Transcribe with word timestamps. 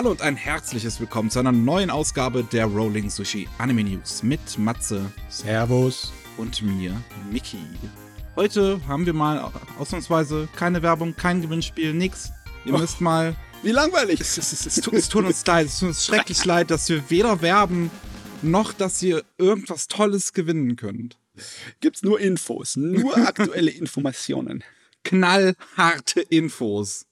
Hallo 0.00 0.12
und 0.12 0.22
ein 0.22 0.36
herzliches 0.36 0.98
Willkommen 0.98 1.28
zu 1.28 1.40
einer 1.40 1.52
neuen 1.52 1.90
Ausgabe 1.90 2.42
der 2.42 2.64
Rolling 2.64 3.10
Sushi 3.10 3.46
Anime 3.58 3.84
News 3.84 4.22
mit 4.22 4.40
Matze 4.56 5.12
Servus. 5.28 6.10
und 6.38 6.62
mir, 6.62 6.96
Miki. 7.30 7.58
Heute 8.34 8.80
haben 8.88 9.04
wir 9.04 9.12
mal 9.12 9.52
ausnahmsweise 9.78 10.48
keine 10.56 10.82
Werbung, 10.82 11.14
kein 11.16 11.42
Gewinnspiel, 11.42 11.92
nix. 11.92 12.30
Ihr 12.64 12.78
müsst 12.78 13.02
mal. 13.02 13.36
Wie 13.62 13.72
langweilig. 13.72 14.22
Es, 14.22 14.38
es, 14.38 14.54
es, 14.54 14.64
es, 14.64 14.76
tut, 14.76 14.94
es 14.94 15.10
tut 15.10 15.26
uns 15.26 15.44
leid, 15.44 15.66
es 15.66 15.78
tut 15.78 15.88
uns 15.88 16.06
schrecklich 16.06 16.46
leid, 16.46 16.70
dass 16.70 16.88
wir 16.88 17.10
weder 17.10 17.42
werben 17.42 17.90
noch, 18.40 18.72
dass 18.72 19.02
ihr 19.02 19.22
irgendwas 19.36 19.86
Tolles 19.86 20.32
gewinnen 20.32 20.76
könnt. 20.76 21.18
Gibt's 21.80 22.02
nur 22.02 22.18
Infos, 22.18 22.76
nur 22.76 23.18
aktuelle 23.18 23.70
Informationen. 23.70 24.64
Knallharte 25.04 26.22
Infos. 26.22 27.04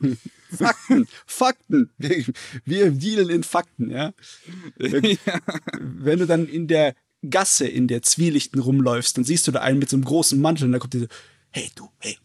Fakten, 0.56 1.08
Fakten. 1.26 1.90
Wir, 1.98 2.24
wir 2.64 2.90
dealen 2.90 3.30
in 3.30 3.42
Fakten, 3.42 3.90
ja. 3.90 4.12
ja. 4.78 5.40
Wenn 5.80 6.18
du 6.18 6.26
dann 6.26 6.46
in 6.46 6.68
der 6.68 6.94
Gasse, 7.28 7.66
in 7.66 7.88
der 7.88 8.02
Zwielichten 8.02 8.60
rumläufst, 8.60 9.16
dann 9.16 9.24
siehst 9.24 9.46
du 9.46 9.52
da 9.52 9.60
einen 9.60 9.78
mit 9.78 9.88
so 9.90 9.96
einem 9.96 10.04
großen 10.04 10.40
Mantel 10.40 10.64
und 10.66 10.72
da 10.72 10.78
kommt 10.78 10.94
dir 10.94 11.00
so, 11.00 11.06
hey 11.50 11.70
du, 11.74 11.88
hey, 11.98 12.18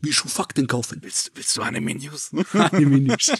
wie 0.00 0.12
schon 0.12 0.30
Fakten 0.30 0.66
kaufen? 0.66 0.98
Willst, 1.02 1.32
willst 1.34 1.56
du 1.56 1.62
Anime 1.62 1.94
News? 1.94 2.30
Anime 2.52 3.00
News. 3.00 3.32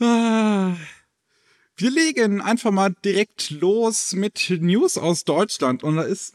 Ah. 0.00 0.76
Wir 1.76 1.90
legen 1.90 2.40
einfach 2.40 2.70
mal 2.70 2.94
direkt 3.04 3.50
los 3.50 4.12
mit 4.12 4.50
News 4.50 4.96
aus 4.96 5.24
Deutschland. 5.24 5.84
Und 5.84 5.96
da 5.96 6.02
ist, 6.02 6.34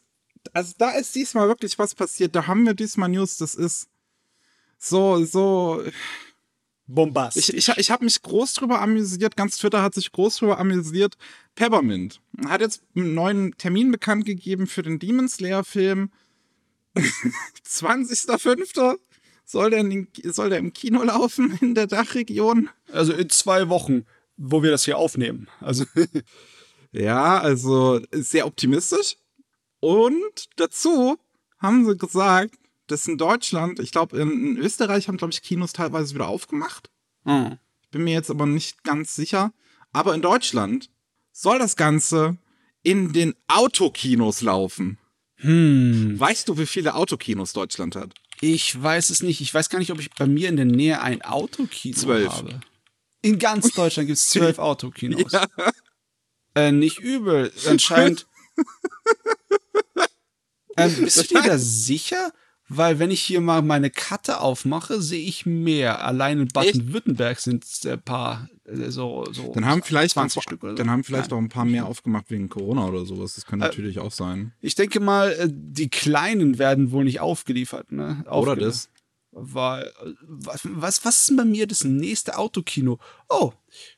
also 0.54 0.74
da 0.78 0.92
ist 0.92 1.16
diesmal 1.16 1.48
wirklich 1.48 1.78
was 1.80 1.96
passiert. 1.96 2.36
Da 2.36 2.48
haben 2.48 2.66
wir 2.66 2.74
diesmal 2.74 3.10
News, 3.10 3.38
das 3.38 3.56
ist 3.56 3.89
so, 4.80 5.24
so. 5.26 5.84
Bombastisch. 6.88 7.50
Ich, 7.50 7.70
ich, 7.70 7.78
ich 7.78 7.92
habe 7.92 8.04
mich 8.04 8.24
groß 8.24 8.56
drüber 8.56 8.82
amüsiert, 8.82 9.38
ganz 9.38 9.58
Twitter 9.58 9.84
hat 9.84 9.94
sich 9.94 10.12
groß 10.12 10.38
drüber 10.38 10.58
amüsiert. 10.58 11.18
Peppermint 11.54 12.20
hat 12.48 12.62
jetzt 12.62 12.82
einen 12.96 13.14
neuen 13.14 13.56
Termin 13.58 13.92
bekannt 13.92 14.26
gegeben 14.26 14.66
für 14.66 14.82
den 14.82 14.98
Demon 14.98 15.30
Slayer-Film. 15.30 16.12
20.05. 16.96 18.98
Soll 19.46 19.70
der, 19.72 19.80
in 19.80 20.08
soll 20.26 20.50
der 20.50 20.60
im 20.60 20.74
Kino 20.74 21.04
laufen 21.04 21.58
in 21.62 21.76
der 21.76 21.88
Dachregion? 21.88 22.70
Also 22.92 23.14
in 23.14 23.30
zwei 23.30 23.70
Wochen, 23.70 24.06
wo 24.38 24.62
wir 24.62 24.70
das 24.70 24.86
hier 24.86 24.98
aufnehmen. 24.98 25.48
Also 25.60 25.86
Ja, 26.92 27.40
also 27.40 28.02
sehr 28.12 28.48
optimistisch. 28.48 29.18
Und 29.80 30.50
dazu 30.56 31.18
haben 31.60 31.86
sie 31.86 31.98
gesagt, 31.98 32.56
dass 32.92 33.08
in 33.08 33.18
Deutschland, 33.18 33.80
ich 33.80 33.92
glaube, 33.92 34.20
in, 34.20 34.30
in 34.30 34.58
Österreich 34.58 35.08
haben, 35.08 35.18
glaube 35.18 35.34
ich, 35.34 35.42
Kinos 35.42 35.74
teilweise 35.74 36.14
wieder 36.14 36.28
aufgemacht. 36.28 36.92
hm. 37.26 37.58
Ich 37.84 37.90
bin 37.90 38.04
mir 38.04 38.14
jetzt 38.14 38.30
aber 38.30 38.46
nicht 38.46 38.84
ganz 38.84 39.16
sicher. 39.16 39.52
Aber 39.92 40.14
in 40.14 40.22
Deutschland 40.22 40.92
soll 41.32 41.58
das 41.58 41.76
Ganze 41.76 42.38
in 42.84 43.14
den 43.14 43.34
Autokinos 43.48 44.42
laufen. 44.42 45.00
Hm. 45.38 46.20
Weißt 46.20 46.50
du, 46.50 46.58
wie 46.58 46.68
viele 46.68 46.96
Autokinos 46.96 47.54
Deutschland 47.54 47.96
hat? 47.96 48.14
Ich 48.42 48.82
weiß 48.82 49.10
es 49.10 49.24
nicht. 49.24 49.42
Ich 49.42 49.54
weiß 49.54 49.70
gar 49.70 49.80
nicht, 49.80 49.92
ob 49.92 50.00
ich 50.00 50.12
bei 50.12 50.28
mir 50.28 50.50
in 50.50 50.56
der 50.56 50.66
Nähe 50.66 51.02
ein 51.02 51.22
Autokino 51.22 51.98
Zwölf. 51.98 52.32
habe. 52.32 52.60
In 53.22 53.40
ganz 53.40 53.72
Deutschland 53.72 54.08
gibt 54.08 54.18
es 54.18 54.30
zwölf 54.30 54.60
Autokinos. 54.60 55.32
Ja. 55.32 55.48
Äh, 56.56 56.72
nicht 56.72 57.00
übel. 57.00 57.52
Anscheinend. 57.68 58.28
ähm, 60.78 60.96
bist 61.04 61.18
du 61.18 61.36
dir 61.36 61.42
da 61.42 61.58
sicher? 61.58 62.32
Weil 62.70 63.00
wenn 63.00 63.10
ich 63.10 63.22
hier 63.22 63.42
mal 63.42 63.64
meine 63.64 63.90
Karte 63.90 64.40
aufmache, 64.42 65.02
sehe 65.02 65.26
ich 65.26 65.48
mehr. 65.48 66.06
Allein 66.06 66.40
in 66.40 66.48
Baden-Württemberg 66.50 67.40
sind 67.40 67.64
es 67.64 67.84
ein 67.86 68.00
paar, 68.00 68.48
äh, 68.66 68.92
so, 68.92 69.26
so 69.32 69.52
Dann 69.54 69.66
haben 69.66 69.82
vielleicht, 69.82 70.14
20 70.14 70.36
noch, 70.36 70.44
Stück 70.44 70.64
oder 70.64 70.74
so. 70.74 70.78
dann 70.78 70.92
haben 70.92 71.04
vielleicht 71.04 71.32
Nein. 71.32 71.38
auch 71.40 71.42
ein 71.42 71.50
paar 71.50 71.66
mehr 71.66 71.88
aufgemacht 71.88 72.30
wegen 72.30 72.48
Corona 72.48 72.86
oder 72.86 73.06
sowas. 73.06 73.34
Das 73.34 73.46
kann 73.46 73.58
natürlich 73.58 73.98
auch 73.98 74.12
sein. 74.12 74.54
Ich 74.62 74.76
denke 74.76 75.00
mal, 75.00 75.32
äh, 75.32 75.50
die 75.52 75.90
Kleinen 75.90 76.60
werden 76.60 76.92
wohl 76.92 77.06
nicht 77.06 77.20
aufgeliefert. 77.20 77.92
Ne? 77.92 78.24
Oder 78.30 78.56
das. 78.56 78.90
Weil, 79.32 79.86
äh, 79.86 80.14
was, 80.22 80.62
was, 80.64 81.04
was 81.06 81.18
ist 81.22 81.30
denn 81.30 81.38
bei 81.38 81.46
mir 81.46 81.66
das 81.66 81.84
nächste 81.84 82.38
Autokino? 82.38 83.00
Oh, 83.30 83.52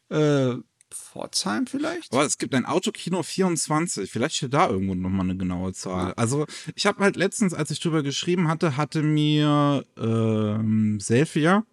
äh, 0.09 0.55
Pforzheim 0.93 1.67
vielleicht? 1.67 2.13
Aber 2.13 2.25
es 2.25 2.37
gibt 2.37 2.53
ein 2.55 2.65
Autokino 2.65 3.23
24. 3.23 4.09
Vielleicht 4.09 4.35
steht 4.35 4.53
da 4.53 4.69
irgendwo 4.69 4.95
nochmal 4.95 5.25
eine 5.25 5.37
genaue 5.37 5.73
Zahl. 5.73 6.13
Also, 6.15 6.45
ich 6.75 6.85
habe 6.85 7.03
halt 7.03 7.15
letztens, 7.15 7.53
als 7.53 7.71
ich 7.71 7.79
drüber 7.79 8.03
geschrieben 8.03 8.47
hatte, 8.47 8.77
hatte 8.77 9.01
mir 9.03 9.85
ähm, 9.97 10.99
Selfia, 10.99 11.65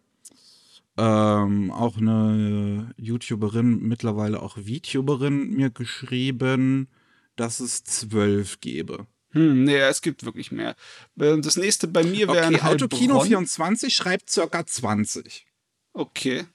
ähm, 0.96 1.70
auch 1.70 1.96
eine 1.96 2.92
YouTuberin, 2.96 3.80
mittlerweile 3.82 4.42
auch 4.42 4.56
VTuberin, 4.58 5.50
mir 5.50 5.70
geschrieben, 5.70 6.88
dass 7.36 7.60
es 7.60 7.84
zwölf 7.84 8.60
gäbe. 8.60 9.06
Hm, 9.30 9.64
nee, 9.64 9.76
es 9.76 10.02
gibt 10.02 10.24
wirklich 10.24 10.50
mehr. 10.50 10.74
Äh, 11.20 11.38
Das 11.40 11.56
nächste 11.56 11.86
bei 11.86 12.02
mir 12.02 12.28
wäre 12.28 12.46
Okay, 12.46 12.56
ein 12.56 12.62
Autokino 12.62 13.14
Heilbronn. 13.14 13.26
24 13.28 13.94
schreibt 13.94 14.30
circa 14.30 14.66
20. 14.66 15.46
Okay. 15.92 16.46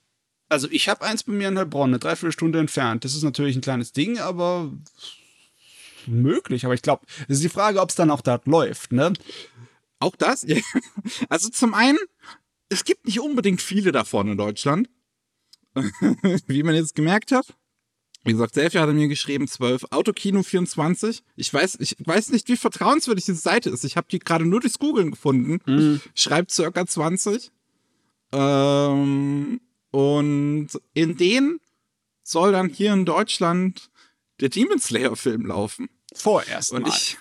Also 0.50 0.68
ich 0.70 0.90
habe 0.90 1.04
eins 1.04 1.24
bei 1.24 1.34
mir 1.34 1.48
in 1.48 1.58
Heilbronn, 1.58 1.90
eine 1.90 2.00
Dreiviertelstunde 2.00 2.60
entfernt. 2.60 3.06
Das 3.06 3.16
ist 3.16 3.24
natürlich 3.24 3.56
ein 3.56 3.62
kleines 3.62 3.94
Ding, 3.94 4.20
aber 4.20 4.72
möglich. 6.06 6.66
Aber 6.66 6.74
ich 6.74 6.82
glaube, 6.82 7.06
es 7.28 7.38
ist 7.38 7.44
die 7.44 7.50
Frage, 7.50 7.82
ob 7.82 7.90
es 7.90 7.96
dann 7.96 8.12
auch 8.12 8.22
dort 8.22 8.46
läuft, 8.46 8.92
ne? 8.92 9.14
Auch 10.00 10.16
das? 10.16 10.44
Ja. 10.44 10.58
Also 11.30 11.50
zum 11.50 11.74
einen, 11.74 11.98
es 12.70 12.84
gibt 12.84 13.06
nicht 13.06 13.20
unbedingt 13.20 13.62
viele 13.62 13.92
davon 13.92 14.28
in 14.28 14.38
Deutschland. 14.38 14.90
Wie 16.48 16.64
man 16.64 16.76
jetzt 16.76 16.96
gemerkt 16.96 17.32
hat. 17.32 17.56
Wie 18.26 18.32
gesagt, 18.32 18.54
Selfie 18.54 18.80
hatte 18.80 18.94
mir 18.94 19.08
geschrieben, 19.10 19.48
12, 19.48 19.86
Autokino 19.92 20.44
24. 20.44 21.24
Ich 21.36 21.54
weiß, 21.54 21.78
ich 21.80 21.96
weiß 22.00 22.30
nicht, 22.30 22.48
wie 22.48 22.56
vertrauenswürdig 22.56 23.26
diese 23.26 23.40
Seite 23.40 23.70
ist. 23.70 23.84
Ich 23.84 23.98
habe 23.98 24.08
die 24.10 24.20
gerade 24.20 24.46
nur 24.46 24.62
durchs 24.62 24.80
Googlen 24.80 25.12
gefunden. 25.12 25.60
Schreibt 26.16 26.52
circa 26.52 26.86
20. 26.86 27.52
Ähm, 28.32 29.60
und 29.94 30.70
in 30.96 31.18
denen 31.18 31.60
soll 32.24 32.52
dann 32.52 32.70
hier 32.70 32.94
in 32.94 33.06
Deutschland 33.06 33.92
der 34.40 34.50
Demon 34.50 34.80
Slayer 34.80 35.16
Film 35.16 35.46
laufen. 35.46 35.88
Vorerst 36.16 36.72
Und 36.72 36.88
mal. 36.88 36.90
ich, 36.90 37.18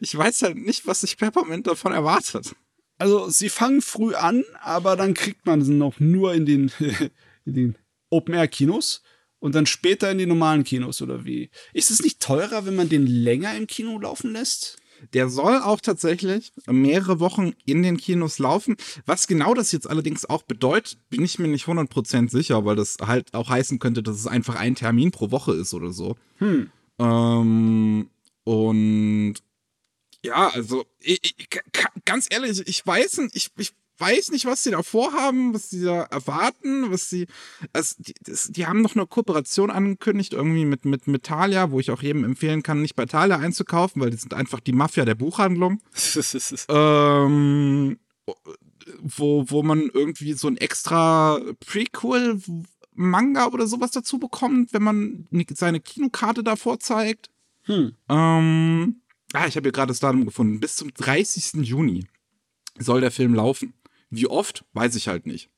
ich 0.00 0.16
weiß 0.16 0.42
halt 0.42 0.56
nicht, 0.56 0.86
was 0.86 1.02
sich 1.02 1.18
Peppermint 1.18 1.66
davon 1.66 1.92
erwartet. 1.92 2.54
Also 2.96 3.28
sie 3.28 3.50
fangen 3.50 3.82
früh 3.82 4.14
an, 4.14 4.44
aber 4.62 4.96
dann 4.96 5.12
kriegt 5.12 5.44
man 5.44 5.62
sie 5.62 5.74
noch 5.74 6.00
nur 6.00 6.32
in 6.32 6.46
den, 6.46 6.72
in 7.44 7.54
den 7.54 7.78
Open-Air-Kinos 8.08 9.02
und 9.38 9.54
dann 9.54 9.66
später 9.66 10.10
in 10.10 10.18
die 10.18 10.26
normalen 10.26 10.64
Kinos 10.64 11.02
oder 11.02 11.26
wie? 11.26 11.50
Ist 11.74 11.90
es 11.90 12.02
nicht 12.02 12.20
teurer, 12.20 12.64
wenn 12.64 12.76
man 12.76 12.88
den 12.88 13.06
länger 13.06 13.54
im 13.56 13.66
Kino 13.66 13.98
laufen 13.98 14.32
lässt? 14.32 14.78
Der 15.12 15.28
soll 15.28 15.58
auch 15.58 15.80
tatsächlich 15.80 16.52
mehrere 16.66 17.20
Wochen 17.20 17.52
in 17.64 17.82
den 17.82 17.96
Kinos 17.96 18.38
laufen. 18.38 18.76
Was 19.06 19.26
genau 19.26 19.54
das 19.54 19.72
jetzt 19.72 19.88
allerdings 19.88 20.24
auch 20.24 20.42
bedeutet, 20.42 20.98
bin 21.10 21.24
ich 21.24 21.38
mir 21.38 21.48
nicht 21.48 21.66
100% 21.66 22.30
sicher, 22.30 22.64
weil 22.64 22.76
das 22.76 22.96
halt 23.04 23.34
auch 23.34 23.50
heißen 23.50 23.78
könnte, 23.78 24.02
dass 24.02 24.16
es 24.16 24.26
einfach 24.26 24.54
ein 24.56 24.74
Termin 24.74 25.10
pro 25.10 25.30
Woche 25.30 25.52
ist 25.52 25.74
oder 25.74 25.92
so. 25.92 26.16
Hm. 26.38 26.70
Ähm, 26.98 28.10
und 28.44 29.34
ja, 30.24 30.48
also 30.50 30.84
ich, 31.00 31.20
ich, 31.22 31.48
ganz 32.04 32.28
ehrlich, 32.30 32.62
ich 32.66 32.86
weiß, 32.86 33.18
n- 33.18 33.30
ich, 33.32 33.50
ich 33.56 33.72
weiß 34.02 34.32
nicht, 34.32 34.46
was 34.46 34.62
sie 34.62 34.72
da 34.72 34.82
vorhaben, 34.82 35.54
was 35.54 35.70
sie 35.70 35.84
da 35.84 36.02
erwarten, 36.02 36.90
was 36.90 37.08
sie. 37.08 37.26
Also 37.72 37.94
die, 37.98 38.14
das, 38.20 38.48
die 38.48 38.66
haben 38.66 38.82
noch 38.82 38.96
eine 38.96 39.06
Kooperation 39.06 39.70
angekündigt, 39.70 40.32
irgendwie 40.32 40.64
mit, 40.64 40.84
mit, 40.84 41.06
mit 41.06 41.22
Thalia, 41.22 41.70
wo 41.70 41.78
ich 41.78 41.90
auch 41.90 42.02
jedem 42.02 42.24
empfehlen 42.24 42.62
kann, 42.62 42.82
nicht 42.82 42.96
bei 42.96 43.06
Thalia 43.06 43.38
einzukaufen, 43.38 44.02
weil 44.02 44.10
die 44.10 44.16
sind 44.16 44.34
einfach 44.34 44.60
die 44.60 44.72
Mafia 44.72 45.04
der 45.04 45.14
Buchhandlung. 45.14 45.80
Ähm, 46.68 47.98
wo, 49.00 49.44
wo 49.48 49.62
man 49.62 49.90
irgendwie 49.92 50.32
so 50.32 50.48
ein 50.48 50.56
extra 50.56 51.40
Prequel-Manga 51.60 53.46
oder 53.48 53.66
sowas 53.66 53.90
dazu 53.90 54.18
bekommt, 54.18 54.72
wenn 54.72 54.82
man 54.82 55.28
seine 55.54 55.80
Kinokarte 55.80 56.42
davor 56.42 56.80
zeigt. 56.80 57.30
Hm. 57.64 57.92
Ähm, 58.08 59.02
ah, 59.32 59.46
ich 59.46 59.56
habe 59.56 59.66
hier 59.66 59.72
gerade 59.72 59.88
das 59.88 60.00
Datum 60.00 60.24
gefunden. 60.24 60.60
Bis 60.60 60.76
zum 60.76 60.92
30. 60.94 61.66
Juni 61.66 62.06
soll 62.78 63.00
der 63.00 63.10
Film 63.10 63.34
laufen. 63.34 63.74
Wie 64.12 64.26
oft, 64.26 64.64
weiß 64.74 64.94
ich 64.96 65.08
halt 65.08 65.26
nicht. 65.26 65.48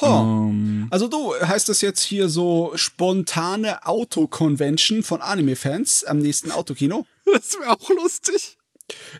Ho. 0.00 0.06
Ähm, 0.06 0.86
Also 0.90 1.08
du, 1.08 1.34
heißt 1.34 1.68
das 1.68 1.80
jetzt 1.80 2.02
hier 2.02 2.28
so 2.28 2.70
spontane 2.76 3.84
Auto-Convention 3.84 5.02
von 5.02 5.20
Anime-Fans 5.20 6.04
am 6.04 6.18
nächsten 6.18 6.52
Autokino? 6.52 7.04
das 7.24 7.58
wäre 7.58 7.72
auch 7.72 7.90
lustig. 7.90 8.58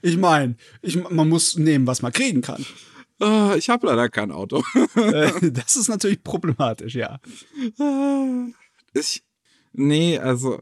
Ich 0.03 0.17
meine, 0.17 0.55
ich, 0.83 0.97
man 0.97 1.29
muss 1.29 1.57
nehmen, 1.57 1.89
was 1.89 2.01
man 2.01 2.13
kriegen 2.13 2.43
kann. 2.43 2.65
Äh, 3.21 3.59
ich 3.59 3.69
habe 3.71 3.89
leider 3.89 4.09
kein 4.09 4.31
Auto. 4.31 4.63
Äh, 4.95 5.51
das 5.51 5.77
ist 5.77 5.89
natürlich 5.89 6.23
problematisch, 6.23 6.95
ja. 6.95 7.19
ich, 8.93 9.25
nee, 9.73 10.19
also 10.19 10.61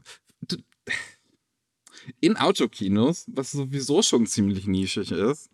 in 2.19 2.37
Autokinos, 2.37 3.25
was 3.27 3.51
sowieso 3.51 4.01
schon 4.01 4.25
ziemlich 4.25 4.65
nischig 4.65 5.11
ist, 5.11 5.49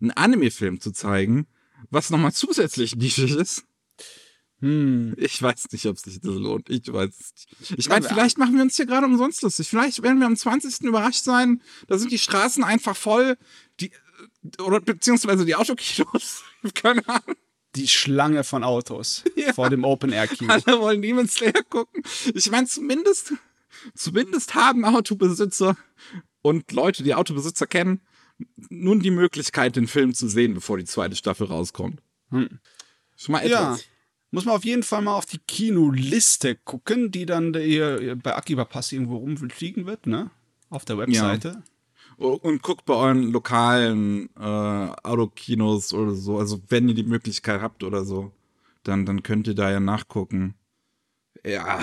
einen 0.00 0.10
Anime-Film 0.10 0.80
zu 0.80 0.92
zeigen, 0.92 1.46
was 1.90 2.10
nochmal 2.10 2.32
zusätzlich 2.32 2.96
nischig 2.96 3.34
ist. 3.34 3.64
Hm. 4.60 5.14
Ich 5.18 5.42
weiß 5.42 5.70
nicht, 5.72 5.84
ob 5.86 5.98
sich 5.98 6.20
das 6.20 6.34
lohnt. 6.34 6.70
Ich 6.70 6.90
weiß 6.90 7.10
es 7.10 7.32
nicht. 7.60 7.78
Ich 7.78 7.88
meine, 7.88 8.08
vielleicht 8.08 8.38
machen 8.38 8.54
wir 8.54 8.62
uns 8.62 8.76
hier 8.76 8.86
gerade 8.86 9.06
umsonst 9.06 9.42
lustig. 9.42 9.68
Vielleicht 9.68 10.02
werden 10.02 10.20
wir 10.20 10.26
am 10.26 10.36
20. 10.36 10.80
überrascht 10.82 11.24
sein. 11.24 11.60
Da 11.86 11.98
sind 11.98 12.10
die 12.12 12.18
Straßen 12.18 12.64
einfach 12.64 12.96
voll. 12.96 13.36
Die, 13.80 13.90
äh, 13.90 14.62
oder 14.62 14.80
beziehungsweise 14.80 15.44
die 15.44 15.54
Autokinos. 15.54 16.44
Keine 16.74 17.06
Ahnung. 17.08 17.36
Die 17.74 17.88
Schlange 17.88 18.44
von 18.44 18.62
Autos 18.64 19.24
Ja. 19.36 19.52
vor 19.52 19.68
dem 19.68 19.84
Open-Air-Kino. 19.84 20.52
Alle 20.52 20.80
wollen 20.80 21.02
Demon 21.02 21.28
Slayer 21.28 21.62
gucken. 21.68 22.02
Ich 22.32 22.50
meine, 22.50 22.66
zumindest, 22.68 23.34
zumindest 23.94 24.54
haben 24.54 24.84
Autobesitzer 24.84 25.76
und 26.40 26.70
Leute, 26.72 27.02
die 27.02 27.14
Autobesitzer 27.14 27.66
kennen, 27.66 28.00
nun 28.68 29.00
die 29.00 29.10
Möglichkeit, 29.10 29.76
den 29.76 29.86
Film 29.86 30.14
zu 30.14 30.28
sehen, 30.28 30.54
bevor 30.54 30.78
die 30.78 30.84
zweite 30.84 31.16
Staffel 31.16 31.46
rauskommt. 31.46 32.00
Hm. 32.30 32.58
Schon 33.16 33.32
mal 33.32 33.46
Ja. 33.46 33.72
etwas. 33.74 33.84
Muss 34.30 34.44
man 34.46 34.56
auf 34.56 34.64
jeden 34.64 34.82
Fall 34.82 35.00
mal 35.02 35.14
auf 35.14 35.26
die 35.26 35.38
Kinoliste 35.38 36.56
gucken, 36.56 37.12
die 37.12 37.24
dann 37.24 37.54
hier 37.54 38.16
bei 38.20 38.34
Akiba 38.34 38.64
Pass 38.64 38.90
irgendwo 38.90 39.18
rumfliegen 39.18 39.86
wird, 39.86 40.08
ne? 40.08 40.30
Auf 40.70 40.84
der 40.84 40.98
Webseite. 40.98 41.62
Und 42.16 42.62
guckt 42.62 42.84
bei 42.84 42.94
euren 42.94 43.30
lokalen 43.30 44.28
äh, 44.36 44.40
Autokinos 44.40 45.92
oder 45.92 46.14
so. 46.14 46.38
Also 46.38 46.60
wenn 46.68 46.88
ihr 46.88 46.94
die 46.96 47.04
Möglichkeit 47.04 47.60
habt 47.60 47.84
oder 47.84 48.04
so, 48.04 48.32
dann, 48.82 49.06
dann 49.06 49.22
könnt 49.22 49.46
ihr 49.46 49.54
da 49.54 49.70
ja 49.70 49.78
nachgucken. 49.78 50.54
Ja, 51.44 51.80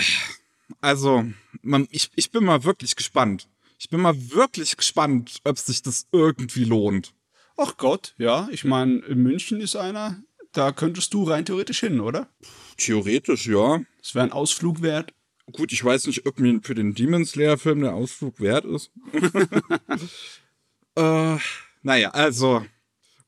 also 0.82 1.26
man, 1.62 1.88
ich, 1.90 2.12
ich 2.16 2.32
bin 2.32 2.44
mal 2.44 2.64
wirklich 2.66 2.96
gespannt. 2.98 3.48
Ich 3.82 3.90
bin 3.90 4.00
mal 4.00 4.16
wirklich 4.30 4.78
gespannt, 4.78 5.40
ob 5.44 5.58
sich 5.58 5.82
das 5.82 6.06
irgendwie 6.12 6.66
lohnt. 6.66 7.16
Ach 7.58 7.78
Gott, 7.78 8.14
ja. 8.20 8.48
Ich 8.52 8.64
meine, 8.64 9.00
in 9.00 9.24
München 9.24 9.60
ist 9.60 9.76
einer, 9.76 10.22
da 10.52 10.72
könntest 10.72 11.16
du 11.16 11.24
rein 11.24 11.46
theoretisch 11.46 11.80
hin, 11.80 12.00
oder? 12.00 12.30
Theoretisch, 12.78 13.48
ja. 13.48 13.82
Das 13.98 14.14
wäre 14.14 14.26
ein 14.26 14.34
Ausflug 14.34 14.84
wert. 14.84 15.16
Gut, 15.52 15.72
ich 15.72 15.84
weiß 15.84 16.06
nicht, 16.06 16.28
ob 16.28 16.40
mir 16.40 16.60
für 16.62 16.76
den 16.76 16.94
Demon 16.94 17.26
Slayer 17.26 17.58
Film 17.58 17.82
der 17.82 17.96
Ausflug 17.96 18.40
wert 18.40 18.66
ist. 18.66 18.92
äh, 20.96 21.38
naja, 21.82 22.12
also 22.12 22.64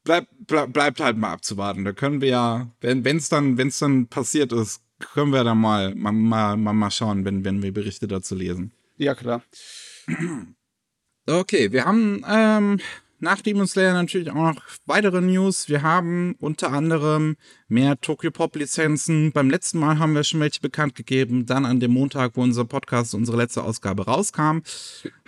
bleib, 0.03 0.27
bleib, 0.37 0.71
bleibt 0.71 0.99
halt 0.99 1.17
mal 1.17 1.33
abzuwarten. 1.33 1.83
Da 1.83 1.93
können 1.93 2.21
wir 2.21 2.29
ja, 2.29 2.71
wenn 2.79 3.03
es 3.03 3.27
dann, 3.27 3.57
wenn's 3.57 3.79
dann 3.79 4.05
passiert 4.05 4.53
ist, 4.53 4.83
können 4.99 5.33
wir 5.33 5.43
da 5.43 5.55
mal, 5.55 5.95
mal, 5.95 6.11
mal, 6.11 6.57
mal, 6.57 6.73
mal 6.73 6.91
schauen, 6.91 7.25
wenn, 7.25 7.43
wenn 7.43 7.63
wir 7.63 7.73
Berichte 7.73 8.07
dazu 8.07 8.35
lesen. 8.35 8.71
Ja, 8.97 9.15
klar. 9.15 9.41
Okay, 11.25 11.71
wir 11.71 11.85
haben 11.85 12.25
ähm, 12.27 12.79
nach 13.23 13.39
Demon 13.39 13.65
Slayer 13.67 13.93
natürlich 13.93 14.29
auch 14.29 14.53
noch 14.53 14.61
weitere 14.85 15.21
News. 15.21 15.69
Wir 15.69 15.81
haben 15.81 16.35
unter 16.41 16.73
anderem 16.73 17.37
mehr 17.69 17.97
Tokyo 18.01 18.29
Pop 18.31 18.57
Lizenzen. 18.57 19.31
Beim 19.31 19.49
letzten 19.49 19.79
Mal 19.79 19.97
haben 19.97 20.13
wir 20.13 20.25
schon 20.25 20.41
welche 20.41 20.59
bekannt 20.59 20.95
gegeben. 20.95 21.45
Dann 21.45 21.65
an 21.65 21.79
dem 21.79 21.91
Montag, 21.91 22.35
wo 22.35 22.41
unser 22.41 22.65
Podcast, 22.65 23.15
unsere 23.15 23.37
letzte 23.37 23.63
Ausgabe 23.63 24.03
rauskam, 24.03 24.59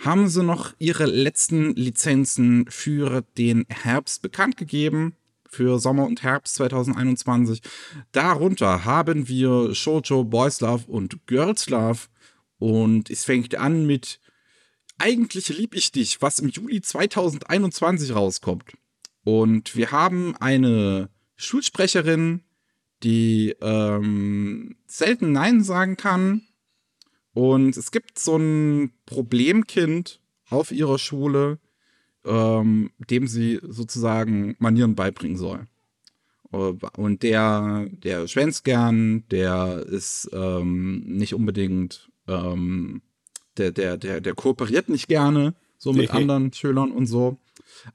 haben 0.04 0.28
sie 0.28 0.42
noch 0.42 0.74
ihre 0.78 1.06
letzten 1.06 1.74
Lizenzen 1.74 2.66
für 2.68 3.24
den 3.38 3.64
Herbst 3.70 4.20
bekannt 4.20 4.58
gegeben. 4.58 5.16
Für 5.48 5.78
Sommer 5.78 6.04
und 6.04 6.22
Herbst 6.22 6.56
2021. 6.56 7.62
Darunter 8.12 8.84
haben 8.84 9.26
wir 9.28 9.74
Shoujo, 9.74 10.24
Boys 10.24 10.60
Love 10.60 10.84
und 10.86 11.26
Girls 11.26 11.70
Love. 11.70 12.00
Und 12.58 13.08
es 13.08 13.24
fängt 13.24 13.54
an 13.54 13.86
mit 13.86 14.20
eigentlich 14.98 15.48
lieb 15.48 15.74
ich 15.74 15.92
dich, 15.92 16.22
was 16.22 16.38
im 16.38 16.48
Juli 16.48 16.80
2021 16.80 18.14
rauskommt. 18.14 18.72
Und 19.24 19.76
wir 19.76 19.90
haben 19.90 20.36
eine 20.36 21.10
Schulsprecherin, 21.36 22.42
die 23.02 23.54
ähm, 23.60 24.76
selten 24.86 25.32
Nein 25.32 25.62
sagen 25.62 25.96
kann. 25.96 26.42
Und 27.34 27.76
es 27.76 27.90
gibt 27.90 28.18
so 28.18 28.36
ein 28.36 28.92
Problemkind 29.04 30.20
auf 30.48 30.70
ihrer 30.72 30.98
Schule, 30.98 31.58
ähm, 32.24 32.90
dem 32.98 33.26
sie 33.26 33.60
sozusagen 33.62 34.56
Manieren 34.58 34.94
beibringen 34.94 35.36
soll. 35.36 35.66
Und 36.50 37.22
der, 37.22 37.86
der 37.90 38.28
schwänzt 38.28 38.64
gern, 38.64 39.26
der 39.28 39.84
ist 39.86 40.30
ähm, 40.32 41.00
nicht 41.04 41.34
unbedingt 41.34 42.10
ähm, 42.28 43.02
der, 43.58 43.72
der, 43.72 43.96
der, 43.96 44.20
der 44.20 44.34
kooperiert 44.34 44.88
nicht 44.88 45.08
gerne, 45.08 45.54
so 45.78 45.92
mit 45.92 46.12
Nee. 46.12 46.18
anderen 46.18 46.52
Schülern 46.52 46.90
und 46.92 47.06
so. 47.06 47.38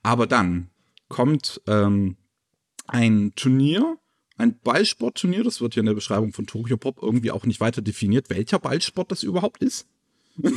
Aber 0.03 0.27
dann 0.27 0.69
kommt 1.07 1.61
ähm, 1.67 2.17
ein 2.87 3.33
Turnier, 3.35 3.97
ein 4.37 4.59
Ballsportturnier, 4.59 5.43
das 5.43 5.61
wird 5.61 5.73
hier 5.73 5.81
in 5.81 5.87
der 5.87 5.93
Beschreibung 5.93 6.33
von 6.33 6.47
Tokyo 6.47 6.77
Pop 6.77 6.99
irgendwie 7.01 7.31
auch 7.31 7.45
nicht 7.45 7.59
weiter 7.59 7.81
definiert, 7.81 8.29
welcher 8.29 8.59
Ballsport 8.59 9.11
das 9.11 9.23
überhaupt 9.23 9.63
ist. 9.63 9.87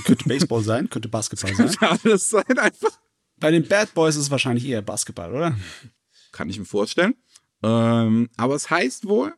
Könnte 0.04 0.28
Baseball 0.28 0.62
sein, 0.62 0.88
könnte 0.88 1.08
Basketball 1.08 1.54
sein. 1.56 1.76
Ja, 1.80 1.96
das 2.02 2.30
sein 2.30 2.58
einfach. 2.58 2.98
Bei 3.38 3.50
den 3.50 3.66
Bad 3.66 3.92
Boys 3.94 4.16
ist 4.16 4.22
es 4.22 4.30
wahrscheinlich 4.30 4.66
eher 4.66 4.82
Basketball, 4.82 5.34
oder? 5.34 5.56
Kann 6.32 6.48
ich 6.48 6.58
mir 6.58 6.64
vorstellen. 6.64 7.14
Ähm, 7.62 8.28
aber 8.36 8.54
es 8.54 8.70
heißt 8.70 9.06
wohl, 9.08 9.34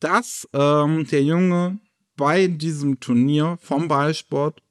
dass 0.00 0.48
ähm, 0.52 1.06
der 1.08 1.22
Junge 1.24 1.78
bei 2.16 2.46
diesem 2.46 3.00
Turnier 3.00 3.58
vom 3.60 3.88
Ballsport 3.88 4.62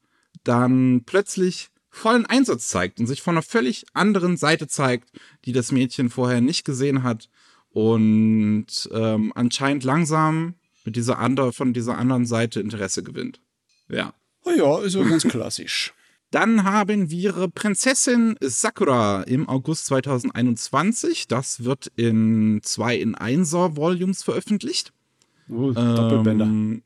dann 0.47 1.03
plötzlich 1.05 1.69
vollen 1.89 2.25
Einsatz 2.25 2.67
zeigt 2.67 2.99
und 2.99 3.07
sich 3.07 3.21
von 3.21 3.35
einer 3.35 3.41
völlig 3.41 3.85
anderen 3.93 4.37
Seite 4.37 4.67
zeigt, 4.67 5.11
die 5.45 5.53
das 5.53 5.71
Mädchen 5.71 6.09
vorher 6.09 6.41
nicht 6.41 6.65
gesehen 6.65 7.03
hat 7.03 7.29
und 7.69 8.67
ähm, 8.91 9.31
anscheinend 9.35 9.83
langsam 9.83 10.55
mit 10.83 10.95
dieser 10.95 11.19
andere, 11.19 11.51
von 11.53 11.73
dieser 11.73 11.97
anderen 11.97 12.25
Seite 12.25 12.59
Interesse 12.59 13.03
gewinnt. 13.03 13.41
Ja. 13.89 14.13
Oh 14.43 14.51
ja, 14.51 14.79
ist 14.81 14.95
ja 14.95 15.03
ganz 15.03 15.23
klassisch. 15.23 15.93
Dann 16.31 16.63
haben 16.63 17.09
wir 17.09 17.47
Prinzessin 17.47 18.35
Sakura 18.41 19.23
im 19.23 19.47
August 19.47 19.85
2021. 19.85 21.27
Das 21.27 21.63
wird 21.63 21.91
in 21.95 22.59
zwei 22.61 22.97
in 22.97 23.15
Einser 23.15 23.77
Volumes 23.77 24.23
veröffentlicht. 24.23 24.91
Oh, 25.49 25.71
Doppelbänder. 25.71 26.81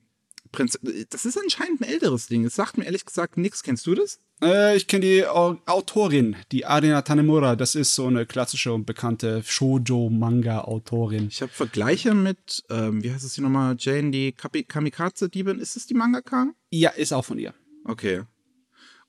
Ähm, 0.51 0.51
Prinz 0.51 0.80
das 1.10 1.25
ist 1.25 1.38
anscheinend 1.38 1.81
ein 1.81 1.90
älteres 1.90 2.28
Ding. 2.28 2.46
Es 2.46 2.56
sagt 2.56 2.78
mir 2.78 2.86
ehrlich 2.86 3.06
gesagt 3.06 3.38
nichts. 3.38 3.63
Kennst 3.63 3.86
du 3.88 3.96
das? 3.96 4.19
Äh, 4.42 4.75
ich 4.78 4.88
kenne 4.88 5.06
die 5.06 5.25
Au- 5.28 5.57
Autorin, 5.66 6.36
die 6.51 6.66
Arina 6.66 7.01
Tanemura. 7.01 7.56
Das 7.56 7.75
ist 7.75 7.94
so 7.96 8.07
eine 8.07 8.26
klassische 8.26 8.73
und 8.73 8.85
bekannte 8.85 9.44
Shoujo-Manga-Autorin. 9.44 11.28
Ich 11.30 11.42
habe 11.42 11.52
Vergleiche 11.52 12.14
mit, 12.14 12.64
ähm, 12.69 13.04
wie 13.04 13.12
heißt 13.12 13.23
es 13.26 13.35
hier 13.35 13.44
nochmal, 13.44 13.76
Jane, 13.78 14.12
die 14.12 14.31
Kamikaze-Diebin. 14.31 15.59
Ist 15.59 15.76
es 15.76 15.85
die 15.88 15.94
Mangaka? 15.94 16.47
Ja, 16.71 16.90
ist 16.92 17.14
auch 17.14 17.26
von 17.26 17.38
ihr. 17.40 17.54
Okay. 17.85 18.23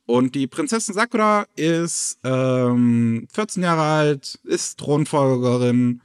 Und 0.06 0.34
die 0.34 0.46
Prinzessin 0.48 0.94
Sakura 0.94 1.46
ist 1.54 2.18
ähm, 2.24 3.28
14 3.32 3.62
Jahre 3.62 3.82
alt, 3.82 4.40
ist 4.44 4.78
Thronfolgerin 4.80 6.00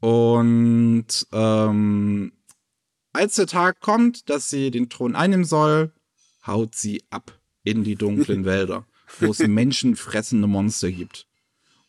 und 0.00 1.06
ähm, 1.32 2.32
als 3.14 3.36
der 3.36 3.46
Tag 3.46 3.80
kommt, 3.80 4.28
dass 4.28 4.50
sie 4.50 4.70
den 4.70 4.88
Thron 4.88 5.16
einnehmen 5.16 5.44
soll, 5.44 5.92
haut 6.46 6.74
sie 6.74 7.02
ab 7.10 7.38
in 7.62 7.84
die 7.84 7.96
dunklen 7.96 8.44
Wälder, 8.44 8.86
wo 9.20 9.30
es 9.30 9.38
menschenfressende 9.38 10.46
Monster 10.46 10.90
gibt. 10.90 11.26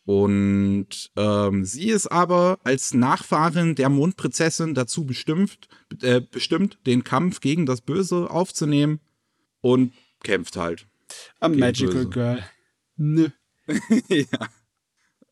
Und 0.04 1.10
ähm, 1.16 1.64
sie 1.64 1.88
ist 1.88 2.06
aber 2.06 2.60
als 2.62 2.94
Nachfahrin 2.94 3.74
der 3.74 3.88
Mondprinzessin 3.88 4.72
dazu 4.72 5.04
bestimmt, 5.04 5.68
äh, 6.00 6.20
bestimmt, 6.20 6.78
den 6.86 7.02
Kampf 7.02 7.40
gegen 7.40 7.66
das 7.66 7.80
Böse 7.80 8.30
aufzunehmen 8.30 9.00
und 9.60 9.92
kämpft 10.22 10.56
halt. 10.56 10.86
A 11.40 11.48
Magical 11.48 12.04
Böse. 12.04 12.08
Girl. 12.10 12.44
Nö. 12.96 13.28
ja. 14.08 14.48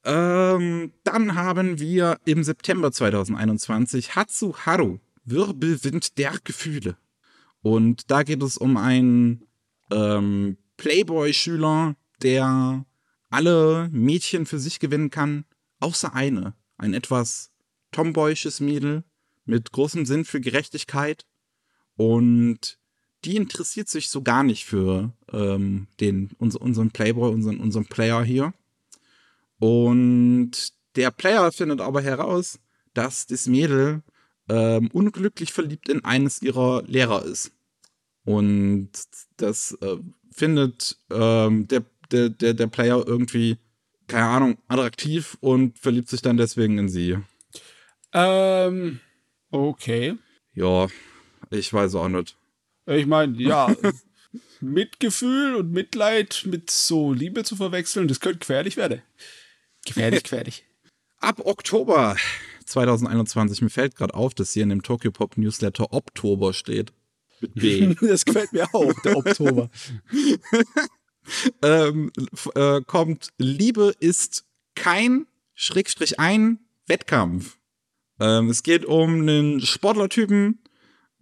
Ähm, 0.05 0.93
dann 1.05 1.35
haben 1.37 1.79
wir 1.79 2.19
im 2.25 2.43
September 2.43 2.91
2021 2.91 4.17
Hatsuharu, 4.17 4.99
Wirbelwind 5.25 6.19
der 6.19 6.39
Gefühle. 6.45 6.97
Und 7.63 8.11
da 8.11 8.23
geht 8.23 8.43
es 8.43 8.57
um 8.57 8.77
einen 8.77 9.47
ähm, 9.91 10.59
Playboy-Schüler, 10.77 11.97
der 12.23 12.85
alle 13.31 13.89
Mädchen 13.91 14.47
für 14.47 14.59
sich 14.59 14.81
gewinnen 14.81 15.11
kann, 15.11 15.45
außer 15.81 16.15
eine. 16.15 16.55
Ein 16.77 16.95
etwas 16.95 17.51
tomboyisches 17.93 18.61
Mädel 18.61 19.05
mit 19.45 19.73
großem 19.73 20.07
Sinn 20.07 20.25
für 20.25 20.41
Gerechtigkeit. 20.41 21.25
Und 21.97 22.79
die 23.25 23.37
interessiert 23.37 23.89
sich 23.89 24.11
so 24.11 24.23
gar 24.23 24.43
nicht 24.43 24.65
für 24.65 25.13
ähm, 25.33 25.87
den, 26.01 26.31
uns, 26.39 26.57
unseren 26.57 26.91
Playboy, 26.91 27.33
unseren, 27.33 27.61
unseren 27.61 27.87
Player 27.87 28.23
hier. 28.23 28.53
Und 29.59 30.73
der 30.97 31.11
Player 31.11 31.51
findet 31.51 31.81
aber 31.81 32.03
heraus, 32.03 32.59
dass 32.93 33.27
das 33.27 33.47
Mädel 33.47 34.03
ähm, 34.49 34.91
unglücklich 34.93 35.53
verliebt 35.53 35.89
in 35.89 36.05
eines 36.05 36.43
ihrer 36.43 36.83
Lehrer 36.87 37.25
ist. 37.25 37.53
Und 38.25 38.91
das 39.37 39.73
äh, 39.81 39.97
findet 40.33 40.97
ähm, 41.11 41.69
der, 41.69 41.85
der, 42.11 42.31
der, 42.31 42.55
der 42.55 42.67
Player 42.67 43.03
irgendwie, 43.07 43.59
keine 44.07 44.27
Ahnung, 44.27 44.59
attraktiv 44.69 45.37
und 45.41 45.79
verliebt 45.79 46.09
sich 46.09 46.23
dann 46.23 46.37
deswegen 46.37 46.79
in 46.79 46.89
sie. 46.89 47.19
Ähm, 48.13 49.01
okay. 49.51 50.17
Ja, 50.55 50.87
Ich 51.51 51.73
weiß 51.73 51.95
auch 51.97 52.09
nicht. 52.09 52.37
Ich 52.87 53.07
meine, 53.07 53.41
ja, 53.41 53.75
Mitgefühl 54.61 55.57
und 55.57 55.73
Mitleid 55.73 56.45
mit 56.47 56.71
so 56.71 57.13
Liebe 57.13 57.45
zu 57.45 57.57
verwechseln, 57.57 58.09
das 58.09 58.21
könnte 58.21 58.41
gefährlich 58.41 58.77
werden. 58.77 59.03
Gefährlich, 59.85 60.23
gefährlich. 60.25 60.65
Ab 61.19 61.41
Oktober 61.45 62.17
2021, 62.65 63.63
mir 63.63 63.71
fällt 63.71 63.97
gerade 63.97 64.15
auf, 64.15 64.35
dass 64.35 64.53
hier 64.53 64.63
in 64.63 64.69
dem 64.69 64.83
Tokyo 64.83 65.11
Pop 65.11 65.37
Newsletter 65.37 65.93
Oktober 65.93 66.53
steht. 66.53 66.93
Mit 67.41 67.55
B. 67.55 67.95
das 68.01 68.25
gefällt 68.25 68.53
mir 68.53 68.67
auch, 68.75 68.93
der 69.03 69.17
Oktober. 69.17 69.71
ähm, 71.63 72.11
äh, 72.55 72.81
kommt 72.83 73.29
Liebe 73.39 73.95
ist 73.99 74.45
kein 74.75 75.27
Schrägstrich 75.55 76.19
ein 76.19 76.59
Wettkampf. 76.87 77.59
Ähm, 78.21 78.49
es 78.49 78.63
geht 78.63 78.85
um 78.85 79.21
einen 79.21 79.61
Sportlertypen, 79.61 80.61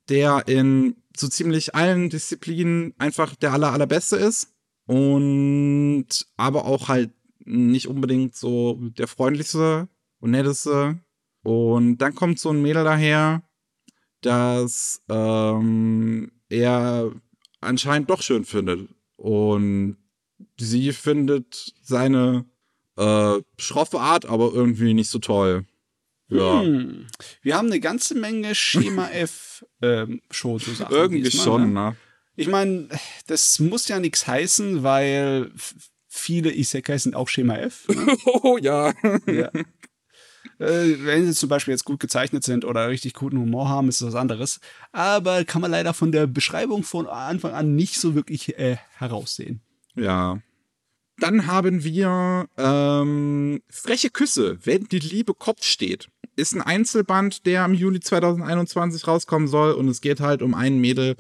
der 0.09 0.45
in 0.47 0.97
so 1.17 1.29
ziemlich 1.29 1.75
allen 1.75 2.11
Disziplinen 2.11 2.95
einfach 2.99 3.35
der 3.35 3.53
aller 3.53 3.73
allerbeste 3.73 4.17
ist 4.17 4.53
und 4.87 6.07
aber 6.37 6.65
auch 6.65 6.89
halt 6.89 7.11
nicht 7.45 7.89
unbedingt 7.89 8.37
so 8.37 8.79
der 8.81 9.09
freundlichste 9.09 9.89
und 10.21 10.31
netteste. 10.31 10.99
Und 11.43 11.99
dann 11.99 12.15
kommt 12.15 12.39
so 12.39 12.51
ein 12.51 12.63
Mädel 12.63 12.85
daher, 12.85 13.43
das 14.21 15.03
ähm, 15.09 16.31
er 16.49 17.13
anscheinend 17.61 18.11
doch 18.11 18.23
schön 18.23 18.45
findet. 18.45 18.89
Und 19.17 19.97
sie 20.59 20.93
findet 20.93 21.75
seine 21.83 22.45
äh, 22.97 23.41
schroffe 23.59 24.01
Art 24.01 24.27
aber 24.27 24.53
irgendwie 24.53 24.95
nicht 24.95 25.11
so 25.11 25.19
toll. 25.19 25.67
Ja. 26.29 26.63
Hm. 26.63 27.07
Wir 27.43 27.57
haben 27.57 27.67
eine 27.67 27.81
ganze 27.81 28.15
Menge 28.15 28.55
Schema 28.55 29.09
F 29.13 29.65
ähm, 29.83 30.23
schon. 30.31 30.61
Irgendwie 30.91 31.23
diesmal, 31.23 31.45
schon, 31.45 31.73
ne? 31.73 31.81
ne? 31.81 31.97
Ich 32.35 32.49
meine, 32.49 32.89
das 33.27 33.59
muss 33.59 33.89
ja 33.89 34.01
nichts 34.01 34.27
heißen, 34.27 34.83
weil 34.83 35.53
viele 36.09 36.55
Isekais 36.55 37.03
sind 37.03 37.15
auch 37.15 37.29
Schema 37.29 37.57
F. 37.57 37.89
Ne? 37.89 38.17
Oh 38.27 38.59
ja. 38.59 38.93
ja. 39.27 39.51
Äh, 40.63 41.05
wenn 41.05 41.27
sie 41.27 41.35
zum 41.35 41.49
Beispiel 41.49 41.73
jetzt 41.73 41.85
gut 41.85 41.99
gezeichnet 41.99 42.45
sind 42.45 42.65
oder 42.65 42.89
richtig 42.89 43.15
guten 43.15 43.39
Humor 43.39 43.69
haben, 43.69 43.89
ist 43.89 44.01
das 44.01 44.09
was 44.09 44.15
anderes. 44.15 44.61
Aber 44.93 45.45
kann 45.45 45.61
man 45.61 45.73
leider 45.73 45.93
von 45.93 46.13
der 46.13 46.29
Beschreibung 46.29 46.85
von 46.85 47.09
Anfang 47.09 47.53
an 47.53 47.75
nicht 47.75 47.99
so 47.99 48.15
wirklich 48.15 48.57
äh, 48.59 48.77
heraussehen. 48.97 49.61
Ja. 49.97 50.41
Dann 51.19 51.47
haben 51.47 51.83
wir 51.83 52.47
ähm, 52.57 53.61
Freche 53.69 54.11
Küsse, 54.11 54.59
wenn 54.65 54.85
die 54.85 55.01
Liebe 55.01 55.35
Kopf 55.35 55.65
steht. 55.65 56.09
Ist 56.37 56.55
ein 56.55 56.63
Einzelband, 56.63 57.45
der 57.45 57.65
im 57.65 57.75
Juli 57.75 58.01
2021 58.01 59.07
rauskommen 59.07 59.49
soll. 59.49 59.73
Und 59.73 59.89
es 59.89 60.01
geht 60.01 60.21
halt 60.21 60.43
um 60.43 60.55
einen 60.55 60.81
Mädel, 60.81 61.17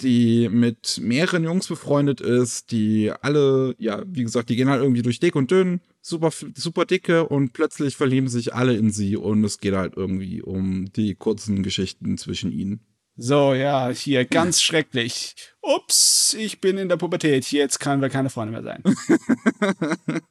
die 0.00 0.48
mit 0.48 1.00
mehreren 1.02 1.42
Jungs 1.42 1.66
befreundet 1.66 2.20
ist, 2.20 2.70
die 2.70 3.12
alle, 3.22 3.74
ja, 3.78 4.02
wie 4.06 4.22
gesagt, 4.22 4.48
die 4.48 4.56
gehen 4.56 4.70
halt 4.70 4.82
irgendwie 4.82 5.02
durch 5.02 5.18
dick 5.18 5.34
und 5.34 5.50
dünn, 5.50 5.80
super, 6.08 6.32
super 6.54 6.84
dicke 6.84 7.28
und 7.28 7.52
plötzlich 7.52 7.96
verlieben 7.96 8.28
sich 8.28 8.54
alle 8.54 8.76
in 8.76 8.90
sie 8.90 9.16
und 9.16 9.44
es 9.44 9.58
geht 9.58 9.74
halt 9.74 9.96
irgendwie 9.96 10.42
um 10.42 10.90
die 10.92 11.14
kurzen 11.14 11.62
Geschichten 11.62 12.18
zwischen 12.18 12.52
ihnen. 12.52 12.80
So, 13.16 13.52
ja, 13.54 13.88
hier 13.88 14.24
ganz 14.24 14.62
schrecklich. 14.62 15.34
Ups, 15.60 16.34
ich 16.38 16.60
bin 16.60 16.78
in 16.78 16.88
der 16.88 16.96
Pubertät. 16.96 17.50
Jetzt 17.50 17.80
können 17.80 18.00
wir 18.00 18.08
keine 18.08 18.30
Freunde 18.30 18.52
mehr 18.52 18.62
sein. 18.62 18.82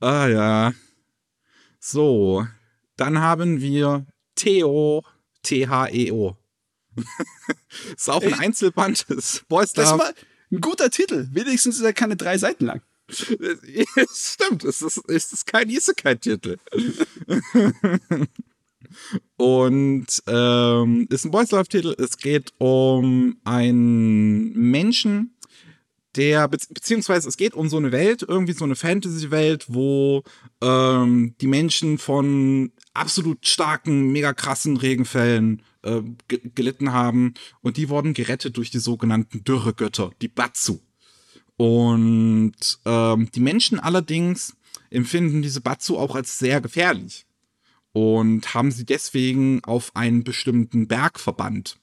Ah 0.00 0.28
ja. 0.28 0.72
So, 1.78 2.46
dann 2.96 3.18
haben 3.18 3.60
wir 3.60 4.06
Theo, 4.34 5.04
T-H-E-O. 5.42 6.36
ist 7.96 8.10
auch 8.10 8.22
ein 8.22 8.34
Einzelband 8.34 9.06
Boys 9.48 9.74
Das 9.74 9.94
mal 9.96 10.14
ein 10.50 10.60
guter 10.60 10.90
Titel. 10.90 11.28
Wenigstens 11.32 11.76
ist 11.76 11.82
er 11.82 11.92
keine 11.92 12.16
drei 12.16 12.38
Seiten 12.38 12.64
lang. 12.64 12.82
Stimmt, 14.14 14.64
es 14.64 14.82
ist, 14.82 15.02
es 15.08 15.32
ist 15.32 15.46
kein 15.46 15.68
Isekai-Titel. 15.68 16.58
Und 19.36 20.06
ähm, 20.26 21.06
ist 21.10 21.24
ein 21.24 21.30
Boys 21.30 21.50
Love-Titel. 21.50 21.94
Es 21.98 22.18
geht 22.18 22.52
um 22.58 23.36
einen 23.44 24.52
Menschen, 24.52 25.36
der, 26.16 26.48
be 26.48 26.58
beziehungsweise 26.68 27.28
es 27.28 27.36
geht 27.36 27.54
um 27.54 27.68
so 27.68 27.76
eine 27.76 27.92
Welt, 27.92 28.24
irgendwie 28.26 28.52
so 28.52 28.64
eine 28.64 28.74
Fantasy-Welt, 28.74 29.66
wo 29.68 30.24
ähm, 30.60 31.34
die 31.40 31.46
Menschen 31.46 31.98
von 31.98 32.72
absolut 32.94 33.46
starken, 33.46 34.10
mega 34.10 34.32
krassen 34.32 34.76
Regenfällen 34.76 35.62
äh, 35.82 36.02
ge 36.28 36.40
gelitten 36.54 36.92
haben. 36.92 37.34
Und 37.60 37.76
die 37.76 37.88
wurden 37.88 38.14
gerettet 38.14 38.56
durch 38.56 38.70
die 38.70 38.80
sogenannten 38.80 39.44
Dürregötter, 39.44 40.10
die 40.20 40.28
Batsu. 40.28 40.80
Und 41.60 42.78
ähm, 42.86 43.30
die 43.34 43.40
Menschen 43.40 43.78
allerdings 43.78 44.56
empfinden 44.88 45.42
diese 45.42 45.60
Batsu 45.60 45.98
auch 45.98 46.14
als 46.14 46.38
sehr 46.38 46.62
gefährlich 46.62 47.26
und 47.92 48.54
haben 48.54 48.70
sie 48.70 48.86
deswegen 48.86 49.62
auf 49.64 49.94
einen 49.94 50.24
bestimmten 50.24 50.88
Berg 50.88 51.20
verbannt. 51.20 51.76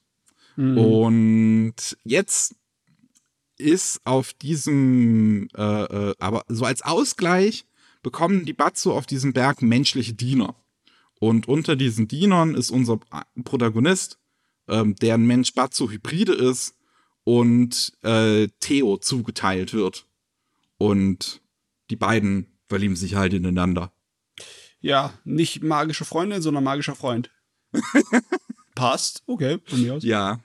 Und 0.56 1.96
jetzt 2.02 2.56
ist 3.56 4.00
auf 4.02 4.32
diesem, 4.32 5.46
äh, 5.56 5.84
äh, 5.84 6.14
aber 6.18 6.42
so 6.48 6.64
als 6.64 6.82
Ausgleich 6.82 7.64
bekommen 8.02 8.46
die 8.46 8.54
Batsu 8.54 8.90
auf 8.90 9.06
diesem 9.06 9.32
Berg 9.32 9.62
menschliche 9.62 10.14
Diener. 10.14 10.56
Und 11.20 11.46
unter 11.46 11.76
diesen 11.76 12.08
Dienern 12.08 12.56
ist 12.56 12.72
unser 12.72 12.98
Protagonist, 13.44 14.18
ähm, 14.66 14.96
der 14.96 15.14
ein 15.14 15.26
Mensch-Batsu-Hybride 15.28 16.32
ist 16.32 16.74
und 17.28 17.92
äh, 18.04 18.48
Theo 18.58 18.96
zugeteilt 18.96 19.74
wird. 19.74 20.06
Und 20.78 21.42
die 21.90 21.96
beiden 21.96 22.46
verlieben 22.68 22.96
sich 22.96 23.16
halt 23.16 23.34
ineinander. 23.34 23.92
Ja, 24.80 25.12
nicht 25.24 25.62
magische 25.62 26.06
Freundin, 26.06 26.40
sondern 26.40 26.64
magischer 26.64 26.94
Freund. 26.94 27.30
Passt. 28.74 29.24
Okay, 29.26 29.58
von 29.66 29.82
mir 29.82 29.94
aus. 29.96 30.04
Ja. 30.04 30.40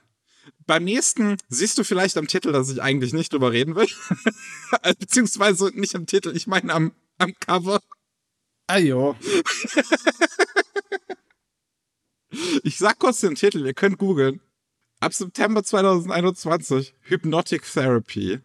Beim 0.66 0.84
nächsten 0.84 1.38
siehst 1.48 1.78
du 1.78 1.84
vielleicht 1.84 2.18
am 2.18 2.26
Titel, 2.26 2.52
dass 2.52 2.68
ich 2.68 2.82
eigentlich 2.82 3.14
nicht 3.14 3.32
drüber 3.32 3.50
reden 3.50 3.76
will. 3.76 3.88
Beziehungsweise 4.98 5.70
nicht 5.74 5.94
am 5.94 6.04
Titel, 6.04 6.36
ich 6.36 6.46
meine 6.46 6.70
am, 6.74 6.92
am 7.16 7.32
Cover. 7.40 7.80
Ah 8.66 8.76
jo. 8.76 9.16
Ich 12.64 12.78
sag 12.78 12.98
kurz 12.98 13.20
den 13.20 13.36
Titel, 13.36 13.64
ihr 13.64 13.74
könnt 13.74 13.96
googeln. 13.96 14.40
Ab 15.04 15.12
September 15.12 15.62
2021 15.62 16.94
Hypnotic 17.02 17.70
Therapy. 17.70 18.40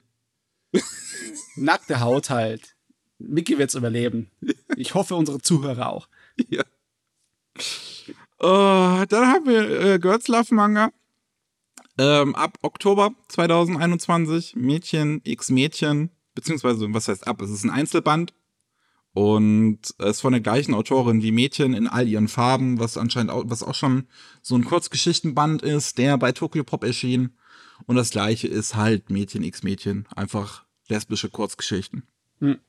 Nackte 1.55 2.01
Haut 2.01 2.29
halt. 2.29 2.75
Mickey 3.17 3.57
wird's 3.57 3.75
überleben. 3.75 4.29
Ich 4.75 4.93
hoffe, 4.93 5.15
unsere 5.15 5.39
Zuhörer 5.39 5.87
auch. 5.87 6.09
Ja. 6.49 6.63
Uh, 8.41 9.05
dann 9.05 9.27
haben 9.27 9.45
wir 9.45 9.81
äh, 9.81 9.99
Girls 9.99 10.27
Love 10.27 10.53
Manga. 10.53 10.91
Ähm, 11.97 12.35
ab 12.35 12.57
Oktober 12.61 13.11
2021 13.29 14.57
Mädchen 14.57 15.21
x 15.23 15.49
Mädchen, 15.51 16.09
beziehungsweise 16.35 16.93
was 16.93 17.07
heißt 17.07 17.25
ab? 17.25 17.41
Es 17.41 17.51
ist 17.51 17.63
ein 17.63 17.69
Einzelband 17.69 18.33
und 19.19 19.79
es 19.97 20.11
ist 20.11 20.21
von 20.21 20.31
der 20.31 20.39
gleichen 20.39 20.73
Autorin 20.73 21.21
wie 21.21 21.33
Mädchen 21.33 21.73
in 21.73 21.87
all 21.87 22.07
ihren 22.07 22.29
Farben, 22.29 22.79
was 22.79 22.95
anscheinend 22.95 23.31
auch, 23.31 23.43
was 23.47 23.63
auch 23.63 23.75
schon 23.75 24.07
so 24.41 24.55
ein 24.55 24.63
Kurzgeschichtenband 24.63 25.61
ist, 25.61 25.97
der 25.97 26.17
bei 26.17 26.31
Tokyo 26.31 26.63
Pop 26.63 26.85
erschien. 26.85 27.35
Und 27.85 27.97
das 27.97 28.11
gleiche 28.11 28.47
ist 28.47 28.75
halt 28.75 29.09
Mädchen 29.09 29.43
x 29.43 29.61
Mädchen, 29.61 30.07
einfach 30.15 30.63
lesbische 30.87 31.29
Kurzgeschichten. 31.29 32.03
Hm. 32.39 32.59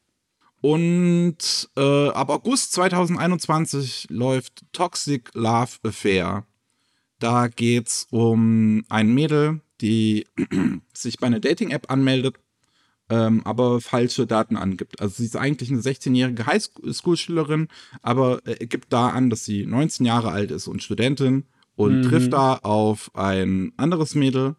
Und 0.60 1.70
äh, 1.76 2.08
ab 2.08 2.30
August 2.30 2.72
2021 2.72 4.08
läuft 4.10 4.64
Toxic 4.72 5.30
Love 5.34 5.76
Affair. 5.84 6.46
Da 7.20 7.46
geht's 7.46 8.08
um 8.10 8.84
ein 8.88 9.14
Mädel, 9.14 9.60
die 9.80 10.26
sich 10.94 11.20
bei 11.20 11.28
einer 11.28 11.38
Dating-App 11.38 11.92
anmeldet, 11.92 12.40
ähm, 13.10 13.42
aber 13.44 13.80
falsche 13.80 14.26
Daten 14.26 14.56
angibt. 14.56 15.00
Also 15.00 15.16
sie 15.18 15.24
ist 15.26 15.36
eigentlich 15.36 15.70
eine 15.70 15.80
16-jährige 15.80 16.46
Highschool-Schülerin, 16.46 17.68
aber 18.02 18.40
äh, 18.46 18.66
gibt 18.66 18.92
da 18.92 19.08
an, 19.08 19.28
dass 19.30 19.44
sie 19.44 19.66
19 19.66 20.06
Jahre 20.06 20.30
alt 20.30 20.50
ist 20.50 20.66
und 20.68 20.82
Studentin 20.82 21.44
und 21.76 21.98
Mhm. 22.00 22.02
trifft 22.02 22.32
da 22.32 22.54
auf 22.56 23.10
ein 23.14 23.72
anderes 23.76 24.14
Mädel, 24.14 24.56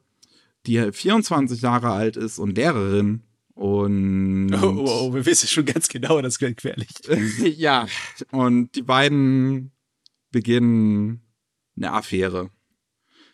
die 0.66 0.92
24 0.92 1.62
Jahre 1.62 1.92
alt 1.92 2.18
ist 2.18 2.38
und 2.40 2.56
Lehrerin. 2.58 3.24
Und 3.54 4.54
Oh, 4.54 4.66
oh, 4.86 4.86
oh, 5.10 5.14
wir 5.14 5.26
wissen 5.26 5.48
schon 5.48 5.66
ganz 5.66 5.88
genau, 5.88 6.22
das 6.22 6.40
wird 6.42 6.58
gefährlich. 6.58 6.90
ja, 7.58 7.86
und 8.32 8.76
die 8.76 8.82
beiden 8.82 9.72
beginnen 10.32 11.22
eine 11.78 11.94
Affäre. 11.94 12.50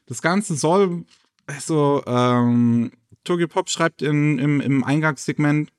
Das 0.05 0.21
Ganze 0.21 0.55
soll, 0.55 1.05
also, 1.45 2.03
ähm, 2.07 2.91
Tokyo 3.27 3.47
Pop 3.47 3.69
schreibt 3.69 4.01
in, 4.01 4.39
im, 4.39 4.61
im 4.61 4.83
Eingangssegment, 4.83 5.71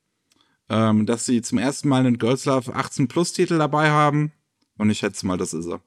ähm, 0.68 1.06
dass 1.06 1.24
sie 1.24 1.42
zum 1.42 1.58
ersten 1.58 1.88
Mal 1.88 2.06
einen 2.06 2.18
Girls 2.18 2.44
Love 2.44 2.72
18 2.74 3.08
Plus 3.08 3.32
Titel 3.32 3.58
dabei 3.58 3.90
haben. 3.90 4.32
Und 4.76 4.90
ich 4.90 4.98
schätze 4.98 5.26
mal, 5.26 5.38
das 5.38 5.54
ist 5.54 5.66
er. 5.66 5.82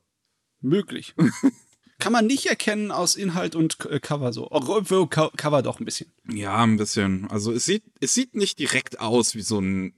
Möglich. 0.60 1.15
kann 2.00 2.12
man 2.12 2.25
nicht 2.25 2.48
erkennen 2.48 2.91
aus 2.91 3.15
Inhalt 3.15 3.56
und 3.56 3.86
äh, 3.86 4.00
Cover 4.00 4.34
so. 4.34 4.50
Obwohl 4.51 5.08
Cover 5.08 5.62
doch 5.62 5.80
ein 5.80 5.86
bisschen. 5.86 6.12
Ja, 6.27 6.63
ein 6.63 6.77
bisschen. 6.77 7.30
Also 7.30 7.53
es 7.53 7.65
sieht, 7.65 7.84
es 8.01 8.13
sieht 8.13 8.36
nicht 8.36 8.60
direkt 8.60 9.00
aus 9.00 9.36
wie 9.36 9.41
so 9.41 9.60
ein 9.60 9.94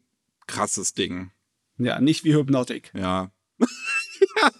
krasses 0.45 0.93
Ding. 0.93 1.31
Ja, 1.77 1.99
nicht 2.01 2.25
wie 2.25 2.35
Hypnotic. 2.35 2.91
Ja. 2.93 3.31
ja, 3.59 4.51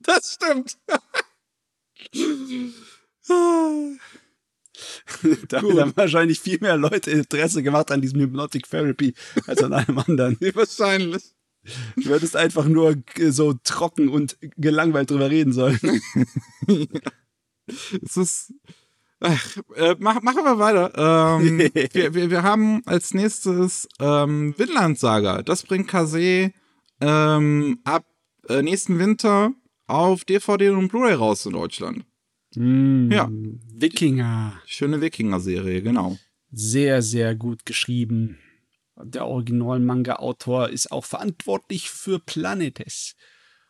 das 0.00 0.34
stimmt. 0.34 0.76
da 5.48 5.62
haben 5.62 5.92
wahrscheinlich 5.96 6.40
viel 6.40 6.58
mehr 6.60 6.76
Leute 6.76 7.10
Interesse 7.10 7.62
gemacht 7.62 7.90
an 7.90 8.00
diesem 8.00 8.20
Hypnotic 8.20 8.68
Therapy 8.68 9.14
als 9.46 9.62
an 9.62 9.72
einem 9.72 9.98
anderen. 9.98 10.36
Wahrscheinlich. 10.54 11.34
Du 11.96 12.06
würdest 12.06 12.36
einfach 12.36 12.66
nur 12.66 12.96
so 13.30 13.54
trocken 13.64 14.08
und 14.08 14.38
gelangweilt 14.56 15.10
drüber 15.10 15.30
reden 15.30 15.52
sollen. 15.52 15.78
es 17.66 18.16
ist. 18.16 18.54
Ach, 19.20 19.56
äh, 19.74 19.96
mach, 19.98 20.22
machen 20.22 20.44
wir 20.44 20.58
weiter. 20.60 21.40
Ähm, 21.40 21.58
wir, 21.92 22.14
wir, 22.14 22.30
wir 22.30 22.42
haben 22.44 22.82
als 22.86 23.14
nächstes 23.14 23.88
ähm, 23.98 24.54
Vinland 24.56 24.98
Saga. 24.98 25.42
Das 25.42 25.64
bringt 25.64 25.88
Kase 25.88 26.52
ähm, 27.00 27.80
ab 27.82 28.06
äh, 28.48 28.62
nächsten 28.62 28.98
Winter 29.00 29.52
auf 29.88 30.24
DVD 30.24 30.70
und 30.70 30.88
Blu-ray 30.88 31.14
raus 31.14 31.44
in 31.46 31.52
Deutschland. 31.52 32.04
Mm, 32.58 33.12
ja. 33.12 33.30
Wikinger. 33.30 34.60
Schöne 34.66 35.00
Wikinger-Serie, 35.00 35.80
genau. 35.80 36.18
Sehr, 36.50 37.02
sehr 37.02 37.36
gut 37.36 37.64
geschrieben. 37.64 38.38
Der 39.00 39.26
Original-Manga-Autor 39.26 40.70
ist 40.70 40.90
auch 40.90 41.04
verantwortlich 41.04 41.88
für 41.88 42.18
Planetes. 42.18 43.14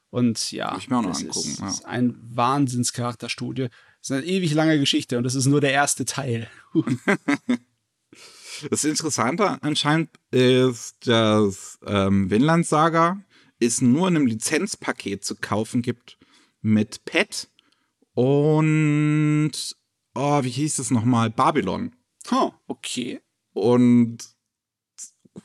Und 0.08 0.52
ja, 0.52 0.74
ich 0.78 0.88
mir 0.88 0.98
auch 0.98 1.02
noch 1.02 1.10
das 1.10 1.20
angucken, 1.20 1.50
ist, 1.50 1.60
ja. 1.60 1.68
ist 1.68 1.84
ein 1.84 2.16
Wahnsinnscharakterstudie. 2.22 3.68
Das 4.00 4.10
ist 4.10 4.12
eine 4.12 4.24
ewig 4.24 4.54
lange 4.54 4.78
Geschichte 4.78 5.18
und 5.18 5.24
das 5.24 5.34
ist 5.34 5.44
nur 5.44 5.60
der 5.60 5.72
erste 5.72 6.06
Teil. 6.06 6.48
das 8.70 8.84
Interessante 8.84 9.62
anscheinend 9.62 10.08
ist, 10.30 11.06
dass 11.06 11.78
ähm, 11.84 12.30
Vinland 12.30 12.66
Saga 12.66 13.22
es 13.60 13.82
nur 13.82 14.08
in 14.08 14.16
einem 14.16 14.26
Lizenzpaket 14.26 15.24
zu 15.24 15.36
kaufen 15.36 15.82
gibt 15.82 16.16
mit 16.62 17.04
Pet 17.04 17.50
und 18.18 19.52
oh, 20.16 20.42
wie 20.42 20.50
hieß 20.50 20.80
es 20.80 20.90
nochmal? 20.90 21.30
Babylon. 21.30 21.94
Oh, 22.32 22.50
okay. 22.66 23.20
Und 23.52 24.18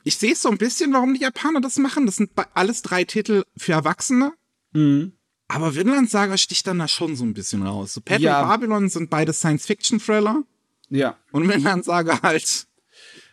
ich 0.04 0.18
sehe 0.18 0.36
so 0.36 0.50
ein 0.50 0.58
bisschen, 0.58 0.92
warum 0.92 1.14
die 1.14 1.22
Japaner 1.22 1.62
das 1.62 1.78
machen. 1.78 2.08
Das 2.08 2.16
sind 2.16 2.32
alles 2.56 2.82
drei 2.82 3.04
Titel 3.04 3.44
für 3.56 3.74
Erwachsene. 3.74 4.34
Mhm. 4.72 5.14
Aber 5.48 5.76
Vinland 5.76 6.10
Saga 6.10 6.36
sticht 6.36 6.66
dann 6.66 6.80
da 6.80 6.88
schon 6.88 7.16
so 7.16 7.24
ein 7.24 7.36
bisschen 7.36 7.62
raus. 7.62 7.94
So 7.94 8.02
Pet 8.02 8.22
ja. 8.22 8.42
und 8.42 8.50
Babylon 8.50 8.90
sind 8.90 9.12
beide 9.12 9.34
Science-Fiction-Thriller. 9.34 10.42
Ja. 10.90 11.20
Und 11.32 11.48
Vinland 11.48 11.86
Saga 11.86 12.24
halt 12.24 12.66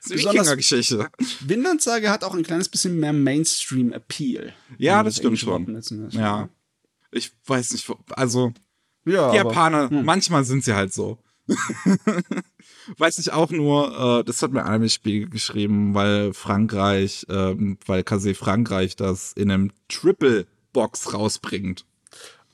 Geschichte. 0.06 1.08
Vinland 1.40 1.80
Saga 1.80 2.10
hat 2.10 2.24
auch 2.24 2.34
ein 2.34 2.42
kleines 2.42 2.68
bisschen 2.68 3.00
mehr 3.00 3.14
Mainstream-Appeal. 3.14 4.52
Ja, 4.76 5.02
das 5.02 5.16
stimmt 5.16 5.38
schon. 5.38 5.82
Ja. 6.10 6.50
Ich 7.10 7.32
weiß 7.46 7.72
nicht, 7.72 7.90
also 8.10 8.52
ja, 9.04 9.30
die 9.30 9.36
Japaner, 9.36 9.84
aber, 9.84 9.96
hm. 9.96 10.04
manchmal 10.04 10.44
sind 10.44 10.64
sie 10.64 10.74
halt 10.74 10.92
so. 10.92 11.18
Weiß 12.98 13.18
ich 13.18 13.32
auch 13.32 13.50
nur, 13.50 14.20
äh, 14.20 14.24
das 14.24 14.42
hat 14.42 14.52
mir 14.52 14.64
Anime 14.64 14.88
Spiegel 14.88 15.28
geschrieben, 15.28 15.94
weil 15.94 16.32
Frankreich, 16.32 17.26
äh, 17.28 17.54
weil 17.86 18.04
Kase 18.04 18.34
Frankreich 18.34 18.96
das 18.96 19.32
in 19.32 19.50
einem 19.50 19.72
Triple 19.88 20.46
Box 20.72 21.12
rausbringt. 21.12 21.84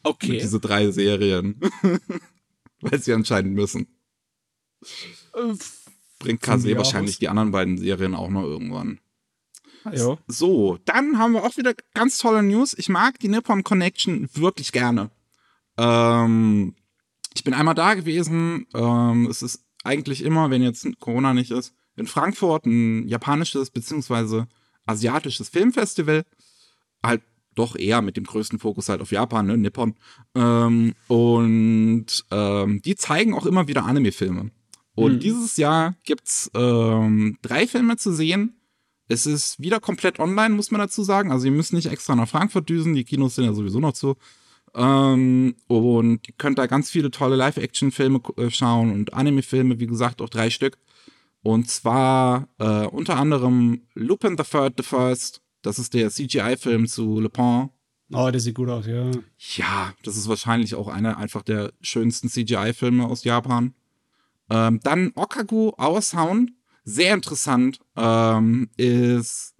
Okay. 0.02 0.32
Mit 0.32 0.42
diese 0.42 0.60
drei 0.60 0.90
Serien. 0.90 1.60
weil 2.80 3.00
sie 3.00 3.12
anscheinend 3.12 3.54
müssen. 3.54 3.86
Bringt 6.18 6.40
Kase 6.40 6.76
wahrscheinlich 6.76 7.16
aus. 7.16 7.18
die 7.18 7.28
anderen 7.28 7.50
beiden 7.50 7.78
Serien 7.78 8.14
auch 8.14 8.30
noch 8.30 8.44
irgendwann. 8.44 9.00
Jo. 9.92 10.18
So, 10.26 10.78
dann 10.84 11.18
haben 11.18 11.32
wir 11.32 11.44
auch 11.44 11.56
wieder 11.56 11.74
ganz 11.94 12.18
tolle 12.18 12.42
News. 12.42 12.74
Ich 12.76 12.88
mag 12.88 13.18
die 13.20 13.28
Nippon 13.28 13.62
Connection 13.62 14.28
wirklich 14.34 14.72
gerne. 14.72 15.10
Ähm, 15.78 16.74
ich 17.34 17.44
bin 17.44 17.54
einmal 17.54 17.74
da 17.74 17.94
gewesen. 17.94 18.66
Ähm, 18.74 19.26
es 19.26 19.42
ist 19.42 19.64
eigentlich 19.84 20.24
immer, 20.24 20.50
wenn 20.50 20.62
jetzt 20.62 20.86
Corona 21.00 21.34
nicht 21.34 21.50
ist, 21.50 21.74
in 21.96 22.06
Frankfurt 22.06 22.66
ein 22.66 23.06
japanisches 23.08 23.70
bzw. 23.70 24.44
asiatisches 24.86 25.48
Filmfestival. 25.48 26.24
Halt 27.02 27.22
doch 27.54 27.76
eher 27.76 28.02
mit 28.02 28.16
dem 28.16 28.24
größten 28.24 28.58
Fokus 28.58 28.88
halt 28.88 29.00
auf 29.00 29.10
Japan, 29.10 29.46
ne, 29.46 29.56
Nippon. 29.56 29.94
Ähm, 30.34 30.94
und 31.08 32.06
ähm, 32.30 32.82
die 32.82 32.96
zeigen 32.96 33.34
auch 33.34 33.46
immer 33.46 33.66
wieder 33.66 33.84
Anime-Filme. 33.84 34.50
Und 34.94 35.14
mhm. 35.14 35.20
dieses 35.20 35.56
Jahr 35.56 35.94
gibt's 36.04 36.50
ähm, 36.54 37.38
drei 37.42 37.66
Filme 37.66 37.96
zu 37.96 38.12
sehen. 38.12 38.60
Es 39.08 39.26
ist 39.26 39.60
wieder 39.60 39.78
komplett 39.78 40.18
online, 40.18 40.54
muss 40.54 40.70
man 40.70 40.80
dazu 40.80 41.02
sagen. 41.02 41.30
Also 41.30 41.46
ihr 41.46 41.52
müsst 41.52 41.72
nicht 41.72 41.86
extra 41.86 42.16
nach 42.16 42.28
Frankfurt 42.28 42.68
düsen, 42.68 42.94
die 42.94 43.04
Kinos 43.04 43.36
sind 43.36 43.44
ja 43.44 43.52
sowieso 43.52 43.78
noch 43.78 43.92
zu. 43.92 44.16
Ähm, 44.76 45.56
und 45.68 46.28
ihr 46.28 46.34
könnt 46.36 46.58
da 46.58 46.66
ganz 46.66 46.90
viele 46.90 47.10
tolle 47.10 47.34
Live-Action-Filme 47.34 48.20
äh, 48.36 48.50
schauen 48.50 48.92
und 48.92 49.14
Anime-Filme, 49.14 49.80
wie 49.80 49.86
gesagt, 49.86 50.20
auch 50.20 50.28
drei 50.28 50.50
Stück. 50.50 50.78
Und 51.42 51.70
zwar 51.70 52.48
äh, 52.58 52.86
unter 52.86 53.16
anderem 53.16 53.82
Lupin 53.94 54.36
the 54.36 54.44
Third 54.44 54.74
the 54.76 54.82
First. 54.82 55.40
Das 55.62 55.78
ist 55.78 55.94
der 55.94 56.10
CGI-Film 56.10 56.86
zu 56.86 57.20
Le 57.20 57.30
Pen. 57.30 57.70
Oh, 58.12 58.30
der 58.30 58.40
sieht 58.40 58.54
gut 58.54 58.68
aus, 58.68 58.86
ja. 58.86 59.10
Ja, 59.56 59.94
das 60.04 60.16
ist 60.16 60.28
wahrscheinlich 60.28 60.74
auch 60.74 60.88
einer 60.88 61.16
einfach 61.16 61.42
der 61.42 61.72
schönsten 61.80 62.28
CGI-Filme 62.28 63.06
aus 63.06 63.24
Japan. 63.24 63.74
Ähm, 64.50 64.80
dann 64.82 65.12
Okagu, 65.14 65.72
Our 65.78 66.02
Sound. 66.02 66.52
Sehr 66.84 67.14
interessant. 67.14 67.80
Ähm, 67.96 68.68
ist 68.76 69.54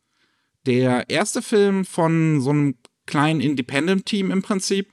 der 0.67 1.09
erste 1.09 1.41
Film 1.41 1.85
von 1.85 2.41
so 2.41 2.51
einem 2.51 2.77
kleinen 3.07 3.41
Independent-Team 3.41 4.31
im 4.31 4.43
Prinzip 4.43 4.93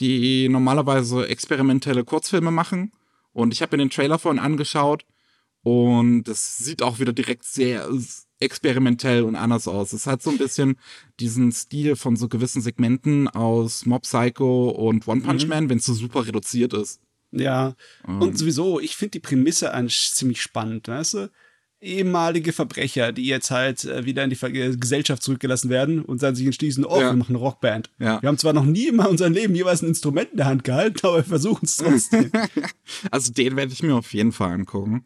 die 0.00 0.48
normalerweise 0.48 1.28
experimentelle 1.28 2.04
Kurzfilme 2.04 2.50
machen. 2.50 2.92
Und 3.32 3.52
ich 3.52 3.62
habe 3.62 3.76
mir 3.76 3.84
den 3.84 3.90
Trailer 3.90 4.18
vorhin 4.18 4.40
angeschaut 4.40 5.04
und 5.62 6.24
das 6.24 6.58
sieht 6.58 6.80
auch 6.80 7.00
wieder 7.00 7.12
direkt 7.12 7.44
sehr 7.44 7.88
experimentell 8.38 9.22
und 9.24 9.34
anders 9.34 9.66
aus. 9.66 9.92
Es 9.92 10.06
hat 10.06 10.22
so 10.22 10.30
ein 10.30 10.38
bisschen 10.38 10.76
diesen 11.18 11.50
Stil 11.52 11.96
von 11.96 12.16
so 12.16 12.28
gewissen 12.28 12.62
Segmenten 12.62 13.28
aus 13.28 13.84
Mob 13.84 14.02
Psycho 14.02 14.68
und 14.68 15.08
One 15.08 15.22
Punch 15.22 15.42
mhm. 15.42 15.48
Man, 15.48 15.68
wenn 15.68 15.78
es 15.78 15.84
so 15.84 15.94
super 15.94 16.26
reduziert 16.26 16.72
ist. 16.72 17.00
Ja, 17.32 17.74
ähm. 18.06 18.22
und 18.22 18.38
sowieso, 18.38 18.78
ich 18.78 18.96
finde 18.96 19.12
die 19.12 19.20
Prämisse 19.20 19.72
eigentlich 19.72 20.12
ziemlich 20.12 20.40
spannend, 20.40 20.88
weißt 20.88 21.14
du? 21.14 21.30
Ehemalige 21.80 22.52
Verbrecher, 22.52 23.12
die 23.12 23.26
jetzt 23.26 23.50
halt 23.50 23.84
äh, 23.84 24.04
wieder 24.04 24.24
in 24.24 24.30
die 24.30 24.36
Gesellschaft 24.78 25.22
zurückgelassen 25.22 25.68
werden 25.68 26.02
und 26.02 26.22
dann 26.22 26.34
sich 26.34 26.46
entschließen, 26.46 26.84
oh, 26.84 27.00
ja. 27.00 27.10
wir 27.10 27.16
machen 27.16 27.36
eine 27.36 27.44
Rockband. 27.44 27.90
Ja. 27.98 28.20
Wir 28.22 28.28
haben 28.28 28.38
zwar 28.38 28.52
noch 28.52 28.64
nie 28.64 28.88
in 28.88 28.98
unserem 28.98 29.32
Leben 29.32 29.54
jeweils 29.54 29.82
ein 29.82 29.88
Instrument 29.88 30.30
in 30.30 30.38
der 30.38 30.46
Hand 30.46 30.64
gehalten, 30.64 30.98
aber 31.06 31.18
wir 31.18 31.24
versuchen 31.24 31.64
es 31.64 31.76
trotzdem. 31.76 32.30
also 33.10 33.32
den 33.32 33.56
werde 33.56 33.72
ich 33.72 33.82
mir 33.82 33.94
auf 33.94 34.12
jeden 34.14 34.32
Fall 34.32 34.52
angucken. 34.52 35.04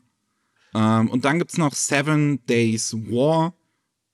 Ähm, 0.75 1.11
und 1.11 1.25
dann 1.25 1.39
gibt 1.39 1.53
es 1.53 1.59
noch 1.59 1.75
Seven 1.75 2.45
Days 2.47 2.95
War. 2.95 3.55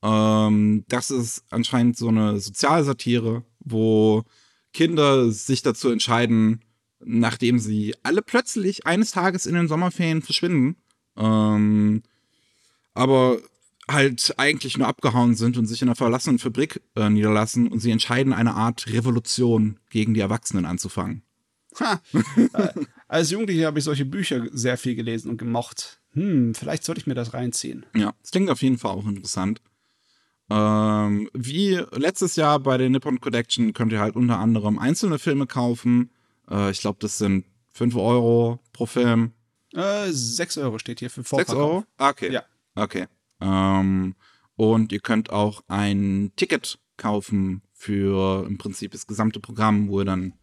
Ähm, 0.02 0.84
das 0.88 1.10
ist 1.10 1.44
anscheinend 1.50 1.96
so 1.96 2.08
eine 2.08 2.38
Sozialsatire, 2.40 3.44
wo 3.60 4.24
Kinder 4.72 5.30
sich 5.30 5.62
dazu 5.62 5.90
entscheiden, 5.90 6.62
nachdem 7.04 7.58
sie 7.58 7.94
alle 8.02 8.22
plötzlich 8.22 8.86
eines 8.86 9.10
Tages 9.10 9.46
in 9.46 9.54
den 9.54 9.68
Sommerferien 9.68 10.22
verschwinden, 10.22 10.76
ähm, 11.16 12.02
aber 12.96 13.38
halt 13.88 14.34
eigentlich 14.36 14.76
nur 14.78 14.88
abgehauen 14.88 15.34
sind 15.34 15.56
und 15.56 15.66
sich 15.66 15.82
in 15.82 15.88
einer 15.88 15.94
verlassenen 15.94 16.38
Fabrik 16.38 16.80
äh, 16.96 17.08
niederlassen 17.08 17.68
und 17.68 17.80
sie 17.80 17.92
entscheiden, 17.92 18.32
eine 18.32 18.54
Art 18.54 18.86
Revolution 18.88 19.78
gegen 19.90 20.14
die 20.14 20.20
Erwachsenen 20.20 20.66
anzufangen. 20.66 21.22
Ha. 21.78 22.00
Äh, 22.36 22.68
als 23.08 23.30
Jugendlicher 23.30 23.66
habe 23.66 23.78
ich 23.78 23.84
solche 23.84 24.04
Bücher 24.04 24.46
sehr 24.50 24.78
viel 24.78 24.94
gelesen 24.94 25.30
und 25.30 25.36
gemocht. 25.36 26.00
Hm, 26.12 26.54
vielleicht 26.54 26.84
sollte 26.84 27.00
ich 27.00 27.06
mir 27.06 27.14
das 27.14 27.34
reinziehen. 27.34 27.86
Ja, 27.94 28.14
das 28.22 28.30
klingt 28.30 28.50
auf 28.50 28.62
jeden 28.62 28.78
Fall 28.78 28.92
auch 28.92 29.06
interessant. 29.06 29.60
Ähm, 30.48 31.28
wie 31.34 31.80
letztes 31.92 32.36
Jahr 32.36 32.58
bei 32.60 32.78
der 32.78 32.88
Nippon 32.88 33.20
Collection 33.20 33.72
könnt 33.72 33.92
ihr 33.92 34.00
halt 34.00 34.16
unter 34.16 34.38
anderem 34.38 34.78
einzelne 34.78 35.18
Filme 35.18 35.46
kaufen. 35.46 36.10
Äh, 36.50 36.70
ich 36.70 36.80
glaube, 36.80 36.98
das 37.00 37.18
sind 37.18 37.44
5 37.72 37.94
Euro 37.96 38.60
pro 38.72 38.86
Film. 38.86 39.32
Äh, 39.74 40.10
6 40.10 40.58
Euro 40.58 40.78
steht 40.78 41.00
hier 41.00 41.10
für 41.10 41.24
Vorverkauf. 41.24 41.54
6 41.54 41.58
Euro? 41.58 41.84
Ah, 41.98 42.10
okay. 42.10 42.32
Ja. 42.32 42.44
Okay. 42.76 43.06
Ähm, 43.40 44.14
und 44.54 44.92
ihr 44.92 45.00
könnt 45.00 45.30
auch 45.30 45.62
ein 45.68 46.32
Ticket 46.36 46.78
kaufen 46.96 47.62
für 47.72 48.46
im 48.46 48.58
Prinzip 48.58 48.92
das 48.92 49.06
gesamte 49.06 49.40
Programm, 49.40 49.88
wo 49.88 50.00
ihr 50.00 50.04
dann 50.06 50.34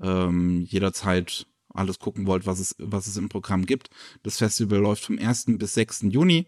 ähm, 0.00 0.62
jederzeit 0.62 1.46
alles 1.68 1.98
gucken 1.98 2.26
wollt, 2.26 2.46
was 2.46 2.60
es, 2.60 2.74
was 2.78 3.06
es 3.06 3.16
im 3.16 3.28
Programm 3.28 3.66
gibt. 3.66 3.90
Das 4.22 4.38
Festival 4.38 4.78
läuft 4.78 5.04
vom 5.04 5.18
1. 5.18 5.46
bis 5.58 5.74
6. 5.74 6.06
Juni. 6.10 6.46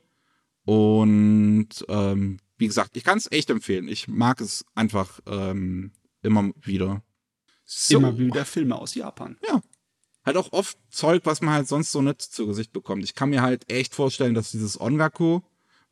Und 0.65 1.69
ähm, 1.89 2.39
wie 2.59 2.67
gesagt, 2.67 2.97
ich 2.97 3.05
kann 3.05 3.19
es 3.19 3.31
echt 3.31 3.51
empfehlen. 3.51 3.89
Ich 3.89 4.09
mag 4.09 4.41
es 4.41 4.65
einfach 4.75 5.21
ähm, 5.27 5.93
immer 6.23 6.51
wieder. 6.61 7.03
So. 7.65 7.99
Immer 7.99 8.19
wieder 8.19 8.45
Filme 8.45 8.77
aus 8.77 8.95
Japan. 8.95 9.37
Ja. 9.47 9.61
Halt 10.27 10.37
auch 10.37 10.53
oft 10.53 10.77
Zeug, 10.91 11.23
was 11.25 11.41
man 11.41 11.55
halt 11.55 11.69
sonst 11.69 11.93
so 11.93 12.03
nicht 12.03 12.21
zu 12.21 12.47
Gesicht 12.47 12.73
bekommt. 12.73 13.05
Ich 13.05 13.15
kann 13.15 13.31
mir 13.31 13.43
halt 13.43 13.71
echt 13.71 13.95
vorstellen, 13.95 14.35
dass 14.35 14.51
dieses 14.51 14.79
Ongaku, 14.81 15.41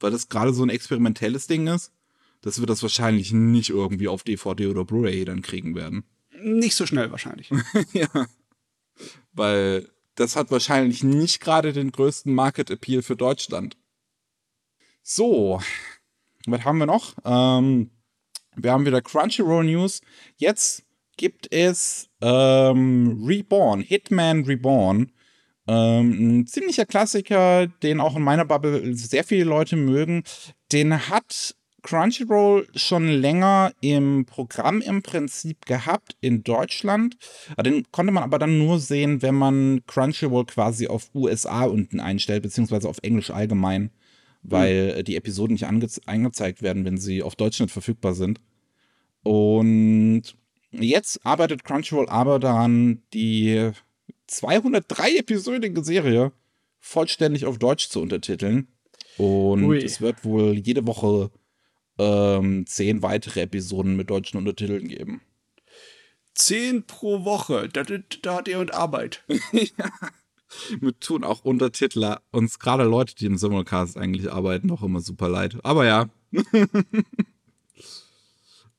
weil 0.00 0.10
das 0.10 0.28
gerade 0.28 0.52
so 0.52 0.64
ein 0.64 0.70
experimentelles 0.70 1.46
Ding 1.46 1.68
ist, 1.68 1.92
dass 2.42 2.58
wir 2.58 2.66
das 2.66 2.82
wahrscheinlich 2.82 3.32
nicht 3.32 3.70
irgendwie 3.70 4.08
auf 4.08 4.24
DVD 4.24 4.66
oder 4.66 4.84
Blu-ray 4.84 5.24
dann 5.24 5.40
kriegen 5.40 5.74
werden. 5.76 6.04
Nicht 6.42 6.74
so 6.74 6.84
schnell 6.84 7.10
wahrscheinlich. 7.12 7.50
ja. 7.92 8.08
Weil 9.32 9.88
das 10.16 10.36
hat 10.36 10.50
wahrscheinlich 10.50 11.04
nicht 11.04 11.40
gerade 11.40 11.72
den 11.72 11.92
größten 11.92 12.34
Market 12.34 12.70
Appeal 12.70 13.02
für 13.02 13.16
Deutschland. 13.16 13.76
So, 15.02 15.60
was 16.46 16.64
haben 16.64 16.78
wir 16.78 16.86
noch? 16.86 17.14
Ähm, 17.24 17.90
wir 18.56 18.72
haben 18.72 18.86
wieder 18.86 19.00
Crunchyroll 19.00 19.64
News. 19.64 20.00
Jetzt 20.36 20.84
gibt 21.16 21.52
es 21.52 22.08
ähm, 22.24 23.22
Reborn, 23.22 23.82
Hitman 23.82 24.44
Reborn. 24.44 25.12
Ähm, 25.66 26.40
ein 26.40 26.46
ziemlicher 26.46 26.86
Klassiker, 26.86 27.66
den 27.66 28.00
auch 28.00 28.16
in 28.16 28.22
meiner 28.22 28.46
Bubble 28.46 28.94
sehr 28.94 29.24
viele 29.24 29.44
Leute 29.44 29.76
mögen. 29.76 30.24
Den 30.72 31.08
hat 31.08 31.54
Crunchyroll 31.82 32.66
schon 32.74 33.08
länger 33.08 33.72
im 33.82 34.24
Programm 34.24 34.80
im 34.80 35.02
Prinzip 35.02 35.66
gehabt 35.66 36.16
in 36.22 36.42
Deutschland. 36.42 37.16
Den 37.62 37.84
konnte 37.92 38.10
man 38.10 38.22
aber 38.22 38.38
dann 38.38 38.56
nur 38.56 38.80
sehen, 38.80 39.20
wenn 39.20 39.34
man 39.34 39.82
Crunchyroll 39.86 40.46
quasi 40.46 40.86
auf 40.86 41.10
USA 41.14 41.64
unten 41.64 42.00
einstellt, 42.00 42.42
beziehungsweise 42.42 42.88
auf 42.88 42.98
Englisch 43.02 43.30
allgemein, 43.30 43.90
weil 44.42 44.96
mhm. 44.96 45.04
die 45.04 45.16
Episoden 45.16 45.54
nicht 45.54 45.66
ange 45.66 45.86
angezeigt 46.06 46.62
werden, 46.62 46.86
wenn 46.86 46.96
sie 46.96 47.22
auf 47.22 47.36
Deutsch 47.36 47.60
nicht 47.60 47.72
verfügbar 47.72 48.14
sind. 48.14 48.40
Und 49.22 50.22
jetzt 50.82 51.24
arbeitet 51.24 51.64
Crunchyroll 51.64 52.08
aber 52.08 52.38
daran, 52.38 53.02
die 53.12 53.70
203-episodige 54.28 55.84
Serie 55.84 56.32
vollständig 56.78 57.46
auf 57.46 57.58
Deutsch 57.58 57.88
zu 57.88 58.00
untertiteln. 58.00 58.68
Und 59.16 59.64
Ui. 59.64 59.78
es 59.78 60.00
wird 60.00 60.24
wohl 60.24 60.54
jede 60.54 60.86
Woche 60.86 61.30
ähm, 61.98 62.66
zehn 62.66 63.02
weitere 63.02 63.42
Episoden 63.42 63.96
mit 63.96 64.10
deutschen 64.10 64.38
Untertiteln 64.38 64.88
geben. 64.88 65.22
Zehn 66.34 66.84
pro 66.84 67.24
Woche, 67.24 67.68
da, 67.68 67.84
da 68.22 68.34
hat 68.36 68.48
ihr 68.48 68.58
und 68.58 68.74
Arbeit. 68.74 69.22
ja. 69.52 69.90
Mir 70.80 70.98
tun 70.98 71.24
auch 71.24 71.44
Untertitler 71.44 72.22
uns 72.30 72.58
gerade 72.58 72.84
Leute, 72.84 73.14
die 73.14 73.26
im 73.26 73.38
Simulcast 73.38 73.96
eigentlich 73.96 74.30
arbeiten, 74.30 74.70
auch 74.70 74.82
immer 74.82 75.00
super 75.00 75.28
leid. 75.28 75.56
Aber 75.62 75.84
ja. 75.86 76.08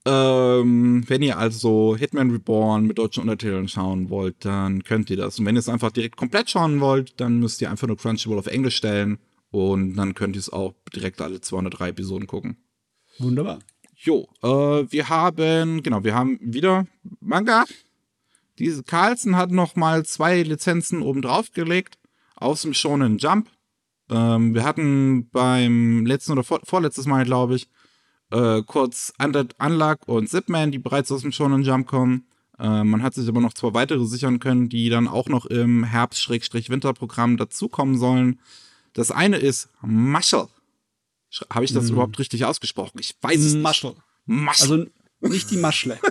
ähm, 0.06 1.04
wenn 1.08 1.24
ihr 1.24 1.38
also 1.38 1.96
Hitman 1.98 2.30
Reborn 2.30 2.86
mit 2.86 3.00
deutschen 3.00 3.22
Untertiteln 3.22 3.68
schauen 3.68 4.10
wollt, 4.10 4.46
dann 4.46 4.84
könnt 4.84 5.10
ihr 5.10 5.18
das. 5.18 5.40
Und 5.40 5.46
wenn 5.46 5.56
ihr 5.56 5.60
es 5.60 5.70
einfach 5.70 5.92
direkt 5.92 6.16
komplett 6.16 6.50
schauen 6.50 6.80
wollt, 6.80 7.20
dann 7.20 7.40
müsst 7.40 7.62
ihr 7.62 7.72
einfach 7.72 7.88
nur 7.88 7.98
Crunchyroll 7.98 8.38
auf 8.38 8.48
Englisch 8.48 8.76
stellen. 8.76 9.18
Und 9.50 9.96
dann 9.96 10.14
könnt 10.14 10.36
ihr 10.36 10.40
es 10.40 10.52
auch 10.52 10.76
direkt 10.94 11.22
alle 11.22 11.42
203 11.42 11.90
Episoden 11.90 12.28
gucken. 12.28 12.58
Wunderbar. 13.18 13.60
Jo, 13.96 14.28
äh, 14.44 14.48
wir 14.48 15.10
haben, 15.10 15.82
genau, 15.82 16.04
wir 16.04 16.14
haben 16.14 16.38
wieder 16.42 16.86
Manga. 17.20 17.66
Diese 18.60 18.84
Carlson 18.84 19.36
hat 19.36 19.52
noch 19.52 19.76
mal 19.76 20.06
zwei 20.06 20.44
Lizenzen 20.44 21.02
oben 21.02 21.22
drauf 21.22 21.52
gelegt 21.52 21.98
aus 22.36 22.62
dem 22.62 22.74
Shonen 22.74 23.18
Jump. 23.18 23.50
Ähm, 24.10 24.54
wir 24.54 24.64
hatten 24.64 25.30
beim 25.30 26.06
letzten 26.06 26.34
oder 26.34 26.44
vor, 26.44 26.60
vorletztes 26.64 27.08
Mal, 27.08 27.26
glaube 27.26 27.56
ich, 27.56 27.70
äh, 28.32 28.62
kurz 28.64 29.14
Unluck 29.20 30.08
und 30.08 30.30
Zipman, 30.30 30.72
die 30.72 30.80
bereits 30.80 31.12
aus 31.12 31.22
dem 31.22 31.32
Shonen 31.32 31.64
Jump 31.64 31.88
kommen. 31.88 32.26
Äh, 32.60 32.84
man 32.84 33.04
hat 33.04 33.14
sich 33.14 33.28
aber 33.28 33.42
noch 33.42 33.54
zwei 33.54 33.74
weitere 33.74 34.06
sichern 34.06 34.40
können, 34.40 34.70
die 34.70 34.90
dann 34.90 35.08
auch 35.08 35.28
noch 35.28 35.46
im 35.46 35.84
Herbst-Winterprogramm 35.84 37.38
dazukommen 37.38 37.98
sollen. 37.98 38.40
Das 38.94 39.12
eine 39.12 39.38
ist 39.38 39.70
Marshall. 39.82 40.48
Habe 41.52 41.66
ich 41.66 41.74
das 41.74 41.90
mm. 41.90 41.94
überhaupt 41.94 42.18
richtig 42.18 42.46
ausgesprochen? 42.46 42.98
Ich 43.00 43.16
weiß 43.22 43.42
es 43.42 43.56
Maschel. 43.56 43.90
nicht. 43.92 44.02
Maschel. 44.26 44.92
Also 45.22 45.34
nicht 45.34 45.52
die 45.52 45.58
Maschle. 45.58 46.00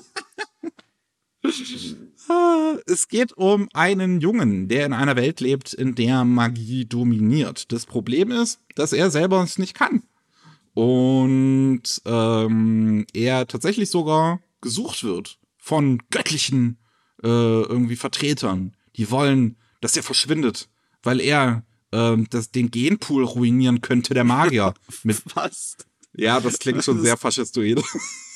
Es 2.87 3.09
geht 3.09 3.33
um 3.35 3.69
einen 3.73 4.21
Jungen, 4.21 4.69
der 4.69 4.87
in 4.87 4.93
einer 4.93 5.17
Welt 5.17 5.41
lebt, 5.41 5.75
in 5.75 5.95
der 5.95 6.25
Magie 6.25 6.87
dominiert. 6.87 7.71
Das 7.73 7.87
Problem 7.87 8.31
ist, 8.31 8.61
dass 8.75 8.93
er 8.93 9.11
selber 9.11 9.43
es 9.43 9.59
nicht 9.59 9.75
kann. 9.75 10.03
Und 10.75 11.83
ähm, 12.05 13.07
er 13.13 13.47
tatsächlich 13.47 13.91
sogar 13.91 14.41
gesucht 14.61 15.05
wird 15.05 15.39
von 15.57 16.03
göttlichen 16.11 16.79
äh, 17.23 17.29
irgendwie 17.29 17.97
Vertretern. 17.97 18.77
Die 18.97 19.11
wollen, 19.11 19.57
dass 19.81 19.97
er 19.97 20.03
verschwindet, 20.03 20.69
weil 21.03 21.21
er 21.21 21.65
ähm, 21.93 22.27
das, 22.31 22.51
den 22.51 22.71
Genpool 22.71 23.25
ruinieren 23.25 23.81
könnte, 23.81 24.15
der 24.15 24.25
Magier. 24.25 24.75
Mit, 25.05 25.23
Was? 25.35 25.77
Ja, 26.17 26.41
das 26.41 26.59
klingt 26.59 26.79
was 26.79 26.85
schon 26.85 27.03
sehr 27.03 27.17
faschistoid. 27.17 27.83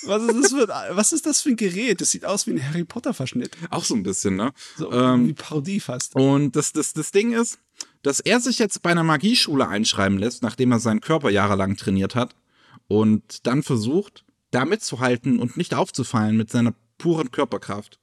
Was 0.05 0.23
ist, 0.23 0.43
das 0.43 0.53
für, 0.53 0.69
was 0.93 1.13
ist 1.13 1.27
das 1.27 1.41
für 1.41 1.51
ein 1.51 1.57
Gerät? 1.57 2.01
Das 2.01 2.11
sieht 2.11 2.25
aus 2.25 2.47
wie 2.47 2.53
ein 2.53 2.65
Harry 2.65 2.85
Potter-Verschnitt. 2.85 3.57
Auch 3.71 3.85
so 3.85 3.95
ein 3.95 4.03
bisschen, 4.03 4.37
ne? 4.37 4.53
So 4.77 4.93
ähm, 4.93 5.29
wie 5.29 5.33
Parodie 5.33 5.81
fast. 5.81 6.15
Und 6.15 6.55
das, 6.57 6.73
das, 6.73 6.93
das 6.93 7.11
Ding 7.11 7.33
ist, 7.33 7.59
dass 8.03 8.21
er 8.21 8.41
sich 8.41 8.59
jetzt 8.59 8.83
bei 8.83 8.91
einer 8.91 9.05
Magieschule 9.05 9.69
einschreiben 9.69 10.19
lässt, 10.19 10.43
nachdem 10.43 10.73
er 10.73 10.79
seinen 10.79 11.01
Körper 11.01 11.31
jahrelang 11.31 11.77
trainiert 11.77 12.15
hat 12.15 12.35
und 12.87 13.47
dann 13.47 13.63
versucht, 13.63 14.25
da 14.51 14.65
mitzuhalten 14.65 15.39
und 15.39 15.57
nicht 15.57 15.75
aufzufallen 15.75 16.37
mit 16.37 16.51
seiner 16.51 16.75
puren 16.97 17.31
Körperkraft. 17.31 17.99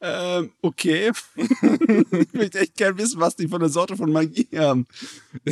Ähm, 0.00 0.52
okay. 0.62 1.12
ich 1.36 2.32
möchte 2.32 2.60
echt 2.60 2.76
gerne 2.76 2.98
wissen, 2.98 3.20
was 3.20 3.36
die 3.36 3.48
von 3.48 3.60
der 3.60 3.68
Sorte 3.68 3.96
von 3.96 4.12
Magie 4.12 4.48
haben. 4.54 4.86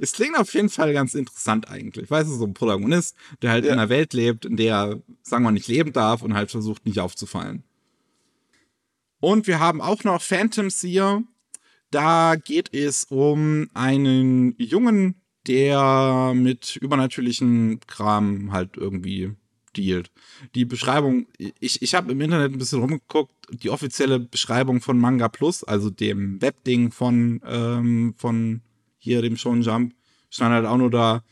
es 0.00 0.12
klingt 0.12 0.36
auf 0.36 0.52
jeden 0.54 0.68
Fall 0.68 0.92
ganz 0.92 1.14
interessant 1.14 1.68
eigentlich. 1.68 2.10
Weißt 2.10 2.28
du, 2.28 2.34
so 2.34 2.44
ein 2.44 2.54
Protagonist, 2.54 3.16
der 3.42 3.50
halt 3.50 3.64
ja. 3.64 3.72
in 3.72 3.78
einer 3.78 3.88
Welt 3.88 4.12
lebt, 4.14 4.44
in 4.44 4.56
der 4.56 4.74
er, 4.74 5.02
sagen 5.22 5.44
wir, 5.44 5.52
nicht 5.52 5.68
leben 5.68 5.92
darf 5.92 6.22
und 6.22 6.34
halt 6.34 6.50
versucht, 6.50 6.86
nicht 6.86 6.98
aufzufallen. 6.98 7.62
Und 9.20 9.46
wir 9.46 9.60
haben 9.60 9.80
auch 9.80 10.04
noch 10.04 10.22
Phantom 10.22 10.70
Seer. 10.70 11.22
Da 11.90 12.36
geht 12.36 12.74
es 12.74 13.04
um 13.04 13.68
einen 13.74 14.54
Jungen, 14.58 15.20
der 15.46 16.32
mit 16.34 16.76
übernatürlichen 16.76 17.80
Kram 17.86 18.52
halt 18.52 18.76
irgendwie 18.76 19.32
dealt. 19.76 20.10
Die 20.54 20.64
Beschreibung, 20.64 21.26
ich, 21.38 21.82
ich 21.82 21.94
habe 21.94 22.12
im 22.12 22.20
Internet 22.20 22.52
ein 22.52 22.58
bisschen 22.58 22.80
rumgeguckt, 22.80 23.32
die 23.50 23.70
offizielle 23.70 24.18
Beschreibung 24.18 24.80
von 24.80 24.98
Manga 24.98 25.28
Plus, 25.28 25.62
also 25.62 25.90
dem 25.90 26.40
Webding 26.40 26.90
von, 26.90 27.40
ähm, 27.46 28.14
von 28.16 28.62
hier 28.98 29.22
dem 29.22 29.36
Shonen 29.36 29.62
Jump, 29.62 29.94
stand 30.30 30.54
halt 30.54 30.66
auch 30.66 30.78
nur 30.78 30.90
da, 30.90 31.22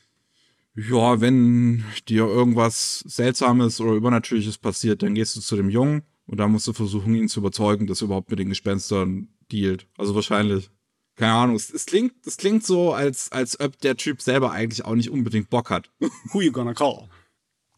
ja, 0.77 1.21
wenn 1.21 1.85
dir 2.09 2.25
irgendwas 2.25 3.01
Seltsames 3.07 3.81
oder 3.81 3.93
Übernatürliches 3.93 4.59
passiert, 4.59 5.03
dann 5.03 5.15
gehst 5.15 5.37
du 5.37 5.41
zu 5.41 5.57
dem 5.57 5.71
Jungen 5.71 6.03
und 6.27 6.39
da 6.39 6.49
musst 6.49 6.67
du 6.67 6.73
versuchen, 6.73 7.15
ihn 7.15 7.29
zu 7.29 7.41
überzeugen, 7.41 7.87
dass 7.87 8.03
er 8.03 8.07
überhaupt 8.07 8.31
mit 8.31 8.39
den 8.39 8.49
Gespenstern 8.49 9.29
dealt. 9.53 9.87
Also 9.97 10.15
wahrscheinlich. 10.15 10.71
Keine 11.17 11.33
Ahnung, 11.33 11.57
es, 11.57 11.71
es 11.71 11.87
klingt, 11.87 12.27
es 12.27 12.37
klingt 12.37 12.65
so, 12.65 12.93
als, 12.93 13.31
als 13.31 13.61
ob 13.61 13.79
der 13.79 13.97
Typ 13.97 14.21
selber 14.21 14.51
eigentlich 14.51 14.85
auch 14.85 14.95
nicht 14.95 15.11
unbedingt 15.11 15.49
Bock 15.49 15.71
hat. 15.71 15.91
Who 16.33 16.41
you 16.41 16.51
gonna 16.51 16.75
call? 16.75 17.09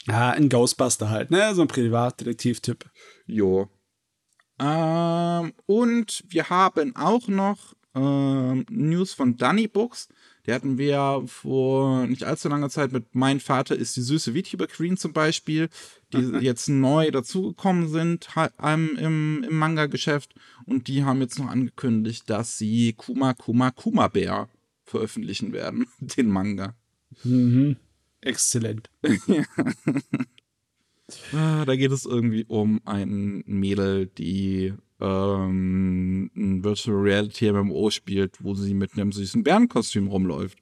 Ja, 0.06 0.30
ein 0.30 0.48
Ghostbuster 0.48 1.10
halt, 1.10 1.30
ne? 1.30 1.54
So 1.54 1.62
ein 1.62 1.68
Privatdetektiv-Typ. 1.68 2.88
Jo. 3.26 3.68
Ähm, 4.58 5.52
und 5.66 6.24
wir 6.28 6.48
haben 6.48 6.96
auch 6.96 7.28
noch 7.28 7.74
ähm, 7.94 8.64
News 8.70 9.12
von 9.12 9.36
Dunny 9.36 9.68
Books. 9.68 10.08
Die 10.46 10.52
hatten 10.52 10.78
wir 10.78 11.24
vor 11.26 12.06
nicht 12.06 12.24
allzu 12.24 12.48
langer 12.48 12.70
Zeit 12.70 12.92
mit 12.92 13.14
Mein 13.14 13.40
Vater 13.40 13.74
ist 13.74 13.96
die 13.96 14.02
süße 14.02 14.32
VTuber 14.34 14.68
Queen 14.68 14.96
zum 14.96 15.12
Beispiel, 15.12 15.68
die 16.12 16.38
jetzt 16.40 16.68
neu 16.68 17.10
dazugekommen 17.10 17.88
sind 17.88 18.28
im, 18.62 18.96
im 18.96 19.58
Manga-Geschäft. 19.58 20.34
Und 20.64 20.88
die 20.88 21.04
haben 21.04 21.20
jetzt 21.20 21.38
noch 21.38 21.48
angekündigt, 21.48 22.28
dass 22.30 22.58
sie 22.58 22.92
Kuma 22.92 23.34
Kuma 23.34 23.70
Kuma 23.70 24.08
Bär 24.08 24.48
veröffentlichen 24.84 25.52
werden, 25.52 25.86
den 26.00 26.28
Manga. 26.28 26.74
Mhm. 27.24 27.76
Exzellent. 28.20 28.90
ah, 31.32 31.64
da 31.64 31.76
geht 31.76 31.92
es 31.92 32.04
irgendwie 32.06 32.44
um 32.48 32.80
ein 32.84 33.44
Mädel, 33.46 34.06
die 34.06 34.74
ähm, 35.00 36.30
ein 36.34 36.64
Virtual 36.64 36.96
Reality 36.96 37.52
MMO 37.52 37.90
spielt, 37.90 38.42
wo 38.42 38.54
sie 38.54 38.74
mit 38.74 38.94
einem 38.94 39.12
süßen 39.12 39.42
Bärenkostüm 39.42 40.08
rumläuft. 40.08 40.58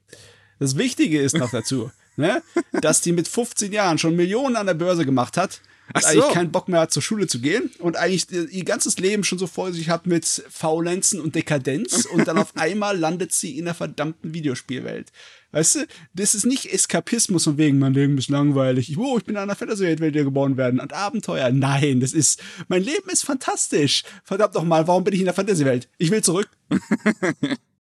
Das 0.59 0.77
Wichtige 0.77 1.21
ist 1.21 1.37
noch 1.37 1.51
dazu, 1.51 1.91
ne, 2.17 2.43
dass 2.73 3.01
die 3.01 3.13
mit 3.13 3.29
15 3.29 3.73
Jahren 3.73 3.99
schon 3.99 4.17
Millionen 4.17 4.57
an 4.57 4.67
der 4.67 4.75
Börse 4.75 5.05
gemacht 5.05 5.37
hat 5.37 5.61
Ach 5.93 6.01
so. 6.01 6.09
eigentlich 6.09 6.33
keinen 6.33 6.53
Bock 6.53 6.69
mehr 6.69 6.81
hat, 6.81 6.93
zur 6.93 7.03
Schule 7.03 7.27
zu 7.27 7.41
gehen 7.41 7.71
und 7.79 7.97
eigentlich 7.97 8.31
ihr 8.31 8.65
ganzes 8.65 8.99
Leben 8.99 9.23
schon 9.23 9.39
so 9.39 9.47
vor 9.47 9.73
sich 9.73 9.91
hat 9.91 10.07
mit 10.07 10.25
Faulenzen 10.25 11.21
und 11.21 11.35
Dekadenz 11.35 12.07
und 12.07 12.27
dann 12.27 12.39
auf 12.39 12.53
einmal 12.57 12.97
landet 12.97 13.33
sie 13.33 13.59
in 13.59 13.67
der 13.67 13.75
verdammten 13.75 14.33
Videospielwelt. 14.33 15.13
Weißt 15.53 15.77
du, 15.77 15.87
das 16.15 16.35
ist 16.35 16.47
nicht 16.47 16.73
Eskapismus 16.73 17.45
von 17.45 17.59
wegen, 17.59 17.79
mein 17.79 17.95
Leben 17.95 18.19
ist 18.19 18.31
langweilig. 18.31 18.97
Oh, 18.97 19.19
ich 19.19 19.25
bin 19.25 19.37
in 19.37 19.43
einer 19.43 19.55
Fantasy-Welt 19.55 20.15
geboren 20.15 20.57
werden 20.57 20.81
und 20.81 20.93
Abenteuer. 20.93 21.51
Nein, 21.53 22.01
das 22.01 22.13
ist, 22.13 22.43
mein 22.69 22.83
Leben 22.83 23.09
ist 23.11 23.25
fantastisch. 23.25 24.03
Verdammt 24.25 24.55
noch 24.55 24.65
mal, 24.65 24.89
warum 24.89 25.05
bin 25.05 25.15
ich 25.15 25.21
in 25.21 25.27
der 25.27 25.35
Fantasy-Welt? 25.35 25.89
Ich 25.99 26.11
will 26.11 26.23
zurück. 26.25 26.49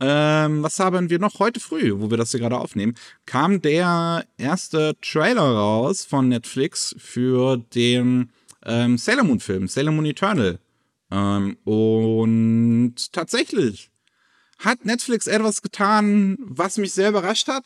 ähm, 0.00 0.62
was 0.62 0.78
haben 0.80 1.10
wir 1.10 1.18
noch 1.18 1.38
heute 1.38 1.60
früh, 1.60 1.92
wo 1.96 2.10
wir 2.10 2.16
das 2.16 2.32
hier 2.32 2.40
gerade 2.40 2.58
aufnehmen? 2.58 2.94
Kam 3.26 3.62
der 3.62 4.26
erste 4.36 4.96
Trailer 5.00 5.42
raus 5.42 6.04
von 6.04 6.28
Netflix 6.28 6.94
für 6.98 7.58
den 7.74 8.30
ähm, 8.64 8.98
Sailor 8.98 9.24
Moon-Film, 9.24 9.68
Sailor 9.68 9.92
Moon 9.92 10.06
Eternal. 10.06 10.58
Ähm, 11.10 11.56
und 11.64 12.94
tatsächlich 13.12 13.90
hat 14.58 14.84
Netflix 14.84 15.26
etwas 15.26 15.62
getan, 15.62 16.36
was 16.40 16.78
mich 16.78 16.92
sehr 16.92 17.10
überrascht 17.10 17.48
hat. 17.48 17.64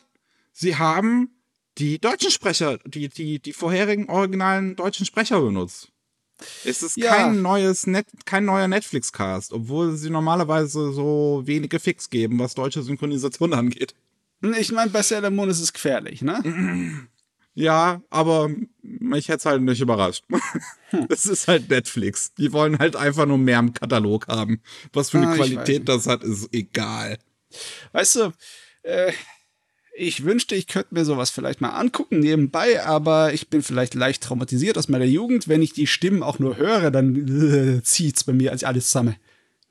Sie 0.51 0.75
haben 0.75 1.29
die 1.77 1.99
deutschen 1.99 2.31
Sprecher, 2.31 2.77
die, 2.85 3.07
die, 3.07 3.39
die 3.39 3.53
vorherigen 3.53 4.09
originalen 4.09 4.75
deutschen 4.75 5.05
Sprecher 5.05 5.41
benutzt. 5.41 5.89
Es 6.63 6.83
ist 6.83 6.97
ja. 6.97 7.15
kein 7.15 7.41
neues 7.41 7.87
Net, 7.87 8.07
kein 8.25 8.45
neuer 8.45 8.67
Netflix-Cast, 8.67 9.53
obwohl 9.53 9.95
sie 9.95 10.09
normalerweise 10.09 10.91
so 10.93 11.41
wenige 11.45 11.79
Fix 11.79 12.09
geben, 12.09 12.39
was 12.39 12.55
deutsche 12.55 12.81
Synchronisation 12.81 13.53
angeht. 13.53 13.93
Ich 14.41 14.71
meine, 14.71 14.89
bei 14.89 15.01
Sailor 15.01 15.31
Moon 15.31 15.49
ist 15.49 15.59
es 15.59 15.73
gefährlich, 15.73 16.21
ne? 16.21 17.07
Ja, 17.55 18.01
aber 18.09 18.49
mich 18.81 19.27
hätte 19.27 19.39
es 19.39 19.45
halt 19.45 19.61
nicht 19.61 19.81
überrascht. 19.81 20.23
Es 21.09 21.25
ist 21.25 21.47
halt 21.47 21.69
Netflix. 21.69 22.33
Die 22.35 22.53
wollen 22.53 22.79
halt 22.79 22.95
einfach 22.95 23.25
nur 23.25 23.37
mehr 23.37 23.59
im 23.59 23.73
Katalog 23.73 24.27
haben. 24.27 24.61
Was 24.93 25.09
für 25.09 25.17
eine 25.17 25.29
ah, 25.29 25.35
Qualität 25.35 25.89
das 25.89 26.07
hat, 26.07 26.23
ist 26.23 26.47
egal. 26.53 27.19
Weißt 27.91 28.15
du, 28.15 28.31
äh, 28.83 29.11
ich 29.99 30.23
wünschte, 30.23 30.55
ich 30.55 30.67
könnte 30.67 30.93
mir 30.93 31.03
sowas 31.03 31.29
vielleicht 31.29 31.59
mal 31.59 31.69
angucken 31.69 32.19
nebenbei, 32.19 32.83
aber 32.85 33.33
ich 33.33 33.49
bin 33.49 33.61
vielleicht 33.61 33.95
leicht 33.95 34.23
traumatisiert 34.23 34.77
aus 34.77 34.87
meiner 34.87 35.05
Jugend. 35.05 35.47
Wenn 35.47 35.61
ich 35.61 35.73
die 35.73 35.87
Stimmen 35.87 36.23
auch 36.23 36.39
nur 36.39 36.57
höre, 36.57 36.89
dann 36.89 37.27
äh, 37.27 37.83
zieht's 37.83 38.23
bei 38.23 38.33
mir 38.33 38.51
als 38.51 38.63
alles 38.63 38.87
zusammen. 38.87 39.17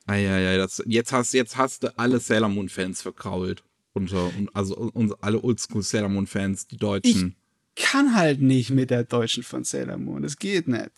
Ah, 0.06 0.16
ja, 0.16 0.38
ja, 0.38 0.56
das, 0.56 0.82
jetzt, 0.86 1.12
hast, 1.12 1.32
jetzt 1.32 1.56
hast 1.56 1.82
du 1.82 1.98
alle 1.98 2.20
Sailor 2.20 2.48
Moon-Fans 2.48 3.02
verkrault. 3.02 3.62
Unter, 3.94 4.30
also 4.52 4.76
und 4.76 5.14
alle 5.22 5.42
Oldschool 5.42 5.82
Sailor 5.82 6.08
Moon-Fans, 6.10 6.66
die 6.66 6.76
Deutschen. 6.76 7.34
Ich 7.74 7.84
kann 7.84 8.14
halt 8.14 8.42
nicht 8.42 8.70
mit 8.70 8.90
der 8.90 9.04
deutschen 9.04 9.42
von 9.42 9.64
Sailor 9.64 9.96
Moon. 9.96 10.22
Das 10.22 10.38
geht 10.38 10.68
nicht. 10.68 10.90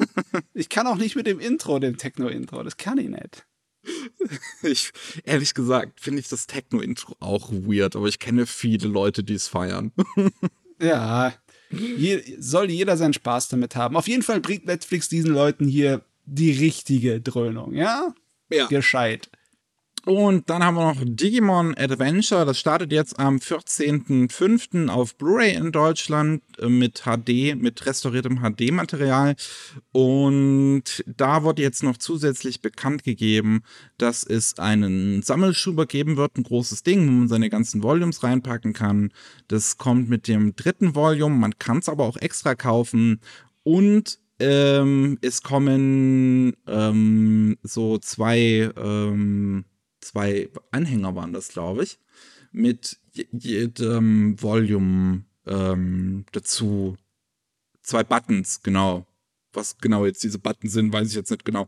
ich 0.54 0.68
kann 0.68 0.86
auch 0.86 0.96
nicht 0.96 1.16
mit 1.16 1.26
dem 1.26 1.40
Intro, 1.40 1.78
dem 1.78 1.96
Techno-Intro. 1.96 2.62
Das 2.62 2.76
kann 2.76 2.98
ich 2.98 3.08
nicht. 3.08 3.46
Ich, 4.62 4.92
ehrlich 5.24 5.52
gesagt, 5.52 6.00
finde 6.00 6.20
ich 6.20 6.28
das 6.28 6.46
Techno-Intro 6.46 7.16
auch 7.20 7.52
weird, 7.52 7.96
aber 7.96 8.06
ich 8.06 8.18
kenne 8.18 8.46
viele 8.46 8.88
Leute, 8.88 9.22
die 9.22 9.34
es 9.34 9.46
feiern. 9.48 9.92
ja, 10.80 11.34
je, 11.70 12.22
soll 12.38 12.70
jeder 12.70 12.96
seinen 12.96 13.12
Spaß 13.12 13.48
damit 13.48 13.76
haben. 13.76 13.96
Auf 13.96 14.08
jeden 14.08 14.22
Fall 14.22 14.40
bringt 14.40 14.66
Netflix 14.66 15.08
diesen 15.08 15.32
Leuten 15.32 15.68
hier 15.68 16.02
die 16.24 16.52
richtige 16.52 17.20
Dröhnung, 17.20 17.74
ja? 17.74 18.14
Ja. 18.50 18.66
Gescheit. 18.66 19.30
Und 20.06 20.50
dann 20.50 20.62
haben 20.62 20.76
wir 20.76 20.92
noch 20.92 21.02
Digimon 21.02 21.74
Adventure. 21.78 22.44
Das 22.44 22.58
startet 22.58 22.92
jetzt 22.92 23.18
am 23.18 23.36
14.05. 23.36 24.88
auf 24.88 25.16
Blu-ray 25.16 25.54
in 25.54 25.72
Deutschland 25.72 26.42
äh, 26.58 26.68
mit 26.68 27.04
HD, 27.04 27.56
mit 27.56 27.86
restauriertem 27.86 28.40
HD-Material. 28.42 29.34
Und 29.92 31.02
da 31.06 31.42
wurde 31.42 31.62
jetzt 31.62 31.82
noch 31.82 31.96
zusätzlich 31.96 32.60
bekannt 32.60 33.02
gegeben, 33.02 33.62
dass 33.96 34.24
es 34.24 34.58
einen 34.58 35.22
Sammelschuber 35.22 35.86
geben 35.86 36.18
wird, 36.18 36.36
ein 36.36 36.42
großes 36.42 36.82
Ding, 36.82 37.06
wo 37.06 37.12
man 37.12 37.28
seine 37.28 37.48
ganzen 37.48 37.82
Volumes 37.82 38.22
reinpacken 38.22 38.74
kann. 38.74 39.10
Das 39.48 39.78
kommt 39.78 40.10
mit 40.10 40.28
dem 40.28 40.54
dritten 40.54 40.94
Volume. 40.94 41.34
Man 41.36 41.58
kann 41.58 41.78
es 41.78 41.88
aber 41.88 42.04
auch 42.04 42.18
extra 42.18 42.54
kaufen. 42.54 43.20
Und 43.62 44.18
ähm, 44.38 45.16
es 45.22 45.42
kommen 45.42 46.54
ähm, 46.66 47.56
so 47.62 47.96
zwei 47.96 48.70
ähm, 48.76 49.64
zwei 50.04 50.48
Anhänger 50.70 51.14
waren 51.16 51.32
das, 51.32 51.48
glaube 51.48 51.84
ich, 51.84 51.98
mit 52.52 52.98
jedem 53.32 54.40
Volume 54.40 55.24
ähm, 55.46 56.24
dazu. 56.32 56.96
Zwei 57.82 58.04
Buttons, 58.04 58.62
genau. 58.62 59.06
Was 59.52 59.78
genau 59.78 60.06
jetzt 60.06 60.22
diese 60.22 60.38
Buttons 60.38 60.72
sind, 60.72 60.92
weiß 60.92 61.08
ich 61.08 61.14
jetzt 61.14 61.30
nicht 61.30 61.44
genau. 61.44 61.66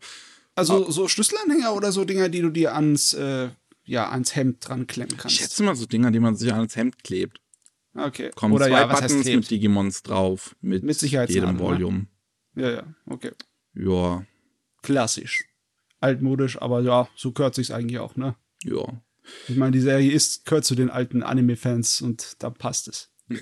Also 0.55 0.90
so 0.90 1.09
Schlüsselanhänger 1.09 1.75
oder 1.75 1.92
so 1.92 2.05
Dinger, 2.05 2.29
die 2.29 2.40
du 2.40 2.51
dir 2.51 2.75
ans, 2.75 3.12
äh, 3.12 3.51
ja, 3.85 4.11
ans 4.11 4.35
Hemd 4.35 4.66
dran 4.66 4.87
klemmen 4.87 5.16
kannst? 5.16 5.35
Ich 5.35 5.42
schätze 5.42 5.62
mal 5.62 5.77
so 5.77 5.87
Dinger, 5.87 6.11
die 6.11 6.20
man 6.20 6.37
sich 6.37 6.53
ans 6.53 6.77
Hemd 6.77 7.05
klebt. 7.05 7.40
Okay. 7.94 8.31
Kommen 8.35 8.55
oder 8.55 8.66
zwei 8.66 8.81
ja, 8.81 8.87
Buttons 8.87 9.25
mit 9.25 9.51
Digimons 9.51 10.03
drauf, 10.03 10.57
mit, 10.61 10.83
mit 10.83 11.01
jedem? 11.03 11.59
Volume. 11.59 12.07
Ne? 12.55 12.62
Ja, 12.62 12.70
ja, 12.70 12.94
okay. 13.07 13.33
Ja. 13.75 14.25
Klassisch 14.83 15.44
altmodisch, 16.00 16.61
aber 16.61 16.80
ja, 16.80 17.09
so 17.16 17.32
gehört 17.32 17.54
sich's 17.54 17.70
eigentlich 17.70 17.98
auch, 17.98 18.16
ne? 18.16 18.37
Ja. 18.64 19.02
Ich 19.48 19.56
meine, 19.56 19.72
die 19.72 19.80
Serie 19.80 20.12
ist, 20.12 20.44
gehört 20.44 20.64
zu 20.64 20.74
den 20.74 20.90
alten 20.90 21.22
Anime-Fans 21.22 22.00
und 22.02 22.37
da 22.38 22.50
passt 22.50 22.88
es. 22.88 23.11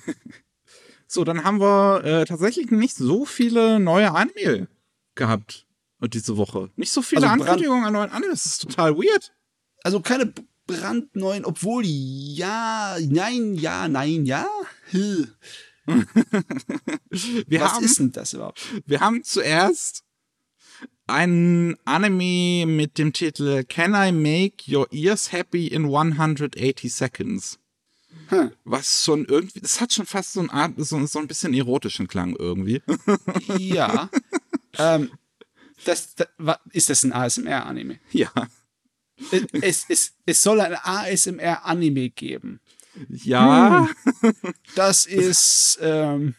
so, 1.06 1.24
dann 1.24 1.44
haben 1.44 1.60
wir 1.60 2.04
äh, 2.04 2.24
tatsächlich 2.24 2.70
nicht 2.70 2.96
so 2.96 3.24
viele 3.24 3.78
neue 3.80 4.12
Anime 4.12 4.68
gehabt 5.14 5.66
diese 6.08 6.36
Woche. 6.36 6.70
Nicht 6.76 6.92
so 6.92 7.02
viele 7.02 7.28
also 7.28 7.32
Ankündigungen 7.32 7.84
an 7.84 7.92
neuen 7.92 8.10
Anime, 8.10 8.32
das 8.32 8.46
ist 8.46 8.62
total 8.62 8.96
weird. 8.96 9.32
Also 9.82 10.00
keine 10.00 10.32
brandneuen, 10.66 11.44
obwohl 11.44 11.84
ja, 11.84 12.96
nein, 13.00 13.54
ja, 13.54 13.88
nein, 13.88 14.24
ja. 14.26 14.46
Was 15.86 17.72
haben, 17.72 17.84
ist 17.84 17.98
denn 17.98 18.12
das 18.12 18.32
überhaupt? 18.32 18.60
Wir 18.86 19.00
haben 19.00 19.22
zuerst 19.22 20.04
ein 21.06 21.76
Anime 21.84 22.66
mit 22.66 22.98
dem 22.98 23.12
Titel 23.12 23.64
Can 23.64 23.94
I 23.94 24.12
Make 24.12 24.64
Your 24.68 24.90
Ears 24.92 25.32
Happy 25.32 25.66
in 25.66 25.84
180 25.86 26.92
Seconds? 26.92 27.58
Hm. 28.28 28.52
Was 28.64 29.04
schon 29.04 29.24
irgendwie, 29.26 29.60
das 29.60 29.80
hat 29.80 29.92
schon 29.92 30.06
fast 30.06 30.32
so, 30.32 30.40
ein 30.40 30.50
Art, 30.50 30.72
so, 30.78 31.04
so 31.06 31.18
ein 31.18 31.28
bisschen 31.28 31.52
erotischen 31.52 32.08
Klang 32.08 32.36
irgendwie. 32.36 32.82
ja. 33.58 34.08
ähm, 34.78 35.10
das, 35.84 36.14
das, 36.14 36.28
ist 36.72 36.88
das 36.88 37.02
ein 37.04 37.12
ASMR-Anime? 37.12 37.98
Ja. 38.12 38.30
Es, 39.52 39.84
es, 39.88 40.12
es 40.24 40.42
soll 40.42 40.60
ein 40.60 40.74
ASMR-Anime 40.74 42.10
geben. 42.10 42.60
Ja. 43.08 43.88
Hm. 44.20 44.34
Das 44.74 45.04
ist, 45.06 45.78
ähm, 45.82 46.34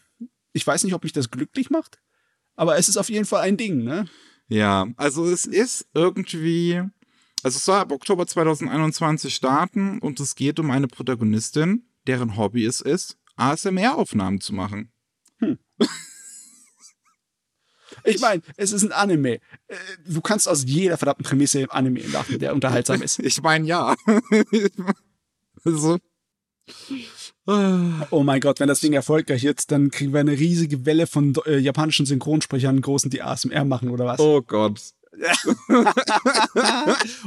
ich 0.52 0.66
weiß 0.66 0.84
nicht, 0.84 0.94
ob 0.94 1.04
mich 1.04 1.12
das 1.12 1.30
glücklich 1.30 1.70
macht, 1.70 2.00
aber 2.56 2.78
es 2.78 2.88
ist 2.88 2.96
auf 2.96 3.10
jeden 3.10 3.26
Fall 3.26 3.42
ein 3.42 3.56
Ding, 3.56 3.84
ne? 3.84 4.08
Ja, 4.48 4.86
also 4.96 5.26
es 5.26 5.44
ist 5.44 5.86
irgendwie, 5.94 6.80
also 7.42 7.56
es 7.56 7.64
soll 7.64 7.78
ab 7.78 7.92
Oktober 7.92 8.26
2021 8.26 9.34
starten 9.34 9.98
und 9.98 10.20
es 10.20 10.34
geht 10.34 10.60
um 10.60 10.70
eine 10.70 10.88
Protagonistin, 10.88 11.88
deren 12.06 12.36
Hobby 12.36 12.64
es 12.64 12.80
ist, 12.80 13.18
ASMR-Aufnahmen 13.36 14.40
zu 14.40 14.54
machen. 14.54 14.92
Hm. 15.38 15.58
Ich 18.04 18.20
meine, 18.20 18.42
es 18.56 18.72
ist 18.72 18.82
ein 18.82 18.92
Anime. 18.92 19.40
Äh, 19.68 19.76
du 20.06 20.20
kannst 20.20 20.48
aus 20.48 20.64
jeder 20.64 20.96
verdammten 20.96 21.24
Prämisse 21.24 21.60
im 21.60 21.70
Anime 21.70 22.06
machen, 22.08 22.38
der 22.38 22.54
unterhaltsam 22.54 23.02
ist. 23.02 23.18
Ich 23.26 23.42
meine, 23.42 23.66
ja. 23.66 23.96
also, 25.64 25.98
Oh 27.46 28.22
mein 28.24 28.40
Gott, 28.40 28.58
wenn 28.58 28.68
das 28.68 28.80
Ding 28.80 28.92
erfolgreich 28.92 29.44
ist, 29.44 29.70
dann 29.70 29.90
kriegen 29.90 30.12
wir 30.12 30.20
eine 30.20 30.32
riesige 30.32 30.84
Welle 30.84 31.06
von 31.06 31.34
äh, 31.46 31.58
japanischen 31.58 32.04
Synchronsprechern, 32.04 32.80
großen, 32.80 33.10
die 33.10 33.22
ASMR 33.22 33.64
machen 33.64 33.90
oder 33.90 34.04
was? 34.06 34.18
Oh 34.18 34.42
Gott. 34.42 34.80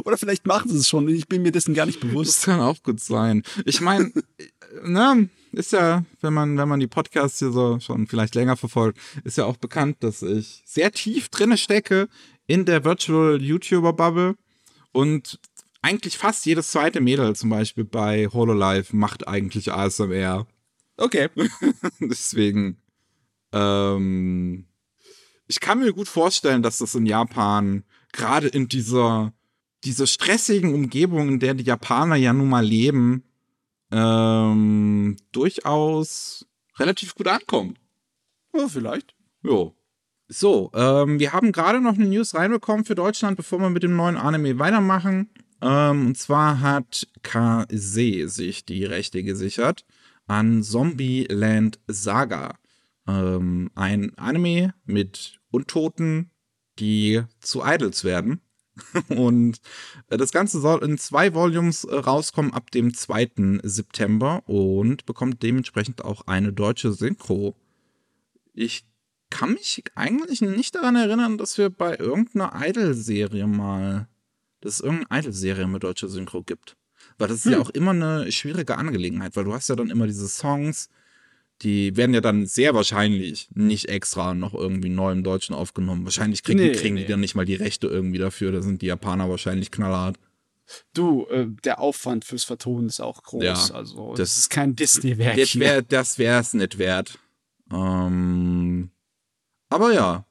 oder 0.04 0.18
vielleicht 0.18 0.46
machen 0.46 0.70
sie 0.70 0.78
es 0.78 0.88
schon, 0.88 1.08
ich 1.08 1.28
bin 1.28 1.42
mir 1.42 1.52
dessen 1.52 1.74
gar 1.74 1.86
nicht 1.86 2.00
bewusst. 2.00 2.38
Das 2.38 2.46
kann 2.46 2.60
auch 2.60 2.84
gut 2.84 3.00
sein. 3.00 3.44
Ich 3.66 3.82
meine, 3.82 4.12
ne, 4.84 5.30
ist 5.52 5.72
ja, 5.72 6.04
wenn 6.22 6.34
man, 6.34 6.58
wenn 6.58 6.68
man 6.68 6.80
die 6.80 6.88
Podcasts 6.88 7.40
hier 7.40 7.52
so 7.52 7.80
schon 7.80 8.08
vielleicht 8.08 8.36
länger 8.36 8.58
verfolgt, 8.58 9.00
ist 9.24 9.38
ja 9.38 9.46
auch 9.46 9.58
bekannt, 9.58 9.98
dass 10.02 10.22
ich 10.22 10.62
sehr 10.66 10.92
tief 10.92 11.30
drinne 11.30 11.58
stecke 11.58 12.08
in 12.46 12.66
der 12.66 12.84
Virtual 12.84 13.42
YouTuber 13.42 13.94
Bubble 13.94 14.36
und 14.92 15.40
eigentlich 15.82 16.18
fast 16.18 16.46
jedes 16.46 16.72
zweite 16.72 17.02
Mädel 17.02 17.36
zum 17.36 17.50
Beispiel 17.50 17.86
bei 17.86 18.28
Hololive 18.28 18.96
macht 18.96 19.28
eigentlich 19.28 19.72
ASMR. 19.72 20.48
Okay. 20.98 21.30
Deswegen, 22.00 22.82
ähm, 23.54 24.68
ich 25.48 25.60
kann 25.60 25.80
mir 25.80 25.94
gut 25.94 26.08
vorstellen, 26.08 26.62
dass 26.62 26.80
das 26.80 26.96
in 26.96 27.06
Japan 27.06 27.84
gerade 28.12 28.48
in 28.48 28.68
dieser, 28.68 29.34
dieser 29.84 30.08
stressigen 30.08 30.74
Umgebung, 30.74 31.30
in 31.30 31.40
der 31.40 31.54
die 31.54 31.64
Japaner 31.64 32.16
ja 32.16 32.34
nun 32.34 32.50
mal 32.50 32.66
leben, 32.66 33.24
ähm, 33.92 35.18
durchaus 35.32 36.46
relativ 36.78 37.16
gut 37.16 37.28
ankommt. 37.28 37.80
Ja, 38.54 38.68
vielleicht. 38.68 39.16
Jo. 39.44 39.76
So, 40.28 40.72
ähm, 40.76 41.20
wir 41.20 41.34
haben 41.34 41.52
gerade 41.52 41.82
noch 41.82 41.96
eine 41.96 42.06
News 42.06 42.36
reinbekommen 42.36 42.86
für 42.86 42.94
Deutschland, 42.94 43.36
bevor 43.36 43.60
wir 43.60 43.70
mit 43.70 43.82
dem 43.82 43.96
neuen 43.96 44.18
Anime 44.18 44.60
weitermachen. 44.60 45.32
Ähm, 45.62 46.08
und 46.08 46.18
zwar 46.18 46.62
hat 46.62 47.08
KZ 47.24 48.30
sich 48.30 48.66
die 48.66 48.86
Rechte 48.86 49.24
gesichert 49.24 49.86
an 50.28 50.64
Zombieland 50.64 51.80
Saga. 51.88 52.56
Ähm, 53.08 53.72
ein 53.76 54.18
Anime 54.18 54.74
mit 54.86 55.40
Untoten, 55.52 56.32
die 56.80 57.24
zu 57.40 57.64
Idols 57.64 58.04
werden. 58.04 58.42
Und 59.10 59.60
äh, 60.08 60.18
das 60.18 60.32
Ganze 60.32 60.60
soll 60.60 60.84
in 60.84 60.98
zwei 60.98 61.34
Volumes 61.34 61.84
äh, 61.84 61.96
rauskommen 61.96 62.54
ab 62.54 62.72
dem 62.72 62.94
2. 62.94 63.60
September 63.64 64.48
und 64.48 65.06
bekommt 65.06 65.44
dementsprechend 65.44 66.04
auch 66.04 66.28
eine 66.28 66.54
deutsche 66.54 66.94
Synchro. 66.94 67.56
Ich 68.54 68.86
kann 69.30 69.54
mich 69.54 69.84
eigentlich 69.96 70.42
nicht 70.42 70.76
daran 70.76 70.96
erinnern, 70.96 71.38
dass 71.38 71.58
wir 71.58 71.70
bei 71.70 71.98
irgendeiner 71.98 72.52
Idol-Serie 72.56 73.48
mal, 73.48 74.08
dass 74.62 74.74
es 74.74 74.80
irgendeine 74.82 75.22
Idol-Serie 75.22 75.68
mit 75.68 75.84
deutscher 75.84 76.10
Synchro 76.10 76.44
gibt. 76.44 76.76
Weil 77.18 77.28
das 77.28 77.38
ist 77.38 77.46
hm. 77.46 77.52
ja 77.54 77.60
auch 77.60 77.70
immer 77.70 77.92
eine 77.92 78.32
schwierige 78.32 78.78
Angelegenheit, 78.78 79.36
weil 79.36 79.46
du 79.46 79.54
hast 79.54 79.70
ja 79.70 79.76
dann 79.76 79.90
immer 79.90 80.08
diese 80.08 80.28
Songs, 80.28 80.90
die 81.62 81.98
werden 81.98 82.14
ja 82.14 82.22
dann 82.22 82.46
sehr 82.46 82.74
wahrscheinlich 82.74 83.50
nicht 83.54 83.90
extra 83.90 84.34
noch 84.34 84.54
irgendwie 84.54 84.90
neu 84.90 85.12
im 85.12 85.24
Deutschen 85.24 85.54
aufgenommen. 85.54 86.06
Wahrscheinlich 86.06 86.44
kriegen, 86.44 86.60
nee, 86.60 86.72
kriegen 86.72 86.96
nee. 86.96 87.02
die 87.02 87.08
dann 87.08 87.20
nicht 87.20 87.36
mal 87.36 87.46
die 87.46 87.56
Rechte 87.56 87.88
irgendwie 87.88 88.18
dafür. 88.18 88.52
Da 88.52 88.62
sind 88.62 88.82
die 88.82 88.86
Japaner 88.86 89.30
wahrscheinlich 89.30 89.70
knallhart. 89.72 90.18
Du, 90.94 91.26
äh, 91.30 91.48
der 91.64 91.80
Aufwand 91.80 92.26
fürs 92.26 92.44
Vertonen 92.44 92.88
ist 92.88 93.02
auch 93.02 93.24
groß. 93.24 93.44
Ja, 93.44 93.56
also, 93.74 94.12
das, 94.12 94.20
das 94.20 94.38
ist 94.38 94.50
kein 94.50 94.76
Disney-Werk. 94.76 95.56
Wär, 95.56 95.82
das 95.82 96.18
wäre 96.18 96.40
es 96.40 96.54
nicht 96.54 96.78
wert. 96.78 97.20
Ähm, 97.72 98.92
aber 99.70 99.94
ja, 99.94 100.26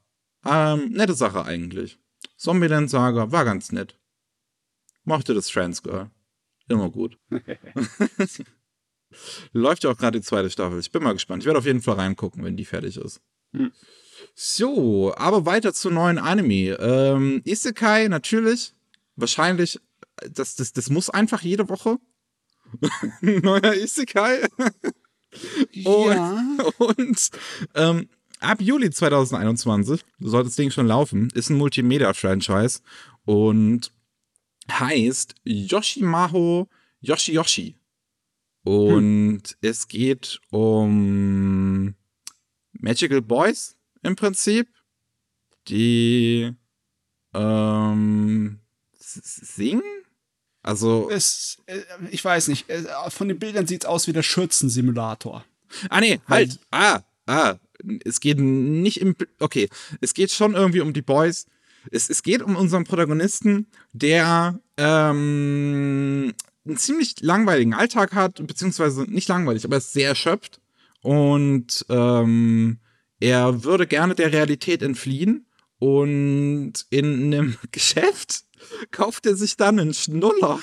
ähm, 0.47 0.93
nette 0.93 1.15
Sache 1.15 1.45
eigentlich. 1.45 1.99
Zombieland 2.37 2.89
Saga 2.89 3.33
war 3.33 3.45
ganz 3.45 3.73
nett. 3.73 3.99
Mochte 5.09 5.33
das 5.33 5.49
Trans 5.49 5.83
Girl. 5.83 6.11
Immer 6.69 6.91
gut. 6.91 7.19
Läuft 9.53 9.85
ja 9.85 9.91
auch 9.91 9.97
gerade 9.97 10.21
die 10.21 10.25
zweite 10.25 10.51
Staffel. 10.51 10.79
Ich 10.79 10.93
bin 10.93 11.03
mal 11.03 11.15
gespannt. 11.15 11.43
Ich 11.43 11.47
werde 11.47 11.59
auf 11.59 11.65
jeden 11.65 11.81
Fall 11.81 11.95
reingucken, 11.95 12.45
wenn 12.45 12.59
die 12.59 12.67
fertig 12.67 12.99
ist. 12.99 13.23
Hm. 13.55 13.73
So, 14.35 15.15
aber 15.17 15.47
weiter 15.47 15.73
zu 15.73 15.89
neuen 15.89 16.19
Anime. 16.19 16.75
Ähm, 16.79 17.41
Isekai, 17.45 18.09
natürlich. 18.09 18.75
Wahrscheinlich, 19.17 19.81
das, 20.31 20.57
das, 20.57 20.75
das 20.75 20.91
muss 20.91 21.09
einfach 21.09 21.41
jede 21.41 21.71
Woche. 21.71 21.97
Neuer 23.23 23.73
Isekai. 23.73 24.47
und, 25.85 26.15
ja. 26.15 26.57
und 26.79 27.31
ähm, 27.75 28.11
ab 28.41 28.61
Juli 28.61 28.91
2021 28.91 30.05
sollte 30.21 30.49
das 30.49 30.57
Ding 30.57 30.71
schon 30.71 30.87
laufen. 30.87 31.31
Ist 31.33 31.49
ein 31.49 31.57
Multimedia-Franchise 31.57 32.81
und 33.25 33.91
heißt 34.71 35.35
Yoshimaho 35.45 36.69
Yoshi 37.01 37.33
Yoshi. 37.33 37.75
Und 38.65 39.43
hm. 39.43 39.57
es 39.61 39.89
geht 39.89 40.41
um 40.51 41.95
Magical 42.73 43.23
Boys 43.23 43.77
im 44.03 44.17
Prinzip, 44.17 44.69
die 45.69 46.53
ähm, 47.35 48.59
singen. 48.99 49.83
Also. 50.63 51.09
Es, 51.11 51.59
äh, 51.67 51.81
ich 52.11 52.25
weiß 52.25 52.49
nicht. 52.49 52.69
Äh, 52.69 52.85
von 53.11 53.29
den 53.29 53.39
Bildern 53.39 53.67
sieht 53.67 53.85
es 53.85 53.89
aus 53.89 54.07
wie 54.07 54.13
der 54.13 54.23
Schürzensimulator. 54.23 55.45
Ah, 55.89 56.01
nee, 56.01 56.21
halt. 56.27 56.59
Ah, 56.71 57.01
ah. 57.27 57.57
Es 58.05 58.21
geht 58.21 58.39
nicht 58.39 59.01
im. 59.01 59.15
Okay. 59.39 59.69
Es 60.01 60.15
geht 60.15 60.31
schon 60.31 60.55
irgendwie 60.55 60.81
um 60.81 60.93
die 60.93 61.03
Boys. 61.03 61.47
Es, 61.91 62.11
es 62.11 62.23
geht 62.23 62.43
um 62.43 62.57
unseren 62.57 62.85
Protagonisten, 62.85 63.67
der 63.93 64.61
ähm, 64.77 66.35
einen 66.67 66.77
ziemlich 66.77 67.21
langweiligen 67.21 67.75
Alltag 67.75 68.15
hat, 68.15 68.47
beziehungsweise 68.47 69.03
nicht 69.03 69.29
langweilig, 69.29 69.65
aber 69.65 69.79
ist 69.79 69.93
sehr 69.93 70.09
erschöpft. 70.09 70.61
Und 71.03 71.87
ähm, 71.89 72.79
er 73.21 73.65
würde 73.65 73.87
gerne 73.87 74.15
der 74.15 74.33
Realität 74.33 74.83
entfliehen. 74.83 75.47
Und 75.79 76.73
in 76.91 77.33
einem 77.33 77.57
Geschäft 77.73 78.45
kauft 78.91 79.27
er 79.27 79.37
sich 79.37 79.57
dann 79.57 79.79
einen 79.79 79.95
Schnuller. 79.95 80.61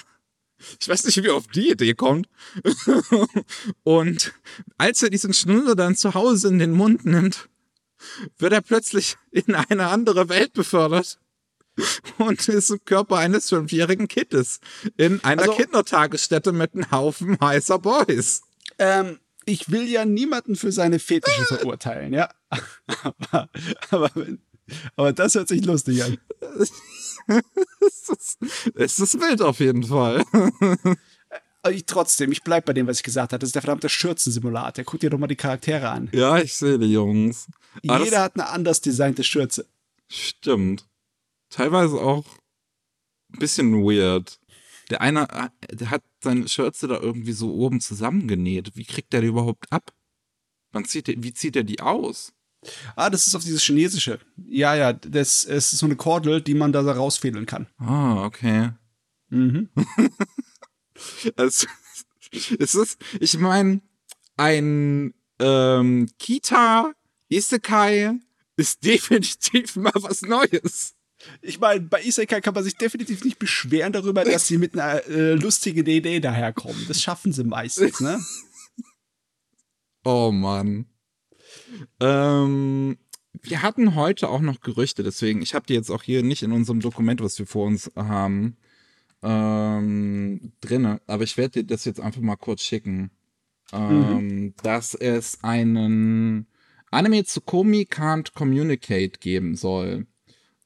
Ich 0.80 0.88
weiß 0.88 1.06
nicht, 1.06 1.22
wie 1.22 1.28
er 1.28 1.36
auf 1.36 1.48
die 1.48 1.72
Idee 1.72 1.94
kommt. 1.94 2.28
und 3.84 4.34
als 4.78 5.04
er 5.04 5.10
diesen 5.10 5.34
Schnuller 5.34 5.76
dann 5.76 5.96
zu 5.96 6.14
Hause 6.14 6.48
in 6.48 6.60
den 6.60 6.72
Mund 6.72 7.06
nimmt, 7.06 7.50
wird 8.38 8.54
er 8.54 8.62
plötzlich 8.62 9.18
in 9.32 9.56
eine 9.56 9.88
andere 9.88 10.30
Welt 10.30 10.54
befördert 10.54 11.20
und 12.18 12.48
ist 12.48 12.70
im 12.70 12.84
Körper 12.86 13.18
eines 13.18 13.50
fünfjährigen 13.50 14.08
Kindes 14.08 14.60
in 14.98 15.24
einer 15.24 15.44
also, 15.44 15.54
Kindertagesstätte 15.54 16.52
mit 16.52 16.74
einem 16.74 16.90
Haufen 16.92 17.38
heißer 17.40 17.80
Boys. 17.80 18.42
Ähm, 18.80 19.20
ich 19.46 19.70
will 19.70 19.88
ja 19.88 20.06
niemanden 20.06 20.56
für 20.56 20.72
seine 20.72 21.00
Fetische 21.00 21.46
verurteilen, 21.46 22.14
ja. 22.14 22.30
aber, 23.04 23.50
aber, 23.90 24.12
aber 24.96 25.14
das 25.14 25.36
hört 25.36 25.48
sich 25.48 25.66
lustig 25.66 26.04
an. 26.04 26.18
es, 26.60 28.10
ist, 28.10 28.38
es 28.76 29.00
ist 29.00 29.20
wild 29.20 29.42
auf 29.42 29.60
jeden 29.60 29.84
Fall. 29.84 30.24
Äh, 31.66 31.72
ich, 31.72 31.86
trotzdem, 31.86 32.32
ich 32.32 32.44
bleib 32.44 32.66
bei 32.66 32.74
dem, 32.74 32.88
was 32.88 32.98
ich 32.98 33.04
gesagt 33.04 33.34
habe. 33.34 33.40
Das 33.40 33.50
ist 33.50 33.56
der 33.56 33.62
verdammte 33.62 33.90
Schürzensimulator. 33.90 34.84
Guck 34.86 35.00
dir 35.00 35.10
doch 35.10 35.18
mal 35.18 35.28
die 35.28 35.36
Charaktere 35.36 35.90
an. 35.90 36.10
Ja, 36.14 36.38
ich 36.38 36.54
sehe 36.54 36.80
die 36.80 36.92
Jungs. 36.92 37.48
Jeder 37.82 38.22
hat 38.22 38.36
eine 38.36 38.50
anders 38.50 38.82
designte 38.82 39.24
Schürze. 39.24 39.66
Stimmt 40.08 40.86
teilweise 41.56 41.96
auch 41.96 42.26
ein 43.34 43.40
bisschen 43.40 43.84
weird. 43.84 44.40
Der 44.90 45.02
eine 45.02 45.28
der 45.72 45.90
hat 45.90 46.04
seine 46.22 46.48
Schürze 46.48 46.88
da 46.88 47.00
irgendwie 47.00 47.32
so 47.32 47.54
oben 47.54 47.82
zusammengenäht. 47.82 48.76
Wie 48.76 48.86
kriegt 48.86 49.14
der 49.14 49.22
die 49.22 49.28
überhaupt 49.28 49.72
ab? 49.72 49.92
Wann 50.72 50.86
zieht 50.86 51.08
der, 51.08 51.16
wie 51.24 51.34
zieht 51.34 51.56
er 51.56 51.64
die 51.64 51.80
aus? 51.80 52.34
Ah, 52.96 53.10
das 53.10 53.28
ist 53.28 53.36
auf 53.36 53.44
dieses 53.44 53.64
Chinesische. 53.64 54.20
Ja, 54.48 54.76
ja, 54.76 54.94
das, 54.94 55.44
ist 55.44 55.72
so 55.72 55.86
eine 55.86 55.96
Kordel, 55.96 56.42
die 56.42 56.56
man 56.56 56.72
da 56.72 56.82
rausfädeln 56.82 57.46
kann. 57.46 57.68
Ah, 57.78 58.26
okay. 58.26 58.72
Mhm. 59.30 59.70
also, 61.36 61.68
es 62.60 62.76
ist, 62.76 62.98
ich 63.20 63.38
meine, 63.38 63.82
ein 64.38 65.14
ähm, 65.40 66.10
Kita 66.18 66.94
Isekai 67.30 68.20
ist 68.58 68.84
definitiv 68.84 69.76
mal 69.76 69.92
was 69.96 70.22
Neues. 70.22 70.96
Ich 71.42 71.60
meine, 71.60 71.82
bei 71.82 72.04
Isekai 72.04 72.42
kann 72.42 72.54
man 72.54 72.64
sich 72.64 72.76
definitiv 72.76 73.24
nicht 73.24 73.40
beschweren 73.40 73.94
darüber, 73.94 74.24
dass 74.24 74.48
sie 74.48 74.58
mit 74.58 74.74
einer 74.74 75.06
äh, 75.08 75.34
lustigen 75.34 75.86
Idee 75.86 76.20
daherkommen. 76.20 76.86
Das 76.88 77.02
schaffen 77.02 77.32
sie 77.32 77.44
meistens, 77.44 78.00
ne? 78.00 78.24
oh 80.04 80.32
Mann. 80.32 80.86
Ähm, 82.00 82.98
wir 83.42 83.62
hatten 83.62 83.96
heute 83.96 84.30
auch 84.30 84.42
noch 84.42 84.62
Gerüchte, 84.62 85.04
deswegen, 85.04 85.42
ich 85.42 85.56
habe 85.56 85.66
die 85.66 85.74
jetzt 85.74 85.90
auch 85.90 86.04
hier 86.04 86.24
nicht 86.24 86.44
in 86.44 86.52
unserem 86.52 86.80
Dokument, 86.80 87.22
was 87.22 87.40
wir 87.40 87.48
vor 87.48 87.66
uns 87.66 87.92
haben, 87.96 88.58
ähm, 89.26 90.54
drinne. 90.62 91.02
Aber 91.08 91.24
ich 91.24 91.36
werde 91.36 91.64
dir 91.64 91.66
das 91.66 91.84
jetzt 91.86 92.00
einfach 92.00 92.22
mal 92.22 92.36
kurz 92.36 92.62
schicken. 92.62 93.12
Ähm, 93.74 94.28
mhm. 94.28 94.54
Dass 94.62 94.94
es 94.94 95.44
einen 95.44 96.48
Anime 96.92 97.26
zu 97.26 97.42
Komi 97.42 97.88
Can't 97.90 98.34
Communicate 98.34 99.20
geben 99.20 99.56
soll. 99.56 100.06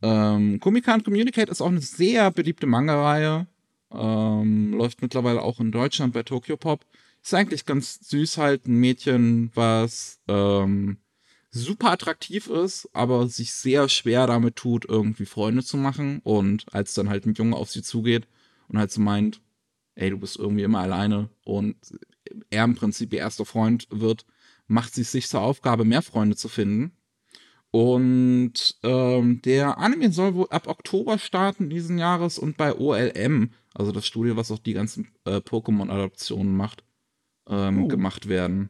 Ähm, 0.01 0.59
Kumi 0.59 0.79
Can't 0.79 1.05
Communicate 1.05 1.49
ist 1.49 1.61
auch 1.61 1.69
eine 1.69 1.81
sehr 1.81 2.29
beliebte 2.31 2.67
Manga-Reihe. 2.67 3.47
Ähm, 3.91 4.73
läuft 4.73 5.01
mittlerweile 5.01 5.41
auch 5.41 5.59
in 5.59 5.71
Deutschland 5.71 6.13
bei 6.13 6.23
Tokyo 6.23 6.57
Pop. 6.57 6.85
Ist 7.23 7.33
eigentlich 7.33 7.65
ganz 7.65 7.99
süß 8.09 8.37
halt, 8.37 8.67
ein 8.67 8.75
Mädchen, 8.75 9.51
was 9.55 10.19
ähm, 10.27 10.97
super 11.51 11.91
attraktiv 11.91 12.47
ist, 12.47 12.89
aber 12.93 13.27
sich 13.27 13.53
sehr 13.53 13.89
schwer 13.89 14.27
damit 14.27 14.57
tut, 14.57 14.85
irgendwie 14.87 15.25
Freunde 15.25 15.63
zu 15.63 15.77
machen. 15.77 16.19
Und 16.23 16.65
als 16.73 16.93
dann 16.93 17.09
halt 17.09 17.25
ein 17.25 17.33
Junge 17.33 17.55
auf 17.55 17.71
sie 17.71 17.81
zugeht 17.81 18.27
und 18.69 18.77
halt 18.79 18.91
so 18.91 19.01
meint, 19.01 19.41
ey, 19.95 20.09
du 20.09 20.17
bist 20.17 20.37
irgendwie 20.37 20.63
immer 20.63 20.79
alleine 20.79 21.29
und 21.43 21.75
er 22.49 22.63
im 22.63 22.75
Prinzip 22.75 23.13
ihr 23.13 23.19
erster 23.19 23.45
Freund 23.45 23.87
wird, 23.89 24.25
macht 24.67 24.93
sie 24.93 25.03
sich 25.03 25.27
zur 25.27 25.41
Aufgabe, 25.41 25.83
mehr 25.83 26.01
Freunde 26.01 26.35
zu 26.35 26.47
finden. 26.47 26.93
Und 27.71 28.77
ähm, 28.81 29.41
der 29.43 29.77
Anime 29.77 30.11
soll 30.11 30.33
wohl 30.33 30.47
ab 30.49 30.67
Oktober 30.67 31.19
starten 31.19 31.69
diesen 31.69 31.99
Jahres 31.99 32.39
und 32.39 32.57
bei 32.57 32.75
OLM, 32.75 33.51
also 33.75 33.91
das 33.91 34.07
Studio, 34.07 34.35
was 34.35 34.51
auch 34.51 34.59
die 34.59 34.73
ganzen 34.73 35.09
äh, 35.25 35.37
Pokémon-Adaptionen 35.37 36.55
macht, 36.55 36.83
ähm, 37.47 37.83
oh. 37.83 37.87
gemacht 37.87 38.27
werden. 38.27 38.69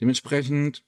Dementsprechend, 0.00 0.82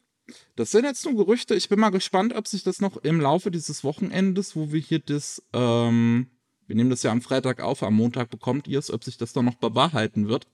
das 0.57 0.71
sind 0.71 0.85
jetzt 0.85 1.05
nur 1.05 1.17
Gerüchte. 1.17 1.55
Ich 1.55 1.69
bin 1.69 1.81
mal 1.81 1.91
gespannt, 1.91 2.35
ob 2.35 2.49
sich 2.49 2.63
das 2.63 2.81
noch 2.81 2.97
im 2.99 3.21
Laufe 3.21 3.51
dieses 3.51 3.85
Wochenendes, 3.85 4.57
wo 4.57 4.73
wir 4.73 4.81
hier 4.81 5.01
das, 5.01 5.43
ähm, 5.53 6.29
wir 6.71 6.77
nehmen 6.77 6.91
das 6.91 7.03
ja 7.03 7.11
am 7.11 7.21
Freitag 7.21 7.61
auf, 7.61 7.83
am 7.83 7.95
Montag 7.95 8.31
bekommt 8.31 8.69
ihr 8.69 8.79
es, 8.79 8.93
ob 8.93 9.03
sich 9.03 9.19
das 9.19 9.33
dann 9.33 9.45
noch 9.45 9.57
bewahrheiten 9.57 10.29
wird. 10.29 10.47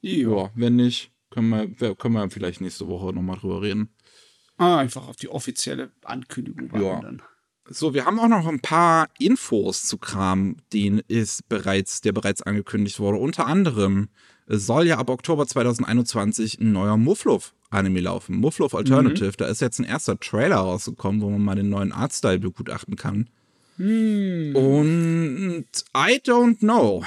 Ja, 0.00 0.52
wenn 0.54 0.76
nicht, 0.76 1.10
können 1.30 1.48
wir, 1.50 1.96
können 1.96 2.14
wir 2.14 2.30
vielleicht 2.30 2.60
nächste 2.60 2.86
Woche 2.86 3.12
nochmal 3.12 3.38
drüber 3.38 3.60
reden. 3.60 3.88
Ah, 4.56 4.78
einfach 4.78 5.08
auf 5.08 5.16
die 5.16 5.28
offizielle 5.28 5.90
Ankündigung 6.04 6.70
warten 6.70 6.84
ja. 6.84 7.00
dann. 7.00 7.22
So, 7.68 7.92
wir 7.92 8.04
haben 8.04 8.20
auch 8.20 8.28
noch 8.28 8.46
ein 8.46 8.60
paar 8.60 9.08
Infos 9.18 9.82
zu 9.82 9.98
Kram, 9.98 10.58
den 10.72 11.02
ist 11.08 11.48
bereits, 11.48 12.02
der 12.02 12.12
bereits 12.12 12.40
angekündigt 12.40 13.00
wurde. 13.00 13.18
Unter 13.18 13.48
anderem 13.48 14.10
soll 14.46 14.86
ja 14.86 14.98
ab 14.98 15.10
Oktober 15.10 15.44
2021 15.44 16.60
ein 16.60 16.70
neuer 16.70 16.96
Mufflov-Anime 16.96 17.98
laufen. 17.98 18.36
Mufflov 18.36 18.76
Alternative. 18.76 19.30
Mhm. 19.30 19.38
Da 19.38 19.46
ist 19.46 19.60
jetzt 19.60 19.80
ein 19.80 19.84
erster 19.84 20.20
Trailer 20.20 20.58
rausgekommen, 20.58 21.20
wo 21.20 21.30
man 21.30 21.42
mal 21.42 21.56
den 21.56 21.68
neuen 21.68 21.90
Artstyle 21.90 22.38
begutachten 22.38 22.94
kann. 22.94 23.28
Mhm. 23.78 24.54
Und 24.54 25.66
I 25.96 26.20
don't 26.20 26.58
know. 26.58 27.04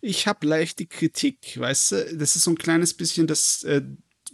Ich 0.00 0.26
habe 0.26 0.46
leichte 0.46 0.86
Kritik, 0.86 1.58
weißt 1.58 1.92
du? 1.92 2.16
Das 2.16 2.36
ist 2.36 2.44
so 2.44 2.52
ein 2.52 2.58
kleines 2.58 2.94
bisschen 2.94 3.26
das 3.26 3.64
äh, 3.64 3.82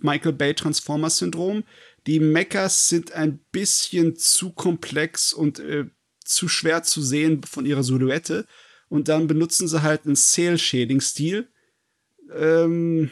Michael 0.00 0.34
Bay 0.34 0.54
Transformers-Syndrom. 0.54 1.64
Die 2.06 2.20
Mechas 2.20 2.88
sind 2.88 3.12
ein 3.12 3.38
bisschen 3.52 4.16
zu 4.16 4.52
komplex 4.52 5.32
und 5.32 5.60
äh, 5.60 5.86
zu 6.24 6.48
schwer 6.48 6.82
zu 6.82 7.00
sehen 7.02 7.42
von 7.42 7.64
ihrer 7.64 7.82
Silhouette. 7.82 8.46
Und 8.88 9.08
dann 9.08 9.26
benutzen 9.26 9.68
sie 9.68 9.82
halt 9.82 10.04
einen 10.04 10.16
Cell-Shading-Stil. 10.16 11.48
Ähm, 12.34 13.10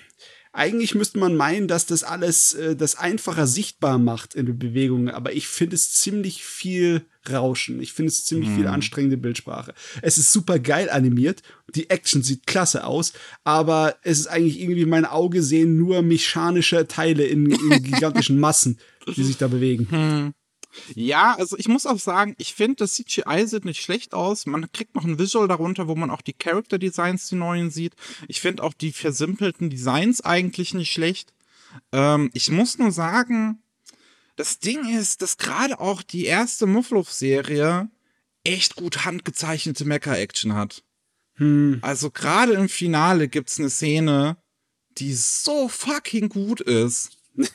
eigentlich 0.52 0.94
müsste 0.94 1.18
man 1.18 1.36
meinen, 1.36 1.68
dass 1.68 1.86
das 1.86 2.02
alles 2.02 2.54
äh, 2.54 2.74
das 2.74 2.96
einfacher 2.96 3.46
sichtbar 3.46 3.98
macht 3.98 4.34
in 4.34 4.46
den 4.46 4.58
Bewegungen, 4.58 5.08
aber 5.08 5.32
ich 5.32 5.46
finde 5.46 5.76
es 5.76 5.92
ziemlich 5.92 6.44
viel 6.44 7.06
Rauschen. 7.30 7.80
Ich 7.80 7.92
finde 7.92 8.08
es 8.08 8.24
ziemlich 8.24 8.48
hm. 8.48 8.56
viel 8.56 8.64
mhm. 8.64 8.72
anstrengende 8.72 9.16
Bildsprache. 9.16 9.74
Es 10.02 10.18
ist 10.18 10.32
super 10.32 10.58
geil 10.58 10.90
animiert, 10.90 11.42
die 11.74 11.90
Action 11.90 12.22
sieht 12.22 12.46
klasse 12.46 12.84
aus, 12.84 13.12
aber 13.44 13.96
es 14.02 14.18
ist 14.20 14.26
eigentlich 14.26 14.60
irgendwie 14.60 14.86
mein 14.86 15.04
Auge 15.04 15.42
sehen 15.42 15.76
nur 15.76 16.02
mechanische 16.02 16.88
Teile 16.88 17.24
in, 17.24 17.50
in 17.50 17.82
gigantischen 17.82 18.40
Massen, 18.40 18.78
die 19.14 19.22
sich 19.22 19.36
da 19.36 19.48
bewegen. 19.48 19.86
Hm. 19.90 20.34
Ja, 20.94 21.34
also 21.36 21.56
ich 21.58 21.68
muss 21.68 21.86
auch 21.86 21.98
sagen, 21.98 22.34
ich 22.38 22.54
finde, 22.54 22.76
das 22.76 22.94
CGI 22.94 23.46
sieht 23.46 23.64
nicht 23.64 23.82
schlecht 23.82 24.14
aus. 24.14 24.46
Man 24.46 24.70
kriegt 24.72 24.94
noch 24.94 25.04
ein 25.04 25.18
Visual 25.18 25.48
darunter, 25.48 25.88
wo 25.88 25.96
man 25.96 26.10
auch 26.10 26.22
die 26.22 26.32
Character 26.32 26.78
Designs, 26.78 27.28
die 27.28 27.36
neuen 27.36 27.70
sieht. 27.70 27.94
Ich 28.28 28.40
finde 28.40 28.62
auch 28.62 28.74
die 28.74 28.92
versimpelten 28.92 29.70
Designs 29.70 30.20
eigentlich 30.20 30.74
nicht 30.74 30.92
schlecht. 30.92 31.32
Ähm, 31.92 32.30
ich 32.34 32.50
muss 32.50 32.78
nur 32.78 32.92
sagen, 32.92 33.62
das 34.36 34.58
Ding 34.58 34.88
ist, 34.96 35.22
dass 35.22 35.38
gerade 35.38 35.80
auch 35.80 36.02
die 36.02 36.24
erste 36.24 36.66
Mufflov-Serie 36.66 37.90
echt 38.44 38.76
gut 38.76 39.04
handgezeichnete 39.04 39.84
Mecha-Action 39.84 40.54
hat. 40.54 40.82
Hm. 41.34 41.78
Also 41.82 42.10
gerade 42.10 42.54
im 42.54 42.68
Finale 42.68 43.28
gibt's 43.28 43.58
eine 43.58 43.70
Szene, 43.70 44.36
die 44.98 45.14
so 45.14 45.68
fucking 45.68 46.28
gut 46.28 46.60
ist. 46.60 47.18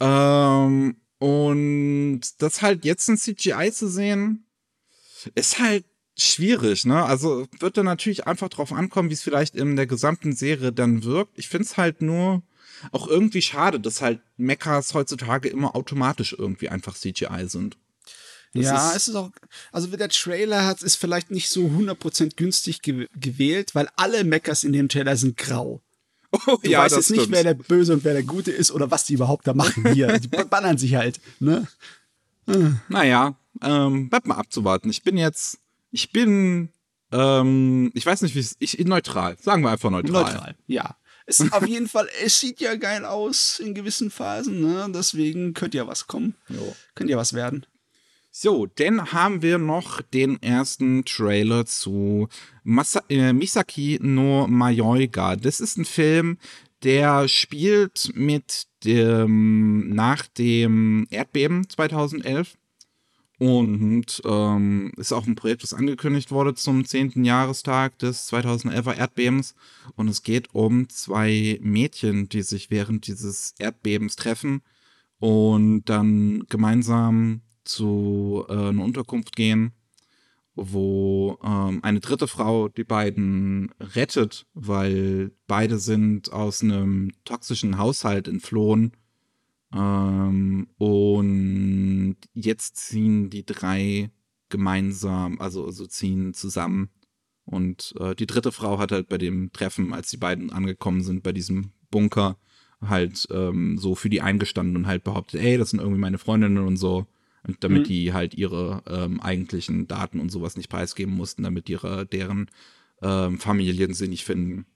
ähm, 0.00 0.96
und 1.18 2.20
das 2.38 2.62
halt 2.62 2.84
jetzt 2.84 3.08
in 3.08 3.16
CGI 3.16 3.72
zu 3.72 3.88
sehen, 3.88 4.46
ist 5.34 5.58
halt 5.58 5.84
schwierig, 6.18 6.84
ne? 6.84 7.04
Also 7.04 7.46
wird 7.58 7.76
dann 7.76 7.86
natürlich 7.86 8.26
einfach 8.26 8.48
drauf 8.48 8.72
ankommen, 8.72 9.10
wie 9.10 9.14
es 9.14 9.22
vielleicht 9.22 9.54
in 9.54 9.76
der 9.76 9.86
gesamten 9.86 10.34
Serie 10.34 10.72
dann 10.72 11.04
wirkt. 11.04 11.38
Ich 11.38 11.48
find's 11.48 11.76
halt 11.76 12.02
nur 12.02 12.42
auch 12.92 13.08
irgendwie 13.08 13.42
schade, 13.42 13.80
dass 13.80 14.02
halt 14.02 14.20
Mechas 14.36 14.94
heutzutage 14.94 15.48
immer 15.48 15.74
automatisch 15.74 16.34
irgendwie 16.36 16.68
einfach 16.68 16.94
CGI 16.94 17.46
sind. 17.46 17.76
Das 18.54 18.64
ja, 18.64 18.90
ist 18.90 18.96
es 18.96 19.08
ist 19.08 19.14
auch, 19.16 19.30
also 19.72 19.88
der 19.88 20.08
Trailer 20.08 20.64
hat, 20.64 20.82
ist 20.82 20.96
vielleicht 20.96 21.30
nicht 21.30 21.48
so 21.48 21.66
100% 21.66 22.36
günstig 22.36 22.80
ge 22.80 23.06
gewählt, 23.14 23.74
weil 23.74 23.88
alle 23.96 24.24
Mechas 24.24 24.64
in 24.64 24.72
dem 24.72 24.88
Trailer 24.88 25.16
sind 25.16 25.36
grau. 25.36 25.82
Oh, 26.46 26.56
du 26.62 26.70
ja, 26.70 26.80
weißt 26.80 26.96
jetzt 26.96 27.06
stimmt. 27.06 27.20
nicht, 27.20 27.30
wer 27.30 27.44
der 27.44 27.54
Böse 27.54 27.92
und 27.92 28.04
wer 28.04 28.14
der 28.14 28.22
Gute 28.22 28.50
ist 28.50 28.70
oder 28.70 28.90
was 28.90 29.04
die 29.04 29.14
überhaupt 29.14 29.46
da 29.46 29.54
machen 29.54 29.92
hier. 29.92 30.18
die 30.18 30.28
ballern 30.50 30.78
sich 30.78 30.94
halt, 30.94 31.20
ne? 31.40 31.66
Naja, 32.88 33.34
ähm, 33.62 34.08
bleibt 34.08 34.26
mal 34.26 34.36
abzuwarten. 34.36 34.88
Ich 34.88 35.02
bin 35.02 35.16
jetzt, 35.16 35.58
ich 35.90 36.12
bin, 36.12 36.68
ähm, 37.10 37.90
ich 37.94 38.06
weiß 38.06 38.22
nicht, 38.22 38.34
wie 38.36 38.40
es, 38.40 38.54
ich, 38.60 38.78
neutral. 38.78 39.36
Sagen 39.40 39.62
wir 39.62 39.70
einfach 39.70 39.90
neutral. 39.90 40.24
Neutral, 40.24 40.54
ja. 40.66 40.96
Es 41.26 41.40
auf 41.52 41.66
jeden 41.66 41.88
Fall, 41.88 42.08
es 42.24 42.38
sieht 42.38 42.60
ja 42.60 42.76
geil 42.76 43.04
aus 43.04 43.58
in 43.58 43.74
gewissen 43.74 44.10
Phasen, 44.10 44.60
ne? 44.60 44.88
Deswegen 44.94 45.54
könnte 45.54 45.76
ja 45.76 45.86
was 45.86 46.06
kommen. 46.06 46.34
Jo. 46.48 46.76
Könnte 46.94 47.12
ja 47.12 47.18
was 47.18 47.32
werden. 47.32 47.66
So, 48.38 48.66
dann 48.66 49.12
haben 49.12 49.40
wir 49.40 49.56
noch 49.56 50.02
den 50.02 50.42
ersten 50.42 51.06
Trailer 51.06 51.64
zu 51.64 52.28
Masa 52.64 53.02
äh, 53.08 53.32
Misaki 53.32 53.98
no 54.02 54.46
Mayoiga. 54.46 55.36
Das 55.36 55.58
ist 55.58 55.78
ein 55.78 55.86
Film, 55.86 56.36
der 56.82 57.28
spielt 57.28 58.12
mit 58.14 58.66
dem, 58.84 59.88
nach 59.88 60.26
dem 60.26 61.06
Erdbeben 61.08 61.66
2011 61.66 62.58
und 63.38 64.20
ähm, 64.26 64.92
ist 64.98 65.14
auch 65.14 65.26
ein 65.26 65.34
Projekt, 65.34 65.62
das 65.62 65.72
angekündigt 65.72 66.30
wurde 66.30 66.54
zum 66.54 66.84
10. 66.84 67.24
Jahrestag 67.24 67.98
des 68.00 68.30
2011er 68.30 68.98
Erdbebens. 68.98 69.54
Und 69.94 70.08
es 70.08 70.22
geht 70.22 70.54
um 70.54 70.90
zwei 70.90 71.58
Mädchen, 71.62 72.28
die 72.28 72.42
sich 72.42 72.70
während 72.70 73.06
dieses 73.06 73.54
Erdbebens 73.58 74.14
treffen 74.14 74.60
und 75.20 75.86
dann 75.86 76.44
gemeinsam 76.50 77.40
zu 77.68 78.44
äh, 78.48 78.52
einer 78.52 78.84
Unterkunft 78.84 79.36
gehen, 79.36 79.72
wo 80.54 81.38
ähm, 81.44 81.80
eine 81.82 82.00
dritte 82.00 82.28
Frau 82.28 82.68
die 82.68 82.84
beiden 82.84 83.74
rettet, 83.80 84.46
weil 84.54 85.32
beide 85.46 85.78
sind 85.78 86.32
aus 86.32 86.62
einem 86.62 87.12
toxischen 87.24 87.78
Haushalt 87.78 88.28
entflohen. 88.28 88.92
Ähm, 89.74 90.68
und 90.78 92.16
jetzt 92.32 92.76
ziehen 92.76 93.30
die 93.30 93.44
drei 93.44 94.10
gemeinsam, 94.48 95.40
also, 95.40 95.66
also 95.66 95.86
ziehen 95.86 96.32
zusammen. 96.34 96.90
Und 97.44 97.94
äh, 98.00 98.14
die 98.14 98.26
dritte 98.26 98.52
Frau 98.52 98.78
hat 98.78 98.92
halt 98.92 99.08
bei 99.08 99.18
dem 99.18 99.52
Treffen, 99.52 99.92
als 99.92 100.10
die 100.10 100.16
beiden 100.16 100.50
angekommen 100.50 101.02
sind, 101.02 101.22
bei 101.22 101.32
diesem 101.32 101.72
Bunker, 101.90 102.38
halt 102.80 103.26
ähm, 103.30 103.78
so 103.78 103.94
für 103.94 104.10
die 104.10 104.20
eingestanden 104.20 104.76
und 104.76 104.86
halt 104.86 105.04
behauptet, 105.04 105.40
ey, 105.40 105.56
das 105.56 105.70
sind 105.70 105.80
irgendwie 105.80 106.00
meine 106.00 106.18
Freundinnen 106.18 106.58
und 106.58 106.76
so. 106.76 107.06
Und 107.46 107.62
damit 107.62 107.82
mhm. 107.82 107.84
die 107.84 108.12
halt 108.12 108.34
ihre 108.34 108.82
ähm, 108.88 109.20
eigentlichen 109.20 109.86
Daten 109.86 110.20
und 110.20 110.30
sowas 110.30 110.56
nicht 110.56 110.68
preisgeben 110.68 111.14
mussten, 111.14 111.42
damit 111.42 111.68
ihre, 111.68 112.06
deren 112.06 112.50
ähm, 113.02 113.38
Familien 113.38 113.94
sie 113.94 114.08
nicht 114.08 114.24
finden. 114.24 114.66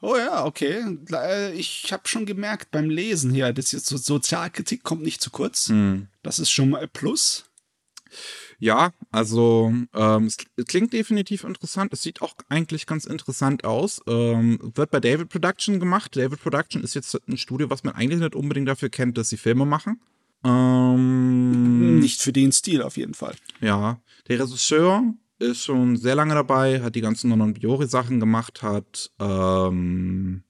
Oh 0.00 0.16
ja, 0.16 0.44
okay. 0.44 0.84
Äh, 1.12 1.52
ich 1.54 1.92
habe 1.92 2.06
schon 2.06 2.26
gemerkt 2.26 2.70
beim 2.70 2.88
Lesen 2.88 3.32
hier, 3.32 3.52
das 3.52 3.72
jetzt 3.72 3.86
so 3.86 3.96
Sozialkritik 3.96 4.82
kommt 4.82 5.02
nicht 5.02 5.20
zu 5.20 5.30
kurz. 5.30 5.68
Mhm. 5.68 6.08
Das 6.22 6.38
ist 6.38 6.50
schon 6.50 6.70
mal 6.70 6.82
ein 6.82 6.90
Plus. 6.92 7.44
Ja, 8.58 8.92
also 9.10 9.72
ähm, 9.92 10.26
es 10.26 10.36
klingt 10.66 10.92
definitiv 10.92 11.44
interessant. 11.44 11.92
Es 11.92 12.02
sieht 12.02 12.22
auch 12.22 12.34
eigentlich 12.48 12.86
ganz 12.86 13.04
interessant 13.04 13.64
aus. 13.64 14.00
Ähm, 14.06 14.58
wird 14.74 14.90
bei 14.90 15.00
David 15.00 15.28
Production 15.28 15.78
gemacht. 15.78 16.16
David 16.16 16.40
Production 16.40 16.82
ist 16.82 16.94
jetzt 16.94 17.14
ein 17.28 17.36
Studio, 17.36 17.68
was 17.68 17.84
man 17.84 17.94
eigentlich 17.94 18.20
nicht 18.20 18.34
unbedingt 18.34 18.68
dafür 18.68 18.88
kennt, 18.88 19.18
dass 19.18 19.28
sie 19.28 19.36
Filme 19.36 19.66
machen. 19.66 20.00
Ähm, 20.46 21.98
Nicht 21.98 22.22
für 22.22 22.32
den 22.32 22.52
Stil 22.52 22.82
auf 22.82 22.96
jeden 22.96 23.14
Fall. 23.14 23.34
Ja, 23.60 24.00
der 24.28 24.40
Regisseur 24.40 25.02
ist 25.38 25.64
schon 25.64 25.96
sehr 25.96 26.14
lange 26.14 26.34
dabei, 26.34 26.80
hat 26.82 26.94
die 26.94 27.00
ganzen 27.00 27.30
Non 27.30 27.52
Biori 27.52 27.86
Sachen 27.86 28.20
gemacht, 28.20 28.62
hat 28.62 29.10
ähm, 29.18 30.44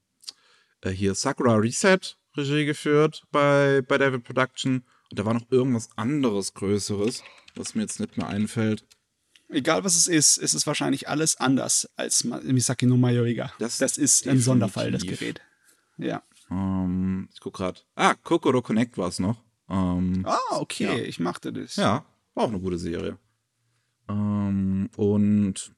äh, 0.82 0.90
hier 0.90 1.14
Sakura 1.14 1.56
Reset 1.56 1.98
Regie 2.36 2.66
geführt 2.66 3.24
bei, 3.32 3.82
bei 3.86 3.98
David 3.98 4.24
Production. 4.24 4.84
Und 5.10 5.18
da 5.18 5.24
war 5.24 5.34
noch 5.34 5.50
irgendwas 5.50 5.88
anderes 5.96 6.52
Größeres, 6.52 7.22
was 7.54 7.74
mir 7.74 7.82
jetzt 7.82 8.00
nicht 8.00 8.16
mehr 8.16 8.28
einfällt. 8.28 8.84
Egal 9.48 9.84
was 9.84 9.96
es 9.96 10.08
ist, 10.08 10.36
ist 10.38 10.54
es 10.54 10.66
wahrscheinlich 10.66 11.08
alles 11.08 11.36
anders 11.36 11.88
als 11.96 12.24
Misaki 12.24 12.84
no 12.86 12.96
Mayoriga. 12.96 13.52
Das, 13.60 13.78
das 13.78 13.96
ist 13.96 14.26
ein 14.26 14.40
Sonderfall, 14.40 14.90
das 14.90 15.06
Gerät. 15.06 15.40
Ja. 15.98 16.22
Um, 16.48 16.56
ähm, 16.58 17.28
ich 17.32 17.40
guck 17.40 17.54
grad. 17.54 17.86
Ah, 17.94 18.14
Kokoro 18.14 18.60
Connect 18.60 18.98
war 18.98 19.08
es 19.08 19.18
noch. 19.18 19.45
Ähm, 19.68 20.22
ah, 20.24 20.58
okay, 20.58 20.84
ja. 20.84 21.04
ich 21.04 21.20
machte 21.20 21.52
das. 21.52 21.76
Ja, 21.76 22.04
war 22.34 22.44
auch 22.44 22.48
eine 22.48 22.60
gute 22.60 22.78
Serie. 22.78 23.18
Ähm, 24.08 24.88
und 24.96 25.72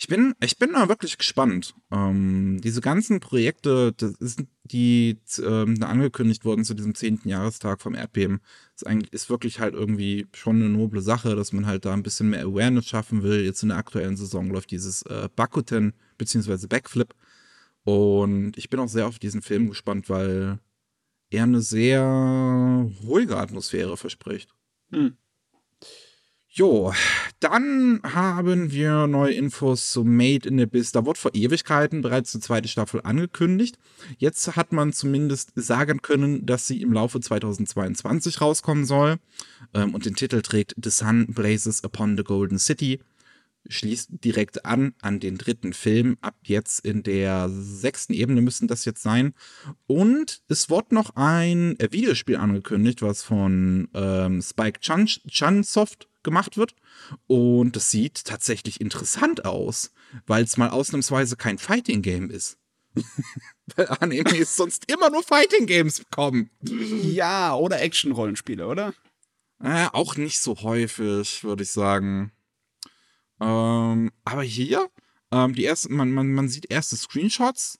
ich 0.00 0.06
bin, 0.06 0.34
ich 0.40 0.58
bin 0.58 0.74
da 0.74 0.88
wirklich 0.88 1.18
gespannt. 1.18 1.74
Ähm, 1.90 2.60
diese 2.62 2.80
ganzen 2.80 3.18
Projekte, 3.18 3.92
ist, 4.20 4.44
die 4.62 5.18
ähm, 5.44 5.82
angekündigt 5.82 6.44
wurden 6.44 6.64
zu 6.64 6.74
diesem 6.74 6.94
10. 6.94 7.22
Jahrestag 7.24 7.80
vom 7.80 7.96
Erdbeben, 7.96 8.40
ist 8.76 8.86
eigentlich 8.86 9.12
ist 9.12 9.28
wirklich 9.28 9.58
halt 9.58 9.74
irgendwie 9.74 10.28
schon 10.32 10.56
eine 10.56 10.68
noble 10.68 11.00
Sache, 11.00 11.34
dass 11.34 11.52
man 11.52 11.66
halt 11.66 11.84
da 11.84 11.94
ein 11.94 12.04
bisschen 12.04 12.30
mehr 12.30 12.44
Awareness 12.44 12.86
schaffen 12.86 13.24
will. 13.24 13.44
Jetzt 13.44 13.64
in 13.64 13.70
der 13.70 13.78
aktuellen 13.78 14.16
Saison 14.16 14.50
läuft 14.50 14.70
dieses 14.70 15.02
äh, 15.02 15.28
Bakuten 15.34 15.94
bzw. 16.16 16.68
Backflip. 16.68 17.12
Und 17.82 18.56
ich 18.56 18.70
bin 18.70 18.78
auch 18.78 18.88
sehr 18.88 19.08
auf 19.08 19.18
diesen 19.18 19.42
Film 19.42 19.68
gespannt, 19.68 20.08
weil 20.08 20.60
eher 21.30 21.44
eine 21.44 21.60
sehr 21.60 22.02
ruhige 23.04 23.36
Atmosphäre 23.36 23.96
verspricht. 23.96 24.50
Hm. 24.90 25.16
Jo, 26.50 26.92
dann 27.38 28.00
haben 28.02 28.72
wir 28.72 29.06
neue 29.06 29.34
Infos 29.34 29.92
zu 29.92 30.02
Made 30.02 30.48
in 30.48 30.60
Abyss. 30.60 30.90
Da 30.90 31.06
wurde 31.06 31.20
vor 31.20 31.32
Ewigkeiten 31.32 32.02
bereits 32.02 32.32
die 32.32 32.40
zweite 32.40 32.66
Staffel 32.66 33.00
angekündigt. 33.04 33.78
Jetzt 34.16 34.56
hat 34.56 34.72
man 34.72 34.92
zumindest 34.92 35.52
sagen 35.54 36.02
können, 36.02 36.46
dass 36.46 36.66
sie 36.66 36.82
im 36.82 36.92
Laufe 36.92 37.20
2022 37.20 38.40
rauskommen 38.40 38.86
soll. 38.86 39.18
Ähm, 39.72 39.94
und 39.94 40.04
den 40.04 40.16
Titel 40.16 40.42
trägt 40.42 40.74
The 40.82 40.90
Sun 40.90 41.26
Blazes 41.28 41.84
Upon 41.84 42.16
the 42.16 42.24
Golden 42.24 42.58
City 42.58 42.98
schließt 43.68 44.24
direkt 44.24 44.64
an 44.64 44.94
an 45.00 45.20
den 45.20 45.38
dritten 45.38 45.72
Film. 45.72 46.16
Ab 46.20 46.36
jetzt 46.44 46.84
in 46.84 47.02
der 47.02 47.48
sechsten 47.50 48.12
Ebene 48.12 48.40
müssten 48.40 48.68
das 48.68 48.84
jetzt 48.84 49.02
sein. 49.02 49.34
Und 49.86 50.42
es 50.48 50.70
wurde 50.70 50.94
noch 50.94 51.16
ein 51.16 51.76
Videospiel 51.78 52.36
angekündigt, 52.36 53.02
was 53.02 53.22
von 53.22 53.88
ähm, 53.94 54.42
Spike 54.42 54.80
Chun 54.80 55.06
Chunsoft 55.06 56.08
gemacht 56.22 56.56
wird. 56.56 56.74
Und 57.26 57.76
das 57.76 57.90
sieht 57.90 58.24
tatsächlich 58.24 58.80
interessant 58.80 59.44
aus, 59.44 59.92
weil 60.26 60.44
es 60.44 60.56
mal 60.56 60.70
ausnahmsweise 60.70 61.36
kein 61.36 61.58
Fighting 61.58 62.02
Game 62.02 62.30
ist. 62.30 62.58
weil 63.76 63.86
Animes 64.00 64.56
sonst 64.56 64.90
immer 64.90 65.10
nur 65.10 65.22
Fighting 65.22 65.66
Games 65.66 66.00
bekommen. 66.00 66.50
Ja, 66.62 67.54
oder 67.54 67.80
Action-Rollenspiele, 67.80 68.66
oder? 68.66 68.94
Äh, 69.62 69.88
auch 69.92 70.16
nicht 70.16 70.40
so 70.40 70.56
häufig, 70.62 71.44
würde 71.44 71.64
ich 71.64 71.72
sagen. 71.72 72.32
Ähm, 73.40 74.10
aber 74.24 74.42
hier, 74.42 74.88
ähm, 75.30 75.54
die 75.54 75.64
ersten, 75.64 75.94
man, 75.94 76.12
man, 76.12 76.32
man 76.32 76.48
sieht 76.48 76.70
erste 76.70 76.96
Screenshots 76.96 77.78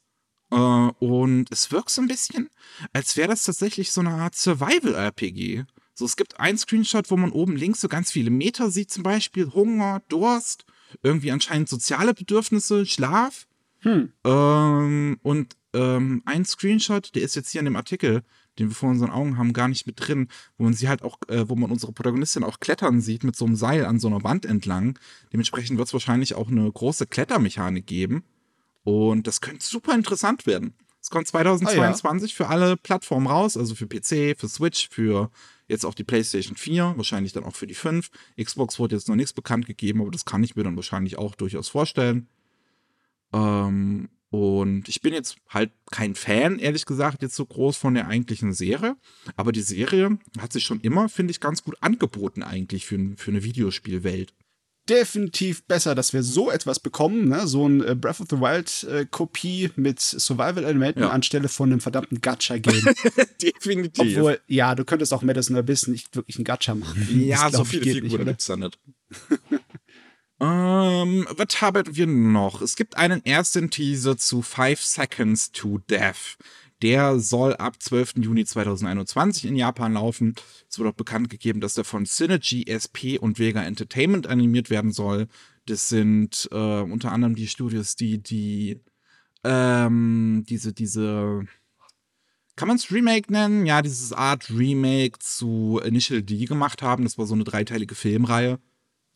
äh, 0.51 0.57
und 0.57 1.47
es 1.51 1.71
wirkt 1.73 1.91
so 1.91 2.03
ein 2.03 2.09
bisschen, 2.09 2.49
als 2.93 3.17
wäre 3.17 3.29
das 3.29 3.45
tatsächlich 3.45 3.93
so 3.93 4.01
eine 4.01 4.11
Art 4.11 4.35
Survival-RPG. 4.37 5.65
So, 5.95 6.05
es 6.05 6.17
gibt 6.17 6.39
einen 6.39 6.59
Screenshot, 6.59 7.11
wo 7.11 7.17
man 7.17 7.33
oben 7.33 7.57
links 7.57 7.81
so 7.81 7.89
ganz 7.89 8.13
viele 8.13 8.31
Meter 8.31 8.71
sieht, 8.71 8.91
zum 8.91 9.03
Beispiel 9.03 9.53
Hunger, 9.53 10.01
Durst, 10.09 10.65
irgendwie 11.03 11.33
anscheinend 11.33 11.69
soziale 11.69 12.15
Bedürfnisse, 12.15 12.87
Schlaf. 12.87 13.49
Hm. 13.81 14.13
Ähm, 14.25 15.19
und 15.23 15.57
ähm, 15.75 16.23
ein 16.25 16.45
Screenshot, 16.45 17.15
der 17.15 17.23
ist 17.23 17.35
jetzt 17.35 17.51
hier 17.51 17.61
in 17.61 17.65
dem 17.65 17.77
Artikel, 17.77 18.23
den 18.59 18.69
wir 18.69 18.75
vor 18.75 18.91
unseren 18.91 19.11
Augen 19.11 19.39
haben, 19.39 19.53
gar 19.53 19.69
nicht 19.69 19.87
mit 19.87 19.97
drin, 19.99 20.29
wo 20.57 20.65
man 20.65 20.75
sie 20.75 20.89
halt 20.89 21.03
auch, 21.03 21.19
äh, 21.29 21.49
wo 21.49 21.55
man 21.55 21.71
unsere 21.71 21.93
Protagonistin 21.93 22.45
auch 22.45 22.61
klettern 22.61 23.01
sieht 23.01 23.25
mit 23.25 23.37
so 23.37 23.47
einem 23.47 23.57
Seil 23.57 23.85
an 23.85 23.99
so 23.99 24.09
einer 24.09 24.25
Wand 24.25 24.45
entlang. 24.45 24.99
Dementsprechend 25.33 25.79
wird 25.79 25.89
es 25.89 25.93
wahrscheinlich 25.93 26.35
auch 26.35 26.49
eine 26.49 26.71
große 26.71 27.07
Klettermechanik 27.07 27.87
geben. 27.87 28.25
Und 28.85 29.27
das 29.27 29.41
könnte 29.41 29.65
super 29.65 29.95
interessant 29.95 30.47
werden. 30.47 30.75
Es 31.01 31.11
kommt 31.11 31.27
2022 31.27 32.05
ah, 32.05 32.33
ja. 32.33 32.37
für 32.37 32.51
alle 32.51 32.77
Plattformen 32.77 33.27
raus, 33.27 33.57
also 33.57 33.75
für 33.75 33.87
PC, 33.87 34.39
für 34.39 34.49
Switch, 34.49 34.89
für 34.91 35.31
jetzt 35.69 35.85
auch 35.85 35.95
die 35.95 36.05
PlayStation 36.05 36.57
4, 36.57 36.95
wahrscheinlich 36.97 37.33
dann 37.33 37.45
auch 37.45 37.55
für 37.55 37.67
die 37.67 37.75
5. 37.75 38.11
Xbox 38.43 38.79
wurde 38.79 38.97
jetzt 38.97 39.09
noch 39.09 39.15
nichts 39.15 39.33
bekannt 39.33 39.67
gegeben, 39.67 40.01
aber 40.01 40.11
das 40.11 40.25
kann 40.25 40.43
ich 40.43 40.57
mir 40.57 40.65
dann 40.65 40.77
wahrscheinlich 40.77 41.19
auch 41.19 41.35
durchaus 41.35 41.69
vorstellen. 41.69 42.29
Ähm, 43.33 44.09
und 44.31 44.89
ich 44.89 45.01
bin 45.01 45.15
jetzt 45.15 45.37
halt 45.49 45.71
kein 45.91 46.15
Fan, 46.15 46.59
ehrlich 46.59 46.85
gesagt, 46.85 47.23
jetzt 47.23 47.35
so 47.35 47.47
groß 47.47 47.77
von 47.77 47.95
der 47.95 48.09
eigentlichen 48.09 48.53
Serie. 48.53 48.97
Aber 49.37 49.53
die 49.53 49.63
Serie 49.63 50.19
hat 50.39 50.53
sich 50.53 50.65
schon 50.65 50.81
immer, 50.81 51.09
finde 51.09 51.31
ich, 51.31 51.41
ganz 51.41 51.65
gut 51.65 51.77
angeboten 51.81 52.43
eigentlich 52.43 52.87
für, 52.87 52.99
für 53.17 53.31
eine 53.31 53.43
Videospielwelt. 53.43 54.35
Definitiv 54.87 55.65
besser, 55.65 55.95
dass 55.95 56.15
wir 56.15 56.23
so 56.23 56.51
etwas 56.51 56.81
bekommen, 56.81 57.29
ne? 57.29 57.47
so 57.47 57.69
ein 57.69 57.83
äh, 57.83 57.95
Breath 57.95 58.21
of 58.21 58.27
the 58.31 58.41
Wild 58.41 58.85
äh, 58.85 59.05
Kopie 59.05 59.71
mit 59.77 60.01
Survival-Elementen 60.01 61.03
ja. 61.03 61.11
anstelle 61.11 61.49
von 61.49 61.71
einem 61.71 61.81
verdammten 61.81 62.23
Gacha-Game. 62.23 62.95
Definitiv. 63.43 64.17
Obwohl, 64.17 64.41
ja, 64.47 64.75
du 64.75 64.87
könntest 64.87 65.13
auch 65.13 65.23
Madison 65.23 65.57
Abyss 65.57 65.89
nicht 65.89 66.17
wirklich 66.17 66.39
ein 66.39 66.45
Gacha 66.45 66.75
machen. 66.75 67.07
Ja, 67.21 67.51
so 67.51 67.65
viele 67.65 67.85
Figuren 67.85 68.25
gibt 68.25 68.41
es 68.41 68.47
da 68.47 68.57
nicht. 68.57 68.79
Ähm, 70.41 71.27
was 71.31 71.61
haben 71.61 71.97
wir 71.97 72.07
noch? 72.07 72.63
Es 72.63 72.77
gibt 72.77 72.97
einen 72.97 73.25
ersten 73.25 73.71
Teaser 73.71 74.17
zu 74.17 74.43
Five 74.43 74.81
Seconds 74.81 75.53
to 75.53 75.79
Death. 75.91 76.37
Der 76.81 77.19
soll 77.19 77.57
ab 77.57 77.83
12. 77.83 78.15
Juni 78.19 78.45
2021 78.45 79.47
in 79.47 79.57
Japan 79.57 79.95
laufen. 79.95 80.37
Es 80.71 80.79
wurde 80.79 80.91
auch 80.91 80.95
bekannt 80.95 81.29
gegeben, 81.29 81.61
dass 81.61 81.75
der 81.75 81.85
von 81.85 82.07
Synergy 82.07 82.67
SP 82.71 83.19
und 83.19 83.41
Vega 83.41 83.65
Entertainment 83.65 84.29
animiert 84.29 84.71
werden 84.71 84.93
soll. 84.93 85.27
Das 85.67 85.89
sind 85.89 86.49
äh, 86.53 86.81
unter 86.81 87.11
anderem 87.11 87.35
die 87.35 87.49
Studios, 87.49 87.97
die 87.97 88.23
die 88.23 88.81
ähm, 89.43 90.45
diese 90.49 90.73
diese 90.73 91.47
kann 92.55 92.69
man 92.69 92.77
es 92.77 92.91
Remake 92.91 93.33
nennen? 93.33 93.67
Ja, 93.67 93.83
dieses 93.83 94.13
Art 94.13 94.51
Remake 94.51 95.19
zu 95.21 95.81
Initial 95.85 96.23
D 96.23 96.45
gemacht 96.45 96.83
haben. 96.83 97.05
Das 97.05 97.17
war 97.17 97.27
so 97.27 97.35
eine 97.35 97.45
dreiteilige 97.45 97.95
Filmreihe, 97.95 98.59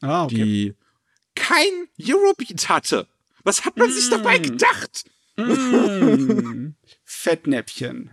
ah, 0.01 0.25
okay. 0.25 0.35
die 0.35 0.75
kein 1.35 1.89
Eurobeat 2.01 2.69
hatte. 2.69 3.09
Was 3.45 3.65
hat 3.65 3.77
man 3.77 3.91
mm. 3.91 3.93
sich 3.93 4.11
dabei 4.11 4.39
mm. 4.39 4.43
gedacht? 4.43 5.05
Mm. 5.37 6.75
Fettnäpfchen. 7.05 8.11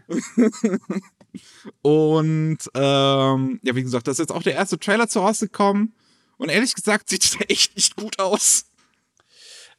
Und 1.81 2.57
ähm, 2.73 3.59
ja, 3.63 3.75
wie 3.75 3.83
gesagt, 3.83 4.07
das 4.07 4.13
ist 4.13 4.19
jetzt 4.19 4.31
auch 4.31 4.43
der 4.43 4.55
erste 4.55 4.79
Trailer 4.79 5.07
zu 5.07 5.19
rausgekommen. 5.19 5.93
Und 6.37 6.49
ehrlich 6.49 6.73
gesagt, 6.73 7.09
sieht 7.09 7.39
der 7.39 7.51
echt 7.51 7.75
nicht 7.75 7.95
gut 7.95 8.19
aus. 8.19 8.65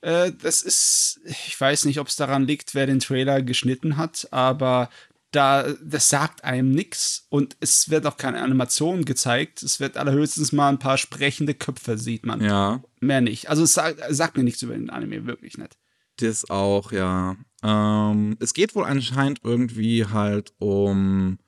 Äh, 0.02 0.32
das 0.42 0.62
ist, 0.62 1.20
ich 1.24 1.60
weiß 1.60 1.84
nicht, 1.84 1.98
ob 1.98 2.08
es 2.08 2.16
daran 2.16 2.46
liegt, 2.46 2.74
wer 2.74 2.86
den 2.86 3.00
Trailer 3.00 3.42
geschnitten 3.42 3.96
hat, 3.96 4.28
aber 4.30 4.90
da, 5.30 5.72
das 5.82 6.08
sagt 6.08 6.44
einem 6.44 6.72
nichts 6.72 7.26
und 7.28 7.56
es 7.60 7.90
wird 7.90 8.06
auch 8.06 8.16
keine 8.16 8.42
Animation 8.42 9.04
gezeigt. 9.04 9.62
Es 9.62 9.78
wird 9.78 9.96
allerhöchstens 9.96 10.52
mal 10.52 10.68
ein 10.68 10.78
paar 10.78 10.98
sprechende 10.98 11.54
Köpfe, 11.54 11.98
sieht 11.98 12.26
man. 12.26 12.40
Ja. 12.40 12.82
Mehr 13.00 13.20
nicht. 13.20 13.48
Also 13.48 13.62
es 13.62 13.74
sagt, 13.74 14.00
sagt 14.08 14.36
mir 14.36 14.42
nichts 14.42 14.62
über 14.62 14.74
den 14.74 14.90
Anime, 14.90 15.26
wirklich 15.26 15.56
nicht. 15.56 15.78
Das 16.16 16.50
auch, 16.50 16.92
ja. 16.92 17.36
Ähm, 17.62 18.36
es 18.40 18.54
geht 18.54 18.74
wohl 18.74 18.84
anscheinend 18.84 19.40
irgendwie 19.44 20.06
halt 20.06 20.52
um 20.58 21.38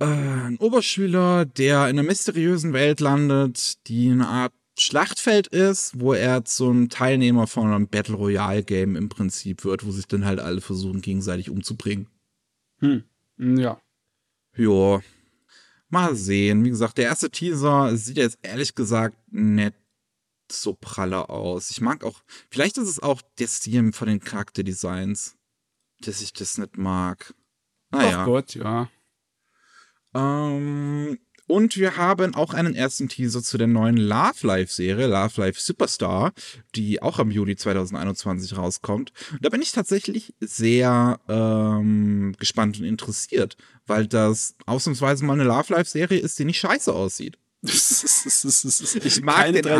äh, 0.00 0.04
einen 0.04 0.56
Oberschüler, 0.56 1.44
der 1.44 1.88
in 1.88 1.98
einer 1.98 2.02
mysteriösen 2.02 2.72
Welt 2.72 3.00
landet, 3.00 3.86
die 3.88 4.10
eine 4.10 4.28
Art 4.28 4.52
Schlachtfeld 4.78 5.48
ist, 5.48 6.00
wo 6.00 6.14
er 6.14 6.44
zum 6.44 6.88
Teilnehmer 6.88 7.46
von 7.46 7.68
einem 7.68 7.88
Battle 7.88 8.14
Royale 8.14 8.62
Game 8.62 8.96
im 8.96 9.10
Prinzip 9.10 9.64
wird, 9.64 9.84
wo 9.86 9.90
sich 9.90 10.06
dann 10.06 10.24
halt 10.24 10.40
alle 10.40 10.62
versuchen, 10.62 11.02
gegenseitig 11.02 11.50
umzubringen. 11.50 12.08
Hm. 12.82 13.04
Ja. 13.38 13.80
Ja. 14.56 15.00
Mal 15.88 16.16
sehen. 16.16 16.64
Wie 16.64 16.70
gesagt, 16.70 16.98
der 16.98 17.06
erste 17.06 17.30
Teaser 17.30 17.96
sieht 17.96 18.16
jetzt 18.16 18.38
ehrlich 18.42 18.74
gesagt 18.74 19.16
nicht 19.30 19.74
so 20.50 20.74
pralle 20.74 21.28
aus. 21.28 21.70
Ich 21.70 21.80
mag 21.80 22.04
auch, 22.04 22.22
vielleicht 22.50 22.76
ist 22.78 22.88
es 22.88 22.98
auch 23.00 23.22
der 23.38 23.46
Stil 23.46 23.92
von 23.92 24.08
den 24.08 24.20
Charakterdesigns, 24.20 25.36
dass 26.00 26.20
ich 26.20 26.32
das 26.32 26.58
nicht 26.58 26.76
mag. 26.76 27.34
Naja. 27.90 28.22
Ach 28.22 28.26
Gott, 28.26 28.54
ja. 28.54 28.90
Ähm, 30.14 31.18
und 31.52 31.76
wir 31.76 31.98
haben 31.98 32.34
auch 32.34 32.54
einen 32.54 32.74
ersten 32.74 33.10
Teaser 33.10 33.42
zu 33.42 33.58
der 33.58 33.66
neuen 33.66 33.98
Love 33.98 34.46
Life 34.46 34.72
Serie, 34.72 35.06
Love 35.06 35.38
Life 35.38 35.60
Superstar, 35.60 36.32
die 36.74 37.02
auch 37.02 37.18
am 37.18 37.30
Juli 37.30 37.56
2021 37.56 38.56
rauskommt. 38.56 39.12
Da 39.42 39.50
bin 39.50 39.60
ich 39.60 39.70
tatsächlich 39.70 40.32
sehr 40.40 41.20
ähm, 41.28 42.34
gespannt 42.38 42.80
und 42.80 42.86
interessiert, 42.86 43.58
weil 43.86 44.06
das 44.06 44.54
ausnahmsweise 44.64 45.26
mal 45.26 45.34
eine 45.34 45.44
Love 45.44 45.74
Life 45.74 45.90
Serie 45.90 46.20
ist, 46.20 46.38
die 46.38 46.46
nicht 46.46 46.58
scheiße 46.58 46.90
aussieht. 46.90 47.36
ich 47.62 49.20
mag 49.20 49.36
Keine 49.36 49.60
den 49.60 49.70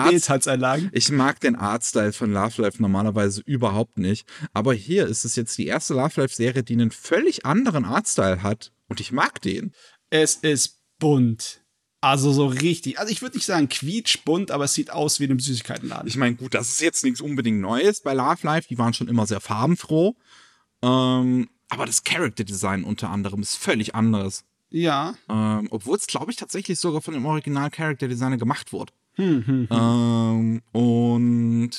Ich 0.92 1.10
mag 1.10 1.40
den 1.40 1.56
Artstyle 1.56 2.12
von 2.12 2.34
Love 2.34 2.60
Life 2.60 2.82
normalerweise 2.82 3.40
überhaupt 3.46 3.96
nicht. 3.96 4.28
Aber 4.52 4.74
hier 4.74 5.06
ist 5.06 5.24
es 5.24 5.36
jetzt 5.36 5.56
die 5.56 5.68
erste 5.68 5.94
Love 5.94 6.20
Life 6.20 6.34
Serie, 6.34 6.62
die 6.62 6.74
einen 6.74 6.90
völlig 6.90 7.46
anderen 7.46 7.86
Artstyle 7.86 8.42
hat. 8.42 8.72
Und 8.88 9.00
ich 9.00 9.10
mag 9.10 9.40
den. 9.40 9.72
Es 10.10 10.34
ist 10.36 10.82
bunt. 10.98 11.61
Also 12.02 12.32
so 12.32 12.46
richtig. 12.46 12.98
Also 12.98 13.12
ich 13.12 13.22
würde 13.22 13.36
nicht 13.36 13.46
sagen 13.46 13.68
quietschbunt, 13.68 14.50
aber 14.50 14.64
es 14.64 14.74
sieht 14.74 14.90
aus 14.90 15.20
wie 15.20 15.24
in 15.24 15.30
einem 15.30 15.38
Süßigkeitenladen. 15.38 16.08
Ich 16.08 16.16
meine, 16.16 16.34
gut, 16.34 16.52
das 16.52 16.68
ist 16.68 16.80
jetzt 16.80 17.04
nichts 17.04 17.20
unbedingt 17.20 17.60
Neues 17.60 18.00
bei 18.00 18.12
Love 18.12 18.40
Life. 18.42 18.66
Die 18.68 18.76
waren 18.76 18.92
schon 18.92 19.06
immer 19.06 19.24
sehr 19.24 19.40
farbenfroh. 19.40 20.16
Ähm, 20.82 21.48
aber 21.68 21.86
das 21.86 22.02
Character 22.02 22.42
Design 22.42 22.82
unter 22.82 23.08
anderem 23.08 23.40
ist 23.40 23.54
völlig 23.54 23.94
anderes. 23.94 24.44
Ja. 24.68 25.14
Ähm, 25.28 25.68
Obwohl 25.70 25.96
es, 25.96 26.08
glaube 26.08 26.32
ich, 26.32 26.36
tatsächlich 26.36 26.80
sogar 26.80 27.02
von 27.02 27.14
dem 27.14 27.24
Original 27.24 27.70
Character 27.70 28.08
Designer 28.08 28.36
gemacht 28.36 28.72
wurde. 28.72 28.92
Hm, 29.12 29.46
hm, 29.46 29.68
hm. 29.68 29.68
Ähm, 29.70 30.62
und 30.72 31.70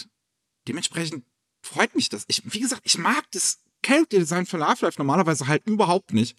dementsprechend 0.70 1.26
freut 1.62 1.96
mich 1.96 2.08
das. 2.08 2.24
Ich, 2.30 2.44
wie 2.46 2.62
gesagt, 2.62 2.84
ich 2.86 2.98
mag 2.98 3.30
das 3.32 3.60
Character 3.82 4.20
Design 4.20 4.46
von 4.46 4.62
Love 4.62 4.86
Life 4.86 4.98
normalerweise 4.98 5.48
halt 5.48 5.68
überhaupt 5.68 6.14
nicht. 6.14 6.38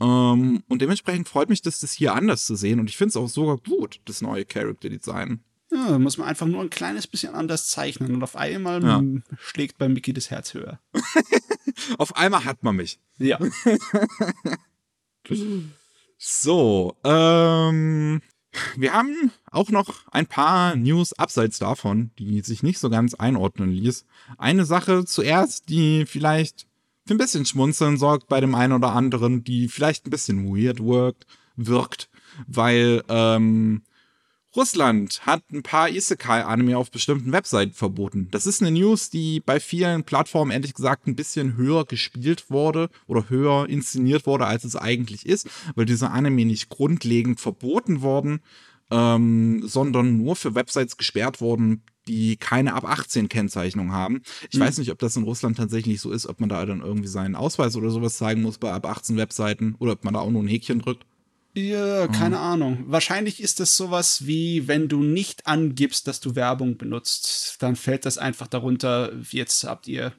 Ähm, 0.00 0.62
und 0.68 0.82
dementsprechend 0.82 1.28
freut 1.28 1.48
mich, 1.48 1.62
dass 1.62 1.80
das 1.80 1.92
hier 1.92 2.14
anders 2.14 2.46
zu 2.46 2.56
sehen. 2.56 2.80
Und 2.80 2.90
ich 2.90 2.96
finde 2.96 3.10
es 3.10 3.16
auch 3.16 3.28
sogar 3.28 3.58
gut, 3.58 4.00
das 4.04 4.22
neue 4.22 4.44
Character 4.44 4.88
Design. 4.88 5.40
Ja, 5.70 5.98
muss 5.98 6.18
man 6.18 6.28
einfach 6.28 6.46
nur 6.46 6.60
ein 6.60 6.70
kleines 6.70 7.06
bisschen 7.06 7.34
anders 7.34 7.68
zeichnen 7.68 8.14
und 8.14 8.22
auf 8.22 8.36
einmal 8.36 8.82
ja. 8.82 9.02
schlägt 9.38 9.78
bei 9.78 9.88
Mickey 9.88 10.12
das 10.12 10.30
Herz 10.30 10.54
höher. 10.54 10.78
auf 11.98 12.16
einmal 12.16 12.44
hat 12.44 12.62
man 12.62 12.76
mich. 12.76 13.00
Ja. 13.18 13.38
so, 16.18 16.96
ähm, 17.02 18.22
Wir 18.76 18.92
haben 18.92 19.32
auch 19.50 19.70
noch 19.70 20.06
ein 20.12 20.26
paar 20.26 20.76
News 20.76 21.12
abseits 21.14 21.58
davon, 21.58 22.12
die 22.18 22.40
sich 22.42 22.62
nicht 22.62 22.78
so 22.78 22.88
ganz 22.88 23.14
einordnen 23.14 23.70
ließ. 23.70 24.06
Eine 24.38 24.64
Sache 24.64 25.04
zuerst, 25.04 25.68
die 25.70 26.06
vielleicht 26.06 26.66
für 27.06 27.14
ein 27.14 27.18
bisschen 27.18 27.44
Schmunzeln 27.44 27.96
sorgt 27.96 28.28
bei 28.28 28.40
dem 28.40 28.54
einen 28.54 28.72
oder 28.72 28.92
anderen, 28.92 29.44
die 29.44 29.68
vielleicht 29.68 30.06
ein 30.06 30.10
bisschen 30.10 30.46
weird 30.46 30.80
worked, 30.80 31.26
wirkt, 31.56 32.08
weil 32.46 33.02
ähm, 33.08 33.82
Russland 34.56 35.26
hat 35.26 35.42
ein 35.52 35.62
paar 35.62 35.88
Isekai-Anime 35.88 36.78
auf 36.78 36.90
bestimmten 36.90 37.32
Webseiten 37.32 37.72
verboten. 37.72 38.28
Das 38.30 38.46
ist 38.46 38.62
eine 38.62 38.70
News, 38.70 39.10
die 39.10 39.40
bei 39.40 39.58
vielen 39.58 40.04
Plattformen 40.04 40.52
ehrlich 40.52 40.74
gesagt 40.74 41.06
ein 41.06 41.16
bisschen 41.16 41.56
höher 41.56 41.84
gespielt 41.84 42.50
wurde 42.50 42.88
oder 43.06 43.28
höher 43.28 43.68
inszeniert 43.68 44.26
wurde, 44.26 44.46
als 44.46 44.64
es 44.64 44.76
eigentlich 44.76 45.26
ist, 45.26 45.48
weil 45.74 45.86
diese 45.86 46.10
Anime 46.10 46.44
nicht 46.44 46.68
grundlegend 46.68 47.40
verboten 47.40 48.00
wurden, 48.00 48.40
ähm, 48.90 49.62
sondern 49.66 50.18
nur 50.18 50.36
für 50.36 50.54
Websites 50.54 50.96
gesperrt 50.96 51.40
wurden, 51.40 51.82
die 52.06 52.36
keine 52.36 52.74
ab 52.74 52.84
18 52.84 53.28
Kennzeichnung 53.28 53.92
haben. 53.92 54.22
Ich 54.50 54.58
mhm. 54.58 54.64
weiß 54.64 54.78
nicht, 54.78 54.90
ob 54.90 54.98
das 54.98 55.16
in 55.16 55.22
Russland 55.22 55.56
tatsächlich 55.56 56.00
so 56.00 56.10
ist, 56.10 56.26
ob 56.26 56.40
man 56.40 56.48
da 56.48 56.64
dann 56.66 56.80
irgendwie 56.80 57.08
seinen 57.08 57.34
Ausweis 57.34 57.76
oder 57.76 57.90
sowas 57.90 58.18
zeigen 58.18 58.42
muss 58.42 58.58
bei 58.58 58.72
ab 58.72 58.86
18 58.86 59.16
Webseiten 59.16 59.74
oder 59.78 59.92
ob 59.92 60.04
man 60.04 60.14
da 60.14 60.20
auch 60.20 60.30
nur 60.30 60.42
ein 60.42 60.48
Häkchen 60.48 60.80
drückt. 60.80 61.06
Ja, 61.56 62.08
keine 62.08 62.36
mhm. 62.36 62.42
Ahnung. 62.42 62.84
Wahrscheinlich 62.88 63.40
ist 63.40 63.60
es 63.60 63.76
sowas 63.76 64.26
wie, 64.26 64.66
wenn 64.66 64.88
du 64.88 65.02
nicht 65.02 65.46
angibst, 65.46 66.08
dass 66.08 66.20
du 66.20 66.34
Werbung 66.34 66.78
benutzt, 66.78 67.56
dann 67.60 67.76
fällt 67.76 68.06
das 68.06 68.18
einfach 68.18 68.48
darunter, 68.48 69.12
jetzt 69.30 69.62
habt 69.64 69.86
ihr 69.86 70.12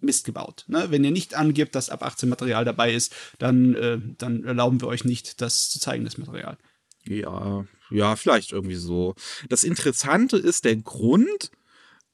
Mist 0.00 0.24
gebaut. 0.24 0.64
Ne? 0.66 0.86
Wenn 0.90 1.04
ihr 1.04 1.12
nicht 1.12 1.34
angibt, 1.34 1.76
dass 1.76 1.88
ab 1.88 2.02
18 2.02 2.28
Material 2.28 2.64
dabei 2.64 2.92
ist, 2.92 3.14
dann, 3.38 3.74
äh, 3.76 3.98
dann 4.18 4.42
erlauben 4.42 4.80
wir 4.80 4.88
euch 4.88 5.04
nicht, 5.04 5.40
das 5.40 5.70
zu 5.70 5.78
zeigen, 5.78 6.04
das 6.04 6.18
Material. 6.18 6.58
Ja, 7.04 7.64
ja, 7.92 8.16
vielleicht 8.16 8.52
irgendwie 8.52 8.76
so. 8.76 9.14
Das 9.48 9.64
Interessante 9.64 10.36
ist 10.36 10.64
der 10.64 10.76
Grund 10.76 11.50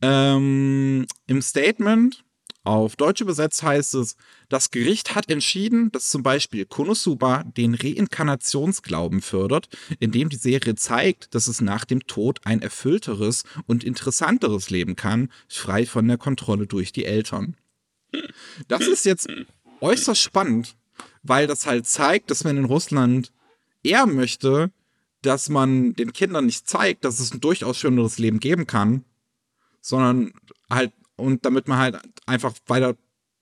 ähm, 0.02 1.06
im 1.26 1.42
Statement 1.42 2.24
auf 2.68 2.96
Deutsch 2.96 3.22
übersetzt 3.22 3.62
heißt 3.62 3.94
es, 3.94 4.16
das 4.50 4.70
Gericht 4.70 5.14
hat 5.14 5.30
entschieden, 5.30 5.90
dass 5.90 6.10
zum 6.10 6.22
Beispiel 6.22 6.66
Konosuba 6.66 7.44
den 7.44 7.74
Reinkarnationsglauben 7.74 9.22
fördert, 9.22 9.70
indem 10.00 10.28
die 10.28 10.36
Serie 10.36 10.74
zeigt, 10.74 11.34
dass 11.34 11.48
es 11.48 11.62
nach 11.62 11.86
dem 11.86 12.06
Tod 12.06 12.40
ein 12.44 12.60
erfüllteres 12.60 13.44
und 13.66 13.84
interessanteres 13.84 14.68
Leben 14.68 14.96
kann, 14.96 15.32
frei 15.48 15.86
von 15.86 16.06
der 16.08 16.18
Kontrolle 16.18 16.66
durch 16.66 16.92
die 16.92 17.06
Eltern. 17.06 17.56
Das 18.68 18.86
ist 18.86 19.06
jetzt 19.06 19.28
äußerst 19.80 20.20
spannend, 20.20 20.76
weil 21.22 21.46
das 21.46 21.64
halt 21.64 21.86
zeigt, 21.86 22.30
dass 22.30 22.44
man 22.44 22.58
in 22.58 22.66
Russland 22.66 23.32
eher 23.82 24.04
möchte, 24.04 24.70
dass 25.22 25.48
man 25.48 25.94
den 25.94 26.12
Kindern 26.12 26.46
nicht 26.46 26.68
zeigt, 26.68 27.04
dass 27.04 27.18
es 27.20 27.32
ein 27.32 27.40
durchaus 27.40 27.76
schöneres 27.76 28.18
Leben 28.18 28.40
geben 28.40 28.66
kann, 28.66 29.04
sondern 29.80 30.32
halt 30.70 30.92
und 31.16 31.44
damit 31.44 31.66
man 31.66 31.78
halt 31.78 31.98
einfach 32.26 32.54
weiter 32.66 32.96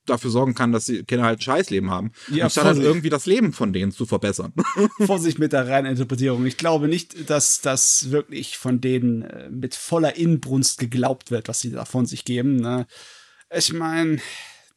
dafür 0.07 0.31
sorgen 0.31 0.55
kann, 0.55 0.73
dass 0.73 0.87
die 0.87 1.03
Kinder 1.03 1.25
halt 1.25 1.41
ein 1.41 1.43
Scheißleben 1.43 1.91
haben. 1.91 2.13
Ja, 2.29 2.45
anstatt 2.45 2.65
halt 2.65 2.79
irgendwie 2.79 3.11
das 3.11 3.27
Leben 3.27 3.53
von 3.53 3.73
denen 3.73 3.93
zu 3.93 4.07
verbessern. 4.07 4.53
Vorsicht 5.05 5.39
mit 5.39 5.53
der 5.53 5.67
reinen 5.69 5.91
Interpretierung. 5.91 6.47
Ich 6.47 6.57
glaube 6.57 6.89
nicht, 6.89 7.29
dass 7.29 7.61
das 7.61 8.11
wirklich 8.11 8.57
von 8.57 8.81
denen 8.81 9.23
äh, 9.23 9.51
mit 9.51 9.75
voller 9.75 10.17
Inbrunst 10.17 10.79
geglaubt 10.79 11.31
wird, 11.31 11.49
was 11.49 11.61
sie 11.61 11.73
da 11.73 11.85
von 11.85 12.07
sich 12.07 12.25
geben. 12.25 12.57
Ne? 12.57 12.87
Ich 13.55 13.73
meine, 13.73 14.19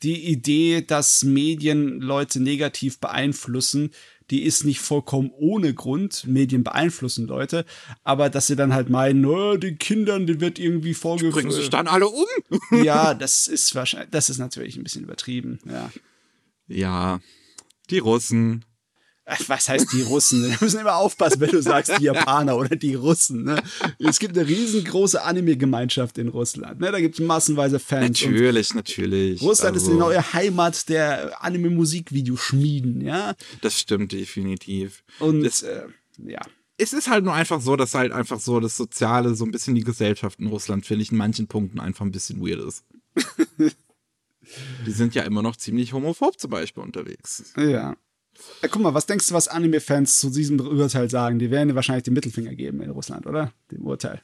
die 0.04 0.26
Idee, 0.26 0.82
dass 0.82 1.24
Medien 1.24 2.00
Leute 2.00 2.40
negativ 2.40 3.00
beeinflussen, 3.00 3.92
die 4.30 4.44
ist 4.44 4.64
nicht 4.66 4.80
vollkommen 4.80 5.32
ohne 5.38 5.74
Grund. 5.74 6.26
Medien 6.28 6.64
beeinflussen 6.64 7.28
Leute, 7.28 7.66
aber 8.04 8.30
dass 8.30 8.48
sie 8.48 8.56
dann 8.56 8.74
halt 8.74 8.90
meinen, 8.90 9.26
oh, 9.26 9.58
den 9.58 9.78
Kindern, 9.78 10.28
die 10.28 10.40
wird 10.40 10.60
irgendwie 10.60 10.94
vorgeführt. 10.94 11.34
Bringen 11.34 11.52
sich 11.52 11.70
dann 11.70 11.88
alle 11.88 12.08
um? 12.08 12.26
ja, 12.84 13.14
das 13.14 13.48
ist 13.48 13.76
wahrscheinlich, 13.76 14.12
das 14.12 14.30
ist 14.30 14.38
natürlich 14.38 14.78
ein 14.78 14.84
bisschen 14.84 15.04
übertrieben, 15.04 15.60
ja. 15.66 15.92
Ja, 16.68 17.20
die 17.90 17.98
Russen, 17.98 18.64
was 19.48 19.70
heißt 19.70 19.92
die 19.94 20.02
Russen? 20.02 20.44
Wir 20.44 20.58
müssen 20.60 20.80
immer 20.80 20.96
aufpassen, 20.96 21.40
wenn 21.40 21.50
du 21.50 21.62
sagst 21.62 21.92
die 22.00 22.04
Japaner 22.04 22.58
oder 22.58 22.76
die 22.76 22.96
Russen. 22.96 23.44
Ne? 23.44 23.62
Es 24.00 24.20
gibt 24.20 24.38
eine 24.38 24.48
riesengroße 24.48 25.22
Anime-Gemeinschaft 25.24 26.18
in 26.18 26.30
Russland. 26.30 26.80
Ne? 26.80 26.92
Da 26.92 27.00
gibt 27.00 27.20
es 27.20 27.26
massenweise 27.26 27.80
Fans. 27.80 28.22
Natürlich, 28.22 28.74
natürlich. 28.74 29.42
Russland 29.42 29.76
also. 29.76 29.86
ist 29.86 29.94
die 29.94 30.00
neue 30.00 30.34
Heimat 30.34 30.90
der 30.90 31.44
Anime-Musikvideoschmieden, 31.44 33.02
ja. 33.02 33.36
Das 33.62 33.80
stimmt 33.80 34.12
definitiv. 34.12 35.04
Und 35.20 35.44
das, 35.44 35.64
äh, 35.64 35.84
ja. 36.26 36.42
Es 36.78 36.94
ist 36.94 37.10
halt 37.10 37.26
nur 37.26 37.34
einfach 37.34 37.62
so, 37.62 37.76
dass 37.76 37.94
halt 37.94 38.12
einfach 38.12 38.40
so 38.40 38.60
das 38.60 38.78
Soziale, 38.78 39.36
so 39.36 39.44
ein 39.46 39.52
bisschen 39.52 39.76
die 39.76 39.84
Gesellschaft 39.84 40.40
in 40.40 40.48
Russland, 40.48 40.86
finde 40.86 41.04
ich, 41.04 41.12
in 41.12 41.18
manchen 41.18 41.48
Punkten 41.48 41.80
einfach 41.80 42.06
ein 42.06 42.12
bisschen 42.12 42.42
weird 42.42 42.62
ist. 42.62 42.86
die 44.86 44.92
sind 44.92 45.14
ja 45.14 45.24
immer 45.24 45.42
noch 45.42 45.56
ziemlich 45.56 45.94
homophob 45.94 46.40
zum 46.40 46.52
Beispiel 46.52 46.84
unterwegs. 46.84 47.54
Ja. 47.58 47.96
Ja, 48.62 48.68
guck 48.68 48.82
mal, 48.82 48.94
was 48.94 49.06
denkst 49.06 49.28
du, 49.28 49.34
was 49.34 49.48
Anime-Fans 49.48 50.20
zu 50.20 50.30
diesem 50.30 50.60
Urteil 50.60 51.10
sagen? 51.10 51.40
Die 51.40 51.52
werden 51.52 51.70
dir 51.70 51.76
wahrscheinlich 51.76 52.04
den 52.04 52.14
Mittelfinger 52.14 52.56
geben 52.56 52.82
in 52.82 52.90
Russland, 52.90 53.26
oder? 53.26 53.54
Dem 53.72 53.86
Urteil. 53.86 54.22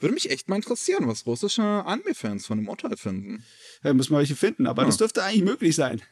Würde 0.00 0.14
mich 0.14 0.30
echt 0.30 0.48
mal 0.48 0.56
interessieren, 0.56 1.08
was 1.08 1.26
russische 1.26 1.62
Anime-Fans 1.62 2.46
von 2.46 2.58
dem 2.58 2.68
Urteil 2.68 2.96
finden. 2.96 3.44
Ja, 3.82 3.94
müssen 3.94 4.12
wir 4.12 4.18
welche 4.18 4.36
finden, 4.36 4.66
aber 4.66 4.82
ja. 4.82 4.86
das 4.86 4.98
dürfte 4.98 5.22
eigentlich 5.22 5.44
möglich 5.44 5.74
sein. 5.74 6.02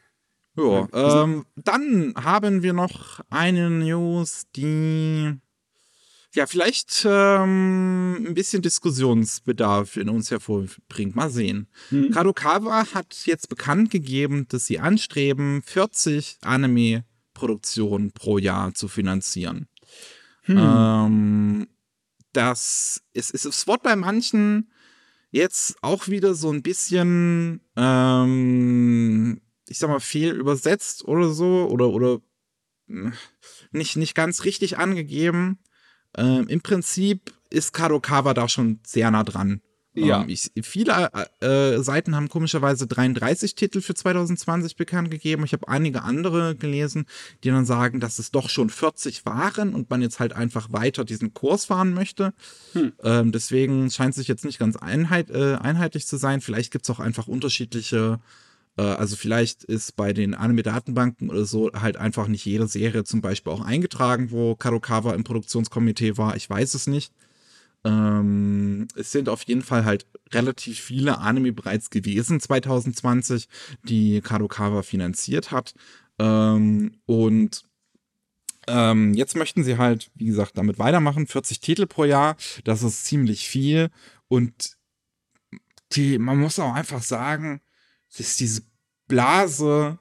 Ja, 0.55 0.87
ähm, 0.93 1.45
dann 1.55 2.13
haben 2.15 2.63
wir 2.63 2.73
noch 2.73 3.19
eine 3.29 3.69
News, 3.69 4.47
die 4.55 5.39
ja 6.35 6.45
vielleicht 6.45 7.05
ähm, 7.09 8.25
ein 8.27 8.33
bisschen 8.33 8.61
Diskussionsbedarf 8.61 9.97
in 9.97 10.09
uns 10.09 10.31
hervorbringt. 10.31 11.15
Mal 11.15 11.29
sehen. 11.29 11.67
Mhm. 11.89 12.11
Kadokawa 12.11 12.93
hat 12.93 13.25
jetzt 13.25 13.49
bekannt 13.49 13.91
gegeben, 13.91 14.47
dass 14.49 14.65
sie 14.65 14.79
anstreben, 14.79 15.61
40 15.63 16.37
Anime-Produktionen 16.41 18.11
pro 18.11 18.37
Jahr 18.37 18.73
zu 18.73 18.87
finanzieren. 18.87 19.67
Hm. 20.43 20.57
Ähm, 20.57 21.67
das 22.33 23.01
ist, 23.13 23.31
ist, 23.31 23.45
es 23.45 23.67
wird 23.67 23.83
bei 23.83 23.95
manchen 23.95 24.71
jetzt 25.31 25.75
auch 25.81 26.07
wieder 26.07 26.33
so 26.33 26.51
ein 26.51 26.61
bisschen, 26.63 27.61
ähm, 27.75 29.41
ich 29.67 29.77
sag 29.79 29.89
mal, 29.89 29.99
fehl 29.99 30.35
übersetzt 30.35 31.05
oder 31.05 31.29
so 31.29 31.67
oder, 31.69 31.89
oder 31.89 32.19
hm, 32.87 33.13
nicht, 33.71 33.95
nicht 33.95 34.15
ganz 34.15 34.43
richtig 34.43 34.77
angegeben. 34.77 35.59
Ähm, 36.17 36.47
Im 36.47 36.61
Prinzip 36.61 37.33
ist 37.49 37.73
Kadokawa 37.73 38.33
da 38.33 38.47
schon 38.47 38.79
sehr 38.85 39.11
nah 39.11 39.23
dran. 39.23 39.61
Ja. 39.95 40.21
Ähm, 40.21 40.29
ich, 40.29 40.51
viele 40.61 41.09
äh, 41.41 41.81
Seiten 41.81 42.15
haben 42.15 42.29
komischerweise 42.29 42.87
33 42.87 43.55
Titel 43.55 43.81
für 43.81 43.95
2020 43.95 44.75
bekannt 44.75 45.09
gegeben. 45.11 45.43
Ich 45.43 45.53
habe 45.53 45.67
einige 45.67 46.03
andere 46.03 46.55
gelesen, 46.55 47.05
die 47.43 47.49
dann 47.49 47.65
sagen, 47.65 47.99
dass 47.99 48.19
es 48.19 48.31
doch 48.31 48.49
schon 48.49 48.69
40 48.69 49.25
waren 49.25 49.73
und 49.73 49.89
man 49.89 50.01
jetzt 50.01 50.19
halt 50.19 50.33
einfach 50.33 50.71
weiter 50.71 51.05
diesen 51.05 51.33
Kurs 51.33 51.65
fahren 51.65 51.93
möchte. 51.93 52.33
Hm. 52.73 52.93
Ähm, 53.03 53.31
deswegen 53.31 53.89
scheint 53.89 54.11
es 54.11 54.17
sich 54.17 54.27
jetzt 54.27 54.45
nicht 54.45 54.59
ganz 54.59 54.75
einheit, 54.75 55.31
äh, 55.31 55.55
einheitlich 55.55 56.05
zu 56.05 56.17
sein. 56.17 56.41
Vielleicht 56.41 56.71
gibt 56.71 56.85
es 56.85 56.89
auch 56.89 56.99
einfach 56.99 57.27
unterschiedliche 57.27 58.19
äh, 58.19 58.48
also 58.81 59.15
vielleicht 59.15 59.63
ist 59.63 59.95
bei 59.95 60.13
den 60.13 60.33
Anime-Datenbanken 60.33 61.29
oder 61.29 61.45
so 61.45 61.71
halt 61.73 61.97
einfach 61.97 62.27
nicht 62.27 62.45
jede 62.45 62.67
Serie 62.67 63.03
zum 63.03 63.21
Beispiel 63.21 63.51
auch 63.51 63.61
eingetragen, 63.61 64.31
wo 64.31 64.55
Kadokawa 64.55 65.13
im 65.13 65.23
Produktionskomitee 65.23 66.17
war. 66.17 66.35
Ich 66.35 66.49
weiß 66.49 66.73
es 66.75 66.87
nicht. 66.87 67.13
Ähm, 67.83 68.87
es 68.95 69.11
sind 69.11 69.29
auf 69.29 69.43
jeden 69.43 69.61
Fall 69.61 69.85
halt 69.85 70.05
relativ 70.33 70.79
viele 70.79 71.19
Anime 71.19 71.53
bereits 71.53 71.89
gewesen 71.89 72.39
2020, 72.39 73.47
die 73.83 74.21
Kadokawa 74.21 74.83
finanziert 74.83 75.51
hat. 75.51 75.73
Ähm, 76.19 76.99
und 77.05 77.63
ähm, 78.67 79.13
jetzt 79.13 79.35
möchten 79.35 79.63
sie 79.63 79.77
halt, 79.77 80.11
wie 80.15 80.25
gesagt, 80.25 80.57
damit 80.57 80.77
weitermachen. 80.77 81.27
40 81.27 81.59
Titel 81.59 81.87
pro 81.87 82.03
Jahr, 82.03 82.35
das 82.65 82.83
ist 82.83 83.05
ziemlich 83.05 83.47
viel. 83.47 83.89
Und 84.27 84.77
die, 85.93 86.19
man 86.19 86.37
muss 86.37 86.59
auch 86.59 86.73
einfach 86.73 87.01
sagen, 87.01 87.61
dass 88.17 88.35
diese 88.35 88.61
Blase, 89.09 89.99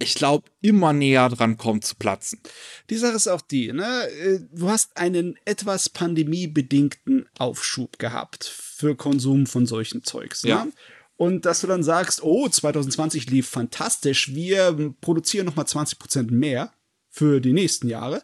ich 0.00 0.14
glaube, 0.14 0.50
immer 0.62 0.92
näher 0.92 1.28
dran 1.28 1.56
kommt 1.56 1.84
zu 1.84 1.94
platzen. 1.94 2.40
Die 2.88 2.96
Sache 2.96 3.14
ist 3.14 3.28
auch 3.28 3.42
die, 3.42 3.72
ne? 3.72 4.08
Äh, 4.08 4.40
du 4.50 4.68
hast 4.68 4.96
einen 4.96 5.36
etwas 5.44 5.88
pandemiebedingten 5.88 7.28
Aufschub 7.38 7.98
gehabt 7.98 8.44
für 8.44 8.96
Konsum 8.96 9.46
von 9.46 9.66
solchen 9.66 10.02
Zeugs. 10.02 10.42
Ne? 10.42 10.50
Ja. 10.50 10.64
Ne? 10.64 10.72
Und 11.16 11.44
dass 11.44 11.60
du 11.60 11.66
dann 11.66 11.82
sagst, 11.82 12.22
oh, 12.22 12.48
2020 12.48 13.28
lief 13.28 13.46
fantastisch, 13.46 14.34
wir 14.34 14.94
produzieren 15.02 15.44
nochmal 15.44 15.66
20% 15.66 16.32
mehr 16.32 16.72
für 17.10 17.40
die 17.40 17.52
nächsten 17.52 17.88
Jahre. 17.88 18.22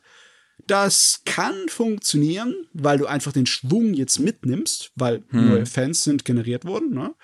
Das 0.67 1.21
kann 1.27 1.69
funktionieren, 1.69 2.55
weil 2.73 2.97
du 2.97 3.05
einfach 3.05 3.33
den 3.33 3.45
Schwung 3.45 3.93
jetzt 3.93 4.19
mitnimmst, 4.19 4.93
weil 4.95 5.23
hm. 5.29 5.49
neue 5.49 5.67
Fans 5.67 6.05
sind 6.05 6.25
generiert 6.25 6.65
worden. 6.65 6.95
Ne? 6.95 7.15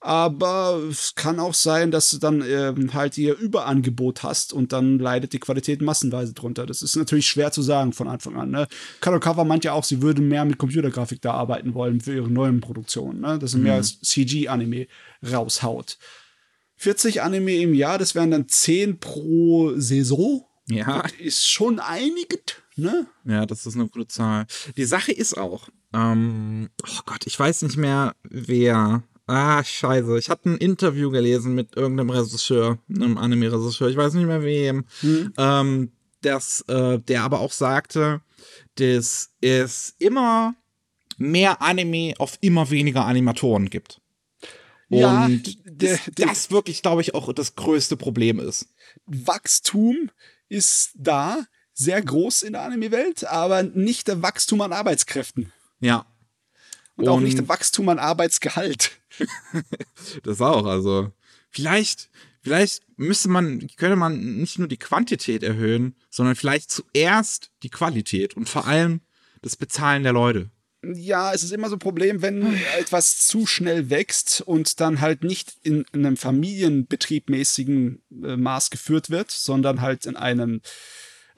Aber 0.00 0.80
es 0.88 1.14
kann 1.14 1.38
auch 1.38 1.52
sein, 1.52 1.90
dass 1.90 2.10
du 2.10 2.18
dann 2.18 2.42
ähm, 2.46 2.94
halt 2.94 3.18
ihr 3.18 3.36
Überangebot 3.36 4.22
hast 4.22 4.54
und 4.54 4.72
dann 4.72 4.98
leidet 4.98 5.34
die 5.34 5.38
Qualität 5.38 5.82
massenweise 5.82 6.32
drunter. 6.32 6.64
Das 6.64 6.80
ist 6.80 6.96
natürlich 6.96 7.26
schwer 7.26 7.52
zu 7.52 7.60
sagen 7.60 7.92
von 7.92 8.08
Anfang 8.08 8.36
an. 8.36 8.50
Ne? 8.50 8.66
Kadokawa 9.02 9.44
meint 9.44 9.64
ja 9.64 9.74
auch, 9.74 9.84
sie 9.84 10.00
würden 10.00 10.26
mehr 10.28 10.46
mit 10.46 10.56
Computergrafik 10.56 11.20
da 11.20 11.32
arbeiten 11.32 11.74
wollen 11.74 12.00
für 12.00 12.14
ihre 12.14 12.30
neuen 12.30 12.60
Produktionen. 12.60 13.20
Ne? 13.20 13.38
Dass 13.38 13.52
sie 13.52 13.58
mehr 13.58 13.74
als 13.74 14.00
CG-Anime 14.00 14.86
raushaut. 15.30 15.98
40 16.76 17.20
Anime 17.20 17.56
im 17.56 17.74
Jahr, 17.74 17.98
das 17.98 18.14
wären 18.14 18.30
dann 18.30 18.48
10 18.48 19.00
pro 19.00 19.74
Saison. 19.76 20.46
Ja. 20.66 21.02
Das 21.02 21.12
ist 21.12 21.46
schon 21.46 21.78
einiges, 21.78 22.40
ne? 22.76 23.06
Ja, 23.26 23.44
das 23.44 23.66
ist 23.66 23.74
eine 23.74 23.88
gute 23.88 24.06
Zahl. 24.06 24.46
Die 24.78 24.86
Sache 24.86 25.12
ist 25.12 25.36
auch, 25.36 25.68
ähm, 25.92 26.70
oh 26.82 27.00
Gott, 27.04 27.26
ich 27.26 27.38
weiß 27.38 27.62
nicht 27.62 27.76
mehr, 27.76 28.14
wer. 28.22 29.02
Ah, 29.30 29.62
scheiße. 29.62 30.18
Ich 30.18 30.28
hatte 30.28 30.50
ein 30.50 30.56
Interview 30.56 31.10
gelesen 31.10 31.54
mit 31.54 31.76
irgendeinem 31.76 32.10
Regisseur, 32.10 32.78
einem 32.88 33.16
Anime-Regisseur, 33.16 33.88
ich 33.88 33.96
weiß 33.96 34.14
nicht 34.14 34.26
mehr 34.26 34.42
wem, 34.42 34.84
Hm. 35.00 35.32
ähm, 35.38 35.92
das, 36.22 36.62
äh, 36.68 36.98
der 36.98 37.22
aber 37.22 37.40
auch 37.40 37.52
sagte, 37.52 38.20
dass 38.76 39.30
es 39.40 39.94
immer 39.98 40.54
mehr 41.16 41.62
Anime 41.62 42.14
auf 42.18 42.38
immer 42.40 42.70
weniger 42.70 43.04
Animatoren 43.06 43.70
gibt. 43.70 44.00
Ja, 44.88 45.26
Und 45.26 45.42
der- 45.80 45.96
das, 45.96 46.14
der- 46.16 46.26
das 46.26 46.50
wirklich, 46.50 46.82
glaube 46.82 47.00
ich, 47.02 47.14
auch 47.14 47.32
das 47.32 47.54
größte 47.54 47.96
Problem 47.96 48.40
ist. 48.40 48.66
Wachstum 49.06 50.10
ist 50.48 50.90
da, 50.96 51.44
sehr 51.72 52.02
groß 52.02 52.42
in 52.42 52.54
der 52.54 52.62
Anime-Welt, 52.62 53.24
aber 53.24 53.62
nicht 53.62 54.08
der 54.08 54.20
Wachstum 54.22 54.60
an 54.62 54.72
Arbeitskräften. 54.72 55.52
Ja. 55.80 56.04
Und, 56.96 57.08
auch 57.08 57.16
Und- 57.18 57.22
nicht 57.22 57.38
der 57.38 57.48
Wachstum 57.48 57.88
an 57.88 57.98
Arbeitsgehalt. 57.98 58.90
Das 60.22 60.40
auch, 60.40 60.66
also. 60.66 61.12
Vielleicht, 61.50 62.10
vielleicht 62.42 62.82
müsste 62.96 63.28
man, 63.28 63.66
könnte 63.76 63.96
man 63.96 64.36
nicht 64.36 64.58
nur 64.58 64.68
die 64.68 64.76
Quantität 64.76 65.42
erhöhen, 65.42 65.96
sondern 66.10 66.36
vielleicht 66.36 66.70
zuerst 66.70 67.50
die 67.62 67.70
Qualität 67.70 68.36
und 68.36 68.48
vor 68.48 68.66
allem 68.66 69.00
das 69.42 69.56
Bezahlen 69.56 70.02
der 70.02 70.12
Leute. 70.12 70.50
Ja, 70.82 71.34
es 71.34 71.42
ist 71.42 71.52
immer 71.52 71.68
so 71.68 71.76
ein 71.76 71.80
Problem, 71.80 72.22
wenn 72.22 72.54
etwas 72.78 73.26
zu 73.26 73.46
schnell 73.46 73.90
wächst 73.90 74.42
und 74.42 74.80
dann 74.80 75.00
halt 75.00 75.24
nicht 75.24 75.54
in, 75.62 75.84
in 75.92 76.06
einem 76.06 76.16
familienbetriebmäßigen 76.16 78.02
äh, 78.22 78.36
Maß 78.36 78.70
geführt 78.70 79.10
wird, 79.10 79.30
sondern 79.30 79.80
halt 79.80 80.06
in 80.06 80.16
einem 80.16 80.60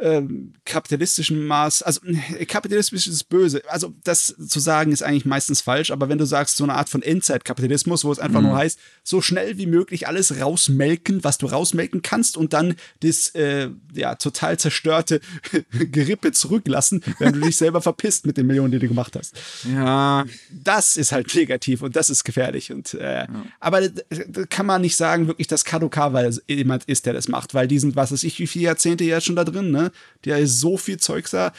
ähm, 0.03 0.53
kapitalistischen 0.65 1.47
Maß, 1.47 1.83
also 1.83 2.01
äh, 2.07 2.45
kapitalistisch 2.45 3.07
ist 3.07 3.29
böse. 3.29 3.63
Also 3.69 3.95
das 4.03 4.35
zu 4.49 4.59
sagen 4.59 4.91
ist 4.91 5.03
eigentlich 5.03 5.25
meistens 5.25 5.61
falsch, 5.61 5.93
aber 5.93 6.09
wenn 6.09 6.19
du 6.19 6.27
sagst, 6.27 6.57
so 6.57 6.65
eine 6.65 6.75
Art 6.75 6.89
von 6.89 7.03
Endzeitkapitalismus, 7.03 8.05
wo 8.05 8.11
es 8.11 8.19
einfach 8.19 8.41
nur 8.41 8.57
heißt, 8.57 8.79
so 9.05 9.21
schnell 9.21 9.59
wie 9.59 9.67
möglich 9.67 10.09
alles 10.09 10.41
rausmelken, 10.41 11.23
was 11.23 11.39
du 11.39 11.47
rausmelken 11.47 12.03
kannst 12.03 12.37
und 12.37 12.53
dann 12.53 12.75
das 13.01 13.29
äh, 13.37 13.69
ja 13.95 14.17
total 14.17 14.59
zerstörte 14.59 15.21
Gerippe 15.71 16.33
zurücklassen, 16.33 17.03
wenn 17.21 17.35
du 17.35 17.41
dich 17.41 17.57
selber 17.57 17.81
verpisst 17.81 18.27
mit 18.27 18.37
den 18.37 18.49
Millionen, 18.49 18.73
die 18.73 18.81
du 18.81 18.89
gemacht 18.89 19.15
hast 19.17 19.37
Ja, 19.73 20.25
das 20.51 20.97
ist 20.97 21.13
halt 21.13 21.33
negativ 21.35 21.83
und 21.83 21.95
das 21.95 22.11
ist 22.11 22.25
gefährlich. 22.25 22.73
Und, 22.73 22.95
äh, 22.95 23.27
Aber 23.61 23.89
da, 23.89 24.03
da 24.29 24.45
kann 24.47 24.67
man 24.67 24.83
nicht 24.83 24.97
sagen, 24.97 25.29
wirklich, 25.29 25.47
dass 25.47 25.65
Kadokawa 25.65 26.29
jemand 26.49 26.85
ist, 26.85 27.07
der 27.07 27.13
das 27.13 27.29
macht, 27.29 27.55
weil 27.55 27.69
die 27.69 27.79
sind, 27.79 27.95
was 27.95 28.11
weiß 28.11 28.25
ich, 28.25 28.39
wie 28.41 28.47
viele 28.47 28.65
Jahrzehnte 28.65 29.05
jetzt 29.05 29.27
schon 29.27 29.37
da 29.37 29.45
drin, 29.45 29.71
ne? 29.71 29.92
Der 30.25 30.39
ist 30.39 30.61
so 30.61 30.77
viel 30.77 30.99
Zeugs 30.99 31.31
da. 31.31 31.53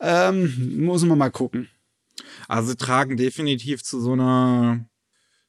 Ähm, 0.00 0.84
muss 0.84 1.04
man 1.04 1.18
mal 1.18 1.30
gucken. 1.30 1.68
also 2.48 2.70
sie 2.70 2.76
tragen 2.76 3.16
definitiv 3.16 3.82
zu 3.82 4.00
so 4.00 4.12
einer 4.12 4.84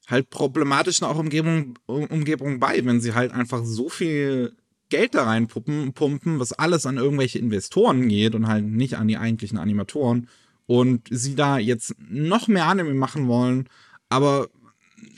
halt 0.08 0.30
problematischen 0.30 1.08
auch 1.08 1.18
Umgebung, 1.18 1.80
Um- 1.86 2.08
Umgebung 2.08 2.60
bei, 2.60 2.84
wenn 2.86 3.02
sie 3.02 3.14
halt 3.14 3.32
einfach 3.32 3.64
so 3.66 3.90
viel 3.90 4.56
Geld 4.90 5.16
da 5.16 5.24
reinpumpen, 5.24 5.94
pumpen, 5.94 6.40
was 6.40 6.54
alles 6.54 6.86
an 6.86 6.98
irgendwelche 6.98 7.40
Investoren 7.40 8.08
geht 8.10 8.36
und 8.36 8.48
halt 8.48 8.66
nicht 8.66 8.96
an 8.98 9.08
die 9.08 9.18
eigentlichen 9.18 9.58
Animatoren 9.58 10.30
und 10.68 11.08
sie 11.10 11.36
da 11.36 11.58
jetzt 11.58 11.96
noch 11.98 12.48
mehr 12.48 12.66
Anime 12.68 12.94
machen 12.94 13.28
wollen, 13.28 13.68
aber 14.10 14.50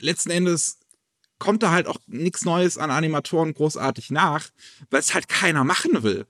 letzten 0.00 0.30
Endes 0.30 0.78
kommt 1.38 1.62
da 1.62 1.70
halt 1.72 1.86
auch 1.88 1.98
nichts 2.06 2.44
Neues 2.46 2.78
an 2.78 2.90
Animatoren 2.90 3.52
großartig 3.52 4.10
nach, 4.10 4.48
weil 4.90 5.00
es 5.00 5.12
halt 5.14 5.28
keiner 5.28 5.64
machen 5.64 6.02
will. 6.02 6.26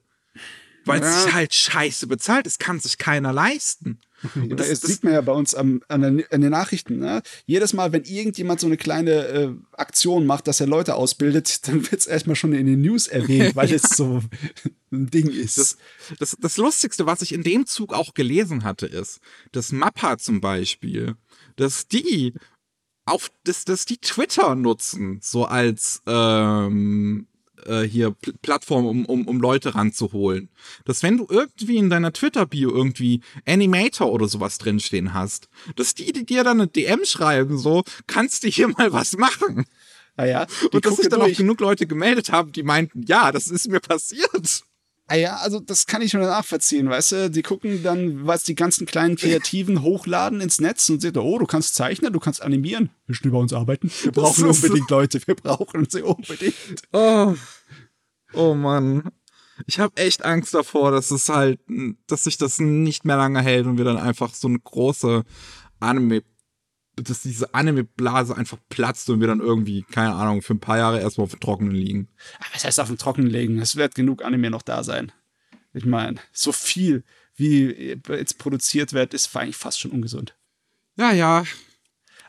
Weil 0.86 1.02
es 1.02 1.06
Ja. 1.06 1.22
sich 1.22 1.34
halt 1.34 1.54
scheiße 1.54 2.06
bezahlt, 2.06 2.46
es 2.46 2.58
kann 2.58 2.80
sich 2.80 2.96
keiner 2.96 3.32
leisten. 3.32 4.00
Und 4.34 4.58
das, 4.58 4.68
das, 4.68 4.80
das, 4.80 4.90
sieht 4.90 5.04
man 5.04 5.12
ja 5.12 5.20
bei 5.20 5.32
uns 5.32 5.54
am, 5.54 5.82
an, 5.88 6.00
den, 6.00 6.24
an 6.30 6.40
den 6.40 6.50
Nachrichten. 6.50 6.98
Ne? 6.98 7.22
Jedes 7.44 7.72
Mal, 7.72 7.92
wenn 7.92 8.04
irgendjemand 8.04 8.60
so 8.60 8.66
eine 8.66 8.76
kleine 8.76 9.10
äh, 9.26 9.50
Aktion 9.72 10.24
macht, 10.26 10.48
dass 10.48 10.60
er 10.60 10.66
Leute 10.66 10.94
ausbildet, 10.94 11.66
dann 11.68 11.82
wird 11.90 12.00
es 12.00 12.06
erstmal 12.06 12.36
schon 12.36 12.52
in 12.52 12.66
den 12.66 12.80
News 12.80 13.08
erwähnt, 13.08 13.56
weil 13.56 13.72
es 13.74 13.82
so 13.82 14.22
ein 14.90 15.10
Ding 15.10 15.28
ist. 15.28 15.58
Das, 15.58 15.76
das, 16.18 16.36
das 16.40 16.56
Lustigste, 16.56 17.04
was 17.04 17.20
ich 17.22 17.32
in 17.32 17.42
dem 17.42 17.66
Zug 17.66 17.92
auch 17.92 18.14
gelesen 18.14 18.64
hatte, 18.64 18.86
ist, 18.86 19.20
dass 19.52 19.72
Mappa 19.72 20.18
zum 20.18 20.40
Beispiel, 20.40 21.16
dass 21.56 21.88
die 21.88 22.32
auf, 23.04 23.30
dass, 23.44 23.64
dass 23.64 23.84
die 23.84 23.98
Twitter 23.98 24.54
nutzen, 24.54 25.20
so 25.22 25.44
als 25.44 26.02
ähm, 26.06 27.26
äh, 27.66 27.82
hier 27.82 28.10
Pl 28.12 28.34
Plattform, 28.42 28.86
um, 28.86 29.04
um, 29.06 29.26
um 29.26 29.40
Leute 29.40 29.74
ranzuholen. 29.74 30.48
Dass 30.84 31.02
wenn 31.02 31.18
du 31.18 31.26
irgendwie 31.28 31.76
in 31.76 31.90
deiner 31.90 32.12
Twitter-Bio 32.12 32.70
irgendwie 32.70 33.20
Animator 33.46 34.12
oder 34.12 34.28
sowas 34.28 34.58
drinstehen 34.58 35.14
hast, 35.14 35.48
dass 35.76 35.94
die, 35.94 36.12
die 36.12 36.26
dir 36.26 36.44
dann 36.44 36.60
eine 36.60 36.68
DM 36.68 37.04
schreiben, 37.04 37.58
so, 37.58 37.82
kannst 38.06 38.44
du 38.44 38.48
hier 38.48 38.68
mal 38.68 38.92
was 38.92 39.16
machen? 39.16 39.64
naja, 40.16 40.46
die 40.46 40.76
Und 40.76 40.86
dass 40.86 40.96
sich 40.96 41.08
dann 41.08 41.20
auch 41.20 41.26
durch. 41.26 41.38
genug 41.38 41.60
Leute 41.60 41.86
gemeldet 41.86 42.32
haben, 42.32 42.52
die 42.52 42.62
meinten, 42.62 43.02
ja, 43.02 43.32
das 43.32 43.48
ist 43.48 43.68
mir 43.68 43.80
passiert. 43.80 44.62
Ah 45.08 45.14
ja, 45.14 45.36
also 45.36 45.60
das 45.60 45.86
kann 45.86 46.02
ich 46.02 46.10
schon 46.10 46.20
nachvollziehen, 46.20 46.90
weißt 46.90 47.12
du? 47.12 47.30
Die 47.30 47.42
gucken 47.42 47.84
dann, 47.84 48.26
was 48.26 48.42
die 48.42 48.56
ganzen 48.56 48.86
kleinen 48.86 49.14
Kreativen 49.14 49.82
hochladen 49.82 50.40
ins 50.40 50.60
Netz 50.60 50.88
und 50.88 51.00
sehen, 51.00 51.16
oh, 51.16 51.38
du 51.38 51.46
kannst 51.46 51.76
zeichnen, 51.76 52.12
du 52.12 52.18
kannst 52.18 52.42
animieren. 52.42 52.90
Willst 53.06 53.24
du 53.24 53.30
bei 53.30 53.38
uns 53.38 53.52
arbeiten? 53.52 53.88
Wir 54.02 54.10
brauchen 54.10 54.46
unbedingt 54.46 54.90
Leute, 54.90 55.24
wir 55.24 55.36
brauchen 55.36 55.86
sie 55.88 56.02
unbedingt. 56.02 56.82
Oh, 56.92 57.34
oh 58.36 58.54
Mann. 58.54 59.10
Ich 59.66 59.80
habe 59.80 59.96
echt 59.96 60.24
Angst 60.24 60.52
davor, 60.52 60.90
dass 60.90 61.10
es 61.10 61.28
halt, 61.28 61.60
dass 62.06 62.24
sich 62.24 62.36
das 62.36 62.58
nicht 62.58 63.04
mehr 63.04 63.16
lange 63.16 63.40
hält 63.40 63.66
und 63.66 63.78
wir 63.78 63.84
dann 63.84 63.96
einfach 63.96 64.34
so 64.34 64.48
eine 64.48 64.58
große 64.58 65.24
Anime, 65.80 66.22
dass 66.96 67.22
diese 67.22 67.54
Anime-Blase 67.54 68.36
einfach 68.36 68.58
platzt 68.68 69.08
und 69.08 69.20
wir 69.20 69.26
dann 69.28 69.40
irgendwie, 69.40 69.82
keine 69.82 70.14
Ahnung, 70.14 70.42
für 70.42 70.54
ein 70.54 70.60
paar 70.60 70.76
Jahre 70.76 71.00
erstmal 71.00 71.24
auf 71.24 71.30
dem 71.30 71.40
Trockenen 71.40 71.74
liegen. 71.74 72.08
Aber 72.38 72.48
was 72.54 72.64
heißt 72.64 72.80
auf 72.80 72.88
dem 72.88 72.98
Trockenen 72.98 73.30
legen? 73.30 73.58
Es 73.58 73.76
wird 73.76 73.94
genug 73.94 74.22
Anime 74.22 74.50
noch 74.50 74.62
da 74.62 74.84
sein. 74.84 75.10
Ich 75.72 75.86
meine, 75.86 76.20
so 76.32 76.52
viel, 76.52 77.04
wie 77.34 77.98
jetzt 78.08 78.38
produziert 78.38 78.92
wird, 78.92 79.14
ist 79.14 79.34
eigentlich 79.34 79.56
fast 79.56 79.80
schon 79.80 79.90
ungesund. 79.90 80.36
Ja, 80.96 81.12
ja, 81.12 81.44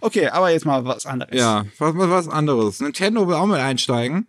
Okay, 0.01 0.27
aber 0.27 0.51
jetzt 0.51 0.65
mal 0.65 0.85
was 0.85 1.05
anderes. 1.05 1.35
ja, 1.37 1.65
was, 1.77 1.95
was, 1.95 2.09
was 2.09 2.27
anderes. 2.27 2.79
Nintendo 2.79 3.27
will 3.27 3.35
auch 3.35 3.47
mit 3.47 3.59
einsteigen. 3.59 4.27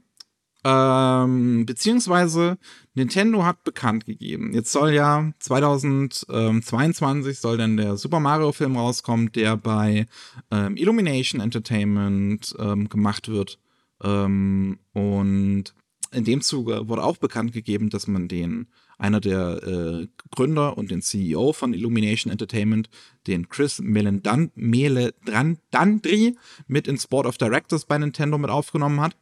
Ähm, 0.70 1.64
beziehungsweise 1.64 2.58
Nintendo 2.92 3.44
hat 3.44 3.64
bekannt 3.64 4.04
gegeben. 4.04 4.52
Jetzt 4.52 4.70
soll 4.70 4.92
ja 4.92 5.32
2022 5.38 7.38
soll 7.38 7.56
dann 7.56 7.78
der 7.78 7.96
Super 7.96 8.20
Mario 8.20 8.52
Film 8.52 8.76
rauskommen, 8.76 9.32
der 9.32 9.56
bei 9.56 10.06
ähm, 10.50 10.76
Illumination 10.76 11.40
Entertainment 11.40 12.54
ähm, 12.58 12.90
gemacht 12.90 13.28
wird. 13.28 13.58
Ähm, 14.02 14.78
und 14.92 15.74
in 16.12 16.24
dem 16.24 16.42
Zuge 16.42 16.86
wurde 16.88 17.02
auch 17.02 17.16
bekannt 17.16 17.52
gegeben, 17.52 17.88
dass 17.88 18.06
man 18.06 18.28
den 18.28 18.66
einer 18.98 19.20
der 19.20 19.62
äh, 19.62 20.08
Gründer 20.30 20.76
und 20.76 20.90
den 20.90 21.00
CEO 21.00 21.54
von 21.54 21.72
Illumination 21.72 22.30
Entertainment, 22.30 22.90
den 23.26 23.48
Chris 23.48 23.80
Melendan- 23.80 24.50
Meledandri, 24.54 26.36
mit 26.66 26.88
ins 26.88 27.06
Board 27.06 27.26
of 27.26 27.38
Directors 27.38 27.86
bei 27.86 27.96
Nintendo 27.96 28.36
mit 28.36 28.50
aufgenommen 28.50 29.00
hat. 29.00 29.16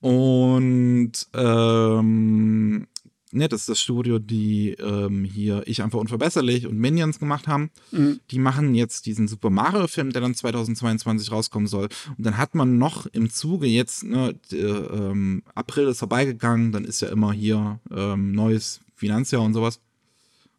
Und 0.00 1.12
ähm, 1.34 2.86
ne, 3.32 3.48
das 3.48 3.60
ist 3.60 3.68
das 3.68 3.80
Studio, 3.80 4.18
die 4.18 4.72
ähm, 4.72 5.24
hier 5.24 5.62
Ich 5.66 5.82
einfach 5.82 5.98
unverbesserlich 5.98 6.66
und 6.66 6.78
Minions 6.78 7.18
gemacht 7.18 7.48
haben. 7.48 7.70
Mhm. 7.92 8.20
Die 8.30 8.38
machen 8.38 8.74
jetzt 8.74 9.06
diesen 9.06 9.26
Super 9.28 9.50
Mario-Film, 9.50 10.12
der 10.12 10.22
dann 10.22 10.34
2022 10.34 11.32
rauskommen 11.32 11.66
soll. 11.66 11.88
Und 12.16 12.24
dann 12.26 12.36
hat 12.36 12.54
man 12.54 12.78
noch 12.78 13.06
im 13.06 13.30
Zuge 13.30 13.66
jetzt, 13.66 14.04
ne, 14.04 14.34
d- 14.50 14.58
ähm, 14.60 15.42
April 15.54 15.88
ist 15.88 15.98
vorbeigegangen, 16.00 16.72
dann 16.72 16.84
ist 16.84 17.00
ja 17.00 17.08
immer 17.08 17.32
hier 17.32 17.80
ähm, 17.90 18.32
neues 18.32 18.80
Finanzjahr 18.94 19.42
und 19.42 19.54
sowas. 19.54 19.80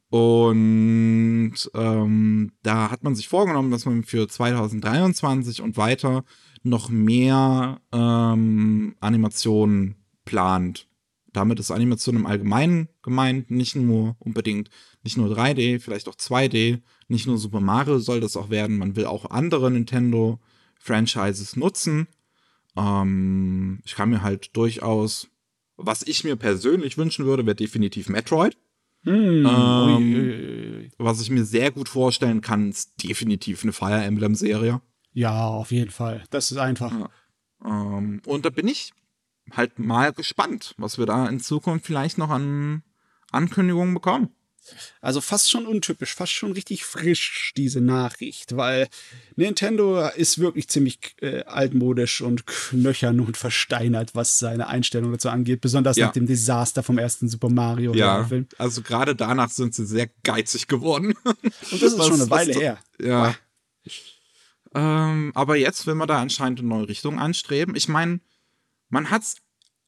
Und 0.10 1.54
ähm, 1.74 2.52
da 2.64 2.90
hat 2.92 3.04
man 3.04 3.14
sich 3.16 3.28
vorgenommen, 3.28 3.72
dass 3.72 3.86
man 3.86 4.04
für 4.04 4.28
2023 4.28 5.62
und 5.62 5.76
weiter 5.76 6.24
noch 6.70 6.90
mehr 6.90 7.82
ähm, 7.92 8.96
Animationen 9.00 9.96
plant. 10.26 10.88
Damit 11.34 11.60
ist 11.60 11.72
Animation 11.72 12.16
im 12.16 12.26
Allgemeinen 12.26 12.90
gemeint, 13.04 13.52
nicht 13.52 13.76
nur 13.76 14.16
unbedingt, 14.20 14.70
nicht 15.04 15.18
nur 15.18 15.30
3D, 15.30 15.80
vielleicht 15.80 16.08
auch 16.08 16.16
2D, 16.16 16.82
nicht 17.08 17.28
nur 17.28 17.38
Super 17.38 17.60
Mario 17.60 18.00
soll 18.00 18.20
das 18.22 18.36
auch 18.36 18.50
werden, 18.50 18.78
man 18.78 18.96
will 18.96 19.06
auch 19.06 19.30
andere 19.30 19.70
Nintendo-Franchises 19.70 21.56
nutzen. 21.56 22.08
Ähm, 22.76 23.82
ich 23.86 23.96
kann 23.96 24.10
mir 24.10 24.22
halt 24.22 24.56
durchaus, 24.56 25.28
was 25.76 26.04
ich 26.04 26.24
mir 26.24 26.36
persönlich 26.36 26.98
wünschen 26.98 27.26
würde, 27.26 27.46
wäre 27.46 27.56
definitiv 27.56 28.10
Metroid. 28.10 28.58
Hm. 29.04 29.46
Ähm, 29.46 29.46
Ui, 29.46 29.94
ui, 29.94 30.76
ui. 30.78 30.92
Was 30.98 31.22
ich 31.22 31.30
mir 31.30 31.46
sehr 31.46 31.72
gut 31.72 31.88
vorstellen 31.88 32.42
kann, 32.42 32.70
ist 32.70 33.04
definitiv 33.04 33.64
eine 33.64 33.74
Fire 33.74 34.04
Emblem-Serie. 34.04 34.82
Ja, 35.18 35.48
auf 35.48 35.72
jeden 35.72 35.90
Fall. 35.90 36.24
Das 36.30 36.52
ist 36.52 36.58
einfach. 36.58 36.92
Ja. 36.92 37.10
Ähm, 37.66 38.22
und 38.26 38.46
da 38.46 38.50
bin 38.52 38.68
ich 38.68 38.94
halt 39.52 39.80
mal 39.80 40.14
gespannt, 40.14 40.76
was 40.78 41.00
wir 41.00 41.08
da 41.08 41.28
in 41.28 41.40
Zukunft 41.40 41.88
vielleicht 41.88 42.18
noch 42.20 42.30
an 42.30 42.84
Ankündigungen 43.32 43.96
bekommen. 43.96 44.30
Also 45.02 45.22
fast 45.22 45.50
schon 45.50 45.66
untypisch, 45.66 46.14
fast 46.14 46.34
schon 46.34 46.52
richtig 46.52 46.84
frisch, 46.84 47.54
diese 47.58 47.80
Nachricht, 47.82 48.58
weil 48.58 48.90
Nintendo 49.38 50.08
ist 50.10 50.38
wirklich 50.40 50.68
ziemlich 50.68 51.00
äh, 51.22 51.44
altmodisch 51.46 52.20
und 52.22 52.46
knöchern 52.46 53.20
und 53.22 53.38
versteinert, 53.38 54.14
was 54.14 54.38
seine 54.38 54.68
Einstellung 54.68 55.14
dazu 55.14 55.30
angeht, 55.30 55.62
besonders 55.62 55.96
Ja. 55.98 56.08
nach 56.08 56.14
dem 56.14 56.28
Desaster 56.28 56.84
vom 56.84 56.98
ersten 56.98 57.28
Super 57.30 57.50
Mario 57.50 57.94
Film. 58.28 58.48
also 58.58 58.82
gerade 58.84 59.16
danach 59.16 59.50
sind 59.50 59.74
sie 59.74 59.86
sehr 59.86 60.10
geizig 60.24 60.68
geworden. 60.68 61.16
Und 61.24 61.38
das 61.72 61.82
ist 61.82 61.98
Was- 61.98 62.08
schon 62.08 62.22
eine 62.22 62.30
Weile 62.30 62.54
her. 62.54 62.78
Ja. 63.02 63.34
Ähm, 64.76 65.32
aber 65.36 65.56
jetzt 65.56 65.88
will 65.88 65.96
man 65.96 66.08
da 66.08 66.22
anscheinend 66.22 66.60
eine 66.60 66.70
neue 66.70 66.90
Richtung 66.90 67.20
anstreben. 67.20 67.76
Ich 67.76 67.88
meine, 67.88 68.20
man 68.90 69.10
hat's. 69.10 69.38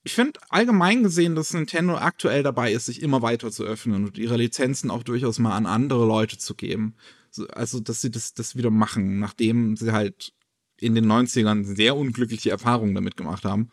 Ich 0.03 0.13
finde 0.13 0.39
allgemein 0.49 1.03
gesehen, 1.03 1.35
dass 1.35 1.53
Nintendo 1.53 1.97
aktuell 1.97 2.41
dabei 2.41 2.71
ist, 2.71 2.85
sich 2.85 3.01
immer 3.01 3.21
weiter 3.21 3.51
zu 3.51 3.63
öffnen 3.65 4.05
und 4.05 4.17
ihre 4.17 4.37
Lizenzen 4.37 4.91
auch 4.91 5.03
durchaus 5.03 5.39
mal 5.39 5.55
an 5.55 5.65
andere 5.65 6.05
Leute 6.05 6.37
zu 6.37 6.55
geben. 6.55 6.95
So, 7.31 7.47
also, 7.47 7.79
dass 7.81 8.01
sie 8.01 8.09
das, 8.09 8.33
das 8.33 8.55
wieder 8.55 8.71
machen, 8.71 9.19
nachdem 9.19 9.75
sie 9.75 9.91
halt 9.91 10.33
in 10.77 10.95
den 10.95 11.05
90ern 11.05 11.63
sehr 11.63 11.97
unglückliche 11.97 12.49
Erfahrungen 12.49 12.95
damit 12.95 13.17
gemacht 13.17 13.43
haben. 13.43 13.69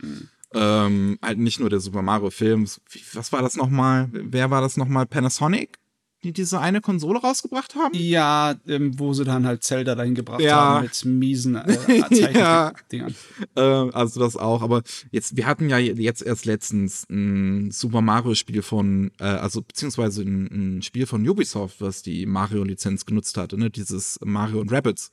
Ähm, 0.52 1.18
halt 1.22 1.38
nicht 1.38 1.60
nur 1.60 1.70
der 1.70 1.80
Super 1.80 2.02
Mario 2.02 2.30
Film. 2.30 2.66
Was 3.12 3.32
war 3.32 3.42
das 3.42 3.56
nochmal? 3.56 4.08
Wer 4.12 4.50
war 4.50 4.60
das 4.60 4.76
nochmal? 4.76 5.06
Panasonic? 5.06 5.78
Die 6.26 6.32
diese 6.32 6.58
eine 6.60 6.80
Konsole 6.80 7.20
rausgebracht 7.20 7.76
haben? 7.76 7.94
Ja, 7.94 8.56
ähm, 8.66 8.98
wo 8.98 9.12
sie 9.12 9.22
dann 9.22 9.46
halt 9.46 9.62
Zelda 9.62 9.94
dahin 9.94 10.16
gebracht 10.16 10.40
Ja. 10.40 10.56
haben 10.56 10.82
mit 10.82 11.04
miesen 11.04 11.54
äh, 11.54 11.72
Ja. 12.34 12.72
Zeichendingern. 12.74 13.14
Äh, 13.54 13.60
also 13.60 14.18
das 14.18 14.36
auch, 14.36 14.60
aber 14.60 14.82
jetzt, 15.12 15.36
wir 15.36 15.46
hatten 15.46 15.70
ja 15.70 15.78
jetzt 15.78 16.22
erst 16.22 16.46
letztens 16.46 17.06
ein 17.08 17.70
Super 17.70 18.00
Mario-Spiel 18.00 18.62
von, 18.62 19.12
äh, 19.20 19.24
also 19.24 19.62
beziehungsweise 19.62 20.22
ein, 20.22 20.78
ein 20.78 20.82
Spiel 20.82 21.06
von 21.06 21.26
Ubisoft, 21.28 21.80
was 21.80 22.02
die 22.02 22.26
Mario-Lizenz 22.26 23.06
genutzt 23.06 23.36
hatte, 23.36 23.56
ne? 23.56 23.70
Dieses 23.70 24.18
Mario 24.24 24.60
und 24.60 24.72
Rabbits. 24.72 25.12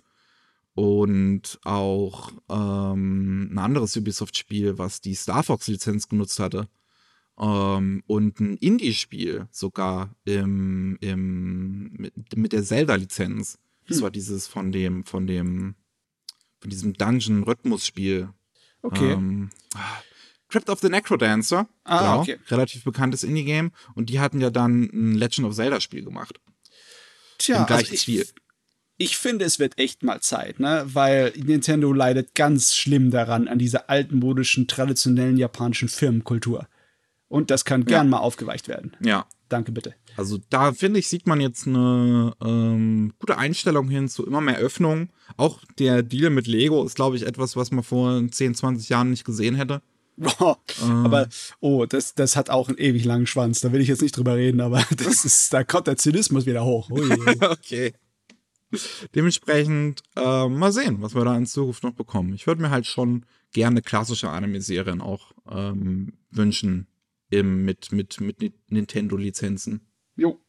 Und 0.75 1.59
auch 1.63 2.31
ähm, 2.49 3.49
ein 3.53 3.59
anderes 3.59 3.95
Ubisoft-Spiel, 3.95 4.79
was 4.79 5.01
die 5.01 5.13
Star 5.13 5.43
Fox-Lizenz 5.43 6.09
genutzt 6.09 6.39
hatte. 6.39 6.67
Ähm, 7.39 8.03
und 8.07 8.39
ein 8.39 8.57
Indie-Spiel 8.57 9.47
sogar 9.51 10.15
im, 10.25 10.97
im, 11.01 11.93
mit, 11.93 12.37
mit 12.37 12.53
der 12.53 12.63
Zelda-Lizenz. 12.63 13.57
Das 13.87 14.01
war 14.01 14.11
dieses 14.11 14.47
von 14.47 14.71
dem, 14.71 15.03
von 15.05 15.27
dem, 15.27 15.75
von 16.59 16.69
diesem 16.69 16.93
Dungeon-Rhythmus-Spiel. 16.93 18.29
Okay. 18.81 19.13
Ähm, 19.13 19.49
Crypt 20.49 20.69
of 20.69 20.79
the 20.81 20.89
Necrodancer. 20.89 21.67
Ah, 21.83 21.99
genau, 21.99 22.21
okay. 22.21 22.37
Relativ 22.49 22.83
bekanntes 22.83 23.23
Indie-Game. 23.23 23.71
Und 23.95 24.09
die 24.09 24.19
hatten 24.19 24.39
ja 24.39 24.51
dann 24.51 24.83
ein 24.93 25.15
Legend 25.15 25.47
of 25.47 25.55
Zelda-Spiel 25.55 26.03
gemacht. 26.03 26.39
Tja, 27.39 27.61
Im 27.61 27.65
gleichen 27.65 27.85
also 27.85 27.93
ich, 27.95 28.01
Stil. 28.01 28.27
ich 28.97 29.17
finde, 29.17 29.45
es 29.45 29.57
wird 29.57 29.79
echt 29.79 30.03
mal 30.03 30.21
Zeit, 30.21 30.59
ne? 30.59 30.85
Weil 30.85 31.33
Nintendo 31.35 31.91
leidet 31.91 32.35
ganz 32.35 32.75
schlimm 32.75 33.09
daran, 33.09 33.47
an 33.47 33.57
dieser 33.57 33.89
altmodischen, 33.89 34.67
traditionellen 34.67 35.37
japanischen 35.37 35.89
Firmenkultur. 35.89 36.67
Und 37.33 37.49
das 37.49 37.65
kann 37.65 37.85
gern 37.85 38.09
mal 38.09 38.19
aufgeweicht 38.19 38.67
werden. 38.67 38.95
Ja. 38.99 39.25
Danke 39.49 39.71
bitte. 39.71 39.95
Also 40.17 40.37
da 40.51 40.71
finde 40.71 40.99
ich, 40.99 41.07
sieht 41.07 41.25
man 41.25 41.41
jetzt 41.41 41.65
eine 41.65 42.35
ähm, 42.45 43.11
gute 43.17 43.39
Einstellung 43.39 43.89
hin 43.89 44.07
zu 44.07 44.23
immer 44.27 44.39
mehr 44.39 44.57
Öffnung. 44.57 45.09
Auch 45.35 45.59
der 45.79 46.03
Deal 46.03 46.29
mit 46.29 46.45
Lego 46.45 46.85
ist, 46.85 46.93
glaube 46.93 47.15
ich, 47.15 47.25
etwas, 47.25 47.55
was 47.55 47.71
man 47.71 47.83
vor 47.83 48.21
10, 48.29 48.53
20 48.53 48.87
Jahren 48.87 49.09
nicht 49.09 49.25
gesehen 49.25 49.55
hätte. 49.55 49.81
Boah, 50.15 50.59
Aber, 51.03 51.27
oh, 51.59 51.87
das, 51.87 52.13
das 52.13 52.35
hat 52.35 52.51
auch 52.51 52.69
einen 52.69 52.77
ewig 52.77 53.03
langen 53.03 53.25
Schwanz. 53.25 53.61
Da 53.61 53.71
will 53.71 53.81
ich 53.81 53.87
jetzt 53.87 54.03
nicht 54.03 54.15
drüber 54.15 54.35
reden, 54.35 54.61
aber 54.61 54.85
das 54.95 55.25
ist, 55.25 55.51
da 55.51 55.63
kommt 55.63 55.87
der 55.87 55.97
Zynismus 55.97 56.45
wieder 56.45 56.63
hoch. 56.63 56.91
Okay. 57.41 57.93
Dementsprechend 59.15 60.03
äh, 60.15 60.47
mal 60.47 60.71
sehen, 60.71 60.97
was 61.01 61.15
wir 61.15 61.25
da 61.25 61.35
in 61.35 61.47
Zukunft 61.47 61.81
noch 61.81 61.93
bekommen. 61.93 62.35
Ich 62.35 62.45
würde 62.45 62.61
mir 62.61 62.69
halt 62.69 62.85
schon 62.85 63.25
gerne 63.53 63.81
klassische 63.81 64.29
Anime-Serien 64.29 65.01
auch 65.01 65.31
ähm, 65.49 66.13
wünschen 66.29 66.87
im, 67.33 67.65
mit, 67.65 67.91
mit, 67.91 68.19
mit 68.21 68.41
Ni- 68.41 68.53
Nintendo-Lizenzen. 68.67 69.81
jo. 70.15 70.39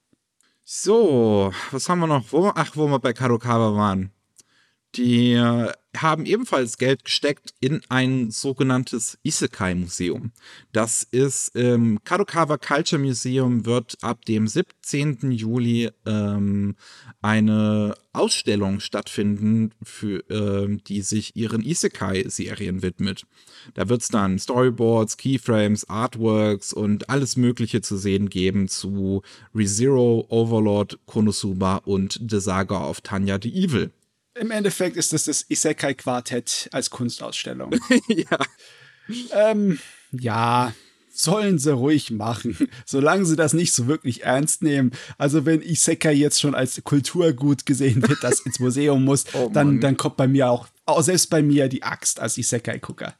So, 0.66 1.52
was 1.72 1.88
haben 1.90 2.00
wir 2.00 2.06
noch? 2.06 2.32
Wo, 2.32 2.50
ach, 2.54 2.74
wo 2.74 2.86
wir 2.86 2.98
bei 2.98 3.12
Kadokawa 3.12 3.76
waren. 3.76 4.12
Die 4.94 5.32
äh, 5.34 5.70
haben 5.96 6.26
ebenfalls 6.26 6.78
Geld 6.78 7.04
gesteckt 7.04 7.54
in 7.60 7.80
ein 7.88 8.30
sogenanntes 8.30 9.18
Isekai-Museum. 9.22 10.32
Das 10.72 11.02
ist 11.10 11.52
ähm, 11.54 12.00
Kadokawa 12.04 12.58
Culture 12.58 13.00
Museum 13.00 13.66
wird 13.66 13.96
ab 14.02 14.24
dem 14.24 14.46
17. 14.48 15.30
Juli 15.30 15.90
ähm, 16.06 16.76
eine 17.22 17.94
Ausstellung 18.12 18.80
stattfinden, 18.80 19.72
für, 19.82 20.24
ähm, 20.30 20.82
die 20.84 21.02
sich 21.02 21.36
ihren 21.36 21.62
Isekai-Serien 21.62 22.82
widmet. 22.82 23.26
Da 23.74 23.88
wird 23.88 24.02
es 24.02 24.08
dann 24.08 24.38
Storyboards, 24.38 25.16
Keyframes, 25.16 25.88
Artworks 25.88 26.72
und 26.72 27.10
alles 27.10 27.36
Mögliche 27.36 27.80
zu 27.80 27.96
sehen 27.96 28.30
geben 28.30 28.68
zu 28.68 29.22
ReZero, 29.54 30.26
Overlord, 30.28 30.98
Konosuba 31.06 31.76
und 31.78 32.20
The 32.28 32.40
Saga 32.40 32.88
of 32.88 33.00
Tanya 33.00 33.38
the 33.42 33.52
Evil. 33.52 33.90
Im 34.34 34.50
Endeffekt 34.50 34.96
ist 34.96 35.12
das 35.12 35.24
das 35.24 35.48
Isekai-Quartett 35.48 36.68
als 36.72 36.90
Kunstausstellung. 36.90 37.74
ja. 38.08 38.38
ähm, 39.32 39.78
ja, 40.10 40.72
sollen 41.14 41.58
sie 41.58 41.72
ruhig 41.72 42.10
machen, 42.10 42.56
solange 42.84 43.24
sie 43.24 43.36
das 43.36 43.52
nicht 43.52 43.72
so 43.72 43.86
wirklich 43.86 44.24
ernst 44.24 44.62
nehmen. 44.62 44.90
Also 45.18 45.46
wenn 45.46 45.62
Isekai 45.62 46.12
jetzt 46.12 46.40
schon 46.40 46.54
als 46.54 46.82
Kulturgut 46.82 47.64
gesehen 47.64 48.02
wird, 48.06 48.24
das 48.24 48.40
ins 48.40 48.58
Museum 48.58 49.04
muss, 49.04 49.24
Oh 49.34 49.50
dann, 49.52 49.80
dann 49.80 49.96
kommt 49.96 50.16
bei 50.16 50.26
mir 50.26 50.50
auch, 50.50 50.66
auch 50.86 51.02
selbst 51.02 51.30
bei 51.30 51.42
mir 51.42 51.68
die 51.68 51.82
Axt 51.82 52.18
als 52.18 52.36
Isekai-Gucker. 52.36 53.14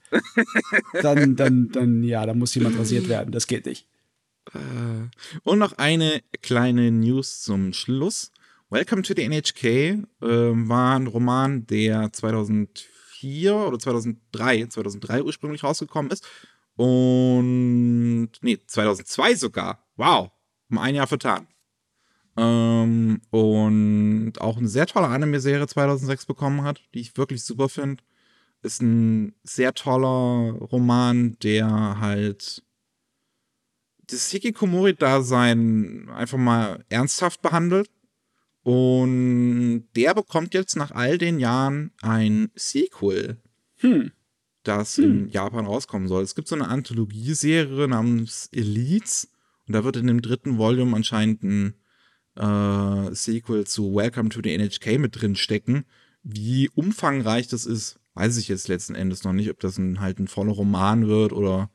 dann, 1.01 1.37
dann, 1.37 1.71
dann, 1.71 2.03
ja, 2.03 2.27
da 2.27 2.35
muss 2.35 2.55
jemand 2.55 2.79
rasiert 2.79 3.09
werden, 3.09 3.31
das 3.31 3.47
geht 3.47 3.67
nicht. 3.67 3.87
Und 5.43 5.59
noch 5.59 5.79
eine 5.79 6.23
kleine 6.43 6.91
News 6.91 7.43
zum 7.43 7.73
Schluss. 7.73 8.31
Welcome 8.75 9.03
to 9.03 9.15
the 9.15 9.23
NHK 9.23 10.05
ähm, 10.21 10.69
war 10.69 10.97
ein 10.97 11.07
Roman, 11.07 11.65
der 11.65 12.13
2004 12.13 13.55
oder 13.55 13.79
2003, 13.79 14.67
2003 14.67 15.23
ursprünglich 15.23 15.63
rausgekommen 15.63 16.11
ist. 16.11 16.27
Und, 16.75 18.31
nee, 18.41 18.59
2002 18.67 19.37
sogar. 19.37 19.87
Wow, 19.95 20.33
um 20.69 20.79
ein 20.79 20.97
Jahr 20.97 21.07
vertan. 21.07 21.47
Ähm, 22.37 23.21
und 23.31 24.33
auch 24.41 24.57
eine 24.57 24.67
sehr 24.67 24.87
tolle 24.87 25.07
Anime-Serie 25.07 25.69
2006 25.69 26.27
bekommen 26.27 26.65
hat, 26.65 26.83
die 26.95 27.01
ich 27.03 27.17
wirklich 27.17 27.45
super 27.45 27.69
finde. 27.69 28.03
Ist 28.63 28.83
ein 28.83 29.37
sehr 29.45 29.73
toller 29.75 30.51
Roman, 30.51 31.37
der 31.45 32.01
halt 32.01 32.65
das 34.09 34.33
Hikikomori-Dasein 34.33 36.09
einfach 36.13 36.39
mal 36.39 36.85
ernsthaft 36.89 37.41
behandelt. 37.41 37.89
Und 38.65 39.85
der 39.95 40.15
bekommt 40.15 40.55
jetzt 40.55 40.75
nach 40.75 40.91
all 40.91 41.19
den 41.19 41.39
Jahren 41.39 41.93
ein 42.01 42.51
Sequel, 42.57 43.37
Hm. 43.77 44.11
das 44.63 44.97
in 44.97 45.29
Japan 45.29 45.67
rauskommen 45.67 46.09
soll. 46.09 46.23
Es 46.23 46.35
gibt 46.35 46.49
so 46.49 46.55
eine 46.55 46.69
Anthologieserie 46.69 47.87
namens 47.87 48.49
Elites. 48.53 49.29
Und 49.67 49.75
da 49.75 49.85
wird 49.85 49.97
in 49.97 50.07
dem 50.07 50.23
dritten 50.23 50.57
Volume 50.57 50.97
anscheinend 50.97 51.43
ein 51.43 51.75
äh, 52.37 53.15
Sequel 53.15 53.67
zu 53.67 53.95
Welcome 53.95 54.31
to 54.31 54.41
the 54.43 54.57
NHK 54.57 54.99
mit 54.99 55.21
drin 55.21 55.37
stecken. 55.37 55.85
Wie 56.23 56.71
umfangreich 56.71 57.49
das 57.49 57.67
ist, 57.67 58.01
weiß 58.15 58.39
ich 58.39 58.49
jetzt 58.49 58.69
letzten 58.69 58.95
Endes 58.95 59.25
noch 59.25 59.35
nicht, 59.35 59.51
ob 59.51 59.61
das 59.61 59.77
ein, 59.77 60.01
halt 60.01 60.19
ein 60.19 60.29
voller 60.29 60.53
Roman 60.53 61.07
wird 61.07 61.35
oder 61.35 61.71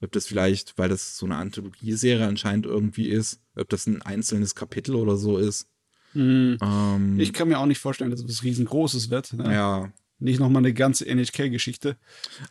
ob 0.00 0.10
das 0.10 0.26
vielleicht, 0.26 0.76
weil 0.76 0.88
das 0.88 1.16
so 1.16 1.26
eine 1.26 1.36
Anthologieserie 1.36 2.26
anscheinend 2.26 2.66
irgendwie 2.66 3.08
ist, 3.08 3.40
ob 3.54 3.68
das 3.68 3.86
ein 3.86 4.02
einzelnes 4.02 4.56
Kapitel 4.56 4.96
oder 4.96 5.16
so 5.16 5.38
ist. 5.38 5.68
Hm. 6.12 6.58
Ähm, 6.60 7.20
Ich 7.20 7.32
kann 7.32 7.48
mir 7.48 7.58
auch 7.58 7.66
nicht 7.66 7.78
vorstellen, 7.78 8.10
dass 8.10 8.20
es 8.20 8.28
was 8.28 8.42
riesengroßes 8.42 9.10
wird. 9.10 9.32
Ne? 9.34 9.52
ja. 9.52 9.92
Nicht 10.18 10.38
nochmal 10.38 10.60
eine 10.62 10.72
ganze 10.72 11.04
NHK-Geschichte. 11.04 11.96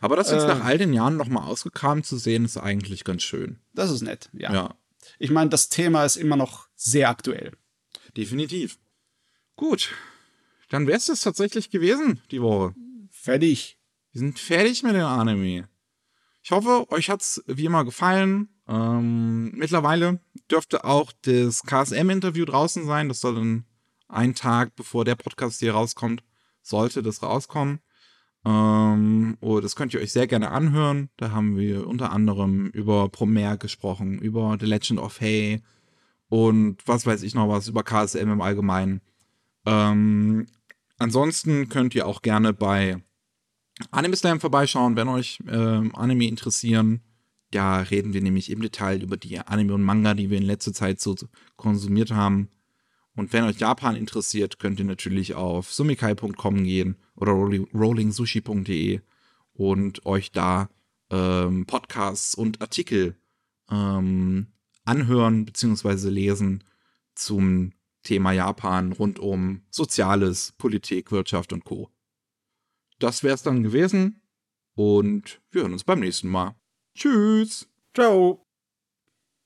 Aber 0.02 0.14
das 0.16 0.30
jetzt 0.30 0.44
Äh. 0.44 0.48
nach 0.48 0.62
all 0.64 0.76
den 0.76 0.92
Jahren 0.92 1.16
nochmal 1.16 1.44
ausgekramt 1.48 2.04
zu 2.04 2.18
sehen, 2.18 2.44
ist 2.44 2.58
eigentlich 2.58 3.02
ganz 3.04 3.22
schön. 3.22 3.60
Das 3.72 3.90
ist 3.90 4.02
nett, 4.02 4.28
ja. 4.34 4.52
Ja, 4.52 4.74
Ich 5.18 5.30
meine, 5.30 5.48
das 5.48 5.70
Thema 5.70 6.04
ist 6.04 6.16
immer 6.16 6.36
noch 6.36 6.68
sehr 6.76 7.08
aktuell. 7.08 7.52
definitiv. 8.16 8.78
Gut. 9.56 9.90
Dann 10.68 10.86
wäre 10.86 10.98
es 10.98 11.06
das 11.06 11.20
tatsächlich 11.20 11.70
gewesen, 11.70 12.20
die 12.30 12.42
Woche. 12.42 12.74
Fertig. 13.10 13.78
Wir 14.12 14.18
sind 14.18 14.38
fertig 14.38 14.82
mit 14.82 14.94
dem 14.94 15.04
Anime. 15.06 15.66
Ich 16.42 16.50
hoffe, 16.50 16.90
euch 16.90 17.08
hat's 17.08 17.42
wie 17.46 17.64
immer 17.64 17.84
gefallen. 17.86 18.48
Ähm, 18.68 19.52
mittlerweile 19.52 20.20
dürfte 20.50 20.84
auch 20.84 21.12
das 21.22 21.62
KSM-Interview 21.62 22.44
draußen 22.44 22.86
sein. 22.86 23.08
Das 23.08 23.20
soll 23.20 23.34
dann 23.34 23.64
einen 24.08 24.34
Tag 24.34 24.76
bevor 24.76 25.04
der 25.04 25.16
Podcast 25.16 25.60
hier 25.60 25.72
rauskommt, 25.72 26.22
sollte 26.62 27.02
das 27.02 27.22
rauskommen. 27.22 27.80
Ähm, 28.44 29.36
oh, 29.40 29.60
das 29.60 29.76
könnt 29.76 29.94
ihr 29.94 30.00
euch 30.00 30.12
sehr 30.12 30.26
gerne 30.26 30.50
anhören. 30.50 31.10
Da 31.16 31.30
haben 31.30 31.56
wir 31.56 31.86
unter 31.86 32.12
anderem 32.12 32.66
über 32.68 33.08
Promare 33.08 33.58
gesprochen, 33.58 34.18
über 34.18 34.56
The 34.58 34.66
Legend 34.66 35.00
of 35.00 35.20
Hay 35.20 35.62
und 36.28 36.78
was 36.86 37.06
weiß 37.06 37.22
ich 37.22 37.34
noch 37.34 37.48
was, 37.48 37.68
über 37.68 37.82
KSM 37.82 38.30
im 38.30 38.40
Allgemeinen. 38.40 39.00
Ähm, 39.64 40.46
ansonsten 40.98 41.68
könnt 41.68 41.94
ihr 41.94 42.06
auch 42.06 42.22
gerne 42.22 42.52
bei 42.52 43.02
Anime 43.90 44.16
Slam 44.16 44.40
vorbeischauen, 44.40 44.96
wenn 44.96 45.08
euch 45.08 45.38
ähm, 45.48 45.94
Anime 45.94 46.26
interessieren. 46.26 47.00
Da 47.52 47.82
reden 47.82 48.14
wir 48.14 48.22
nämlich 48.22 48.50
im 48.50 48.62
Detail 48.62 49.02
über 49.02 49.16
die 49.16 49.38
Anime 49.38 49.74
und 49.74 49.82
Manga, 49.82 50.14
die 50.14 50.30
wir 50.30 50.38
in 50.38 50.42
letzter 50.42 50.72
Zeit 50.72 51.00
so 51.00 51.14
konsumiert 51.56 52.10
haben. 52.10 52.48
Und 53.14 53.34
wenn 53.34 53.44
euch 53.44 53.58
Japan 53.58 53.94
interessiert, 53.94 54.58
könnt 54.58 54.78
ihr 54.78 54.86
natürlich 54.86 55.34
auf 55.34 55.70
sumikai.com 55.70 56.64
gehen 56.64 56.96
oder 57.14 57.32
rollingsushi.de 57.32 59.00
und 59.52 60.06
euch 60.06 60.32
da 60.32 60.70
ähm, 61.10 61.66
Podcasts 61.66 62.34
und 62.34 62.62
Artikel 62.62 63.16
ähm, 63.70 64.46
anhören 64.86 65.44
bzw. 65.44 66.08
lesen 66.08 66.64
zum 67.14 67.72
Thema 68.02 68.32
Japan 68.32 68.92
rund 68.92 69.18
um 69.18 69.60
Soziales, 69.68 70.52
Politik, 70.56 71.12
Wirtschaft 71.12 71.52
und 71.52 71.64
Co. 71.64 71.90
Das 72.98 73.22
wäre 73.22 73.34
es 73.34 73.42
dann 73.42 73.62
gewesen 73.62 74.22
und 74.74 75.42
wir 75.50 75.62
hören 75.62 75.74
uns 75.74 75.84
beim 75.84 76.00
nächsten 76.00 76.28
Mal. 76.28 76.54
Tschüss. 76.94 77.68
Ciao. 77.94 78.46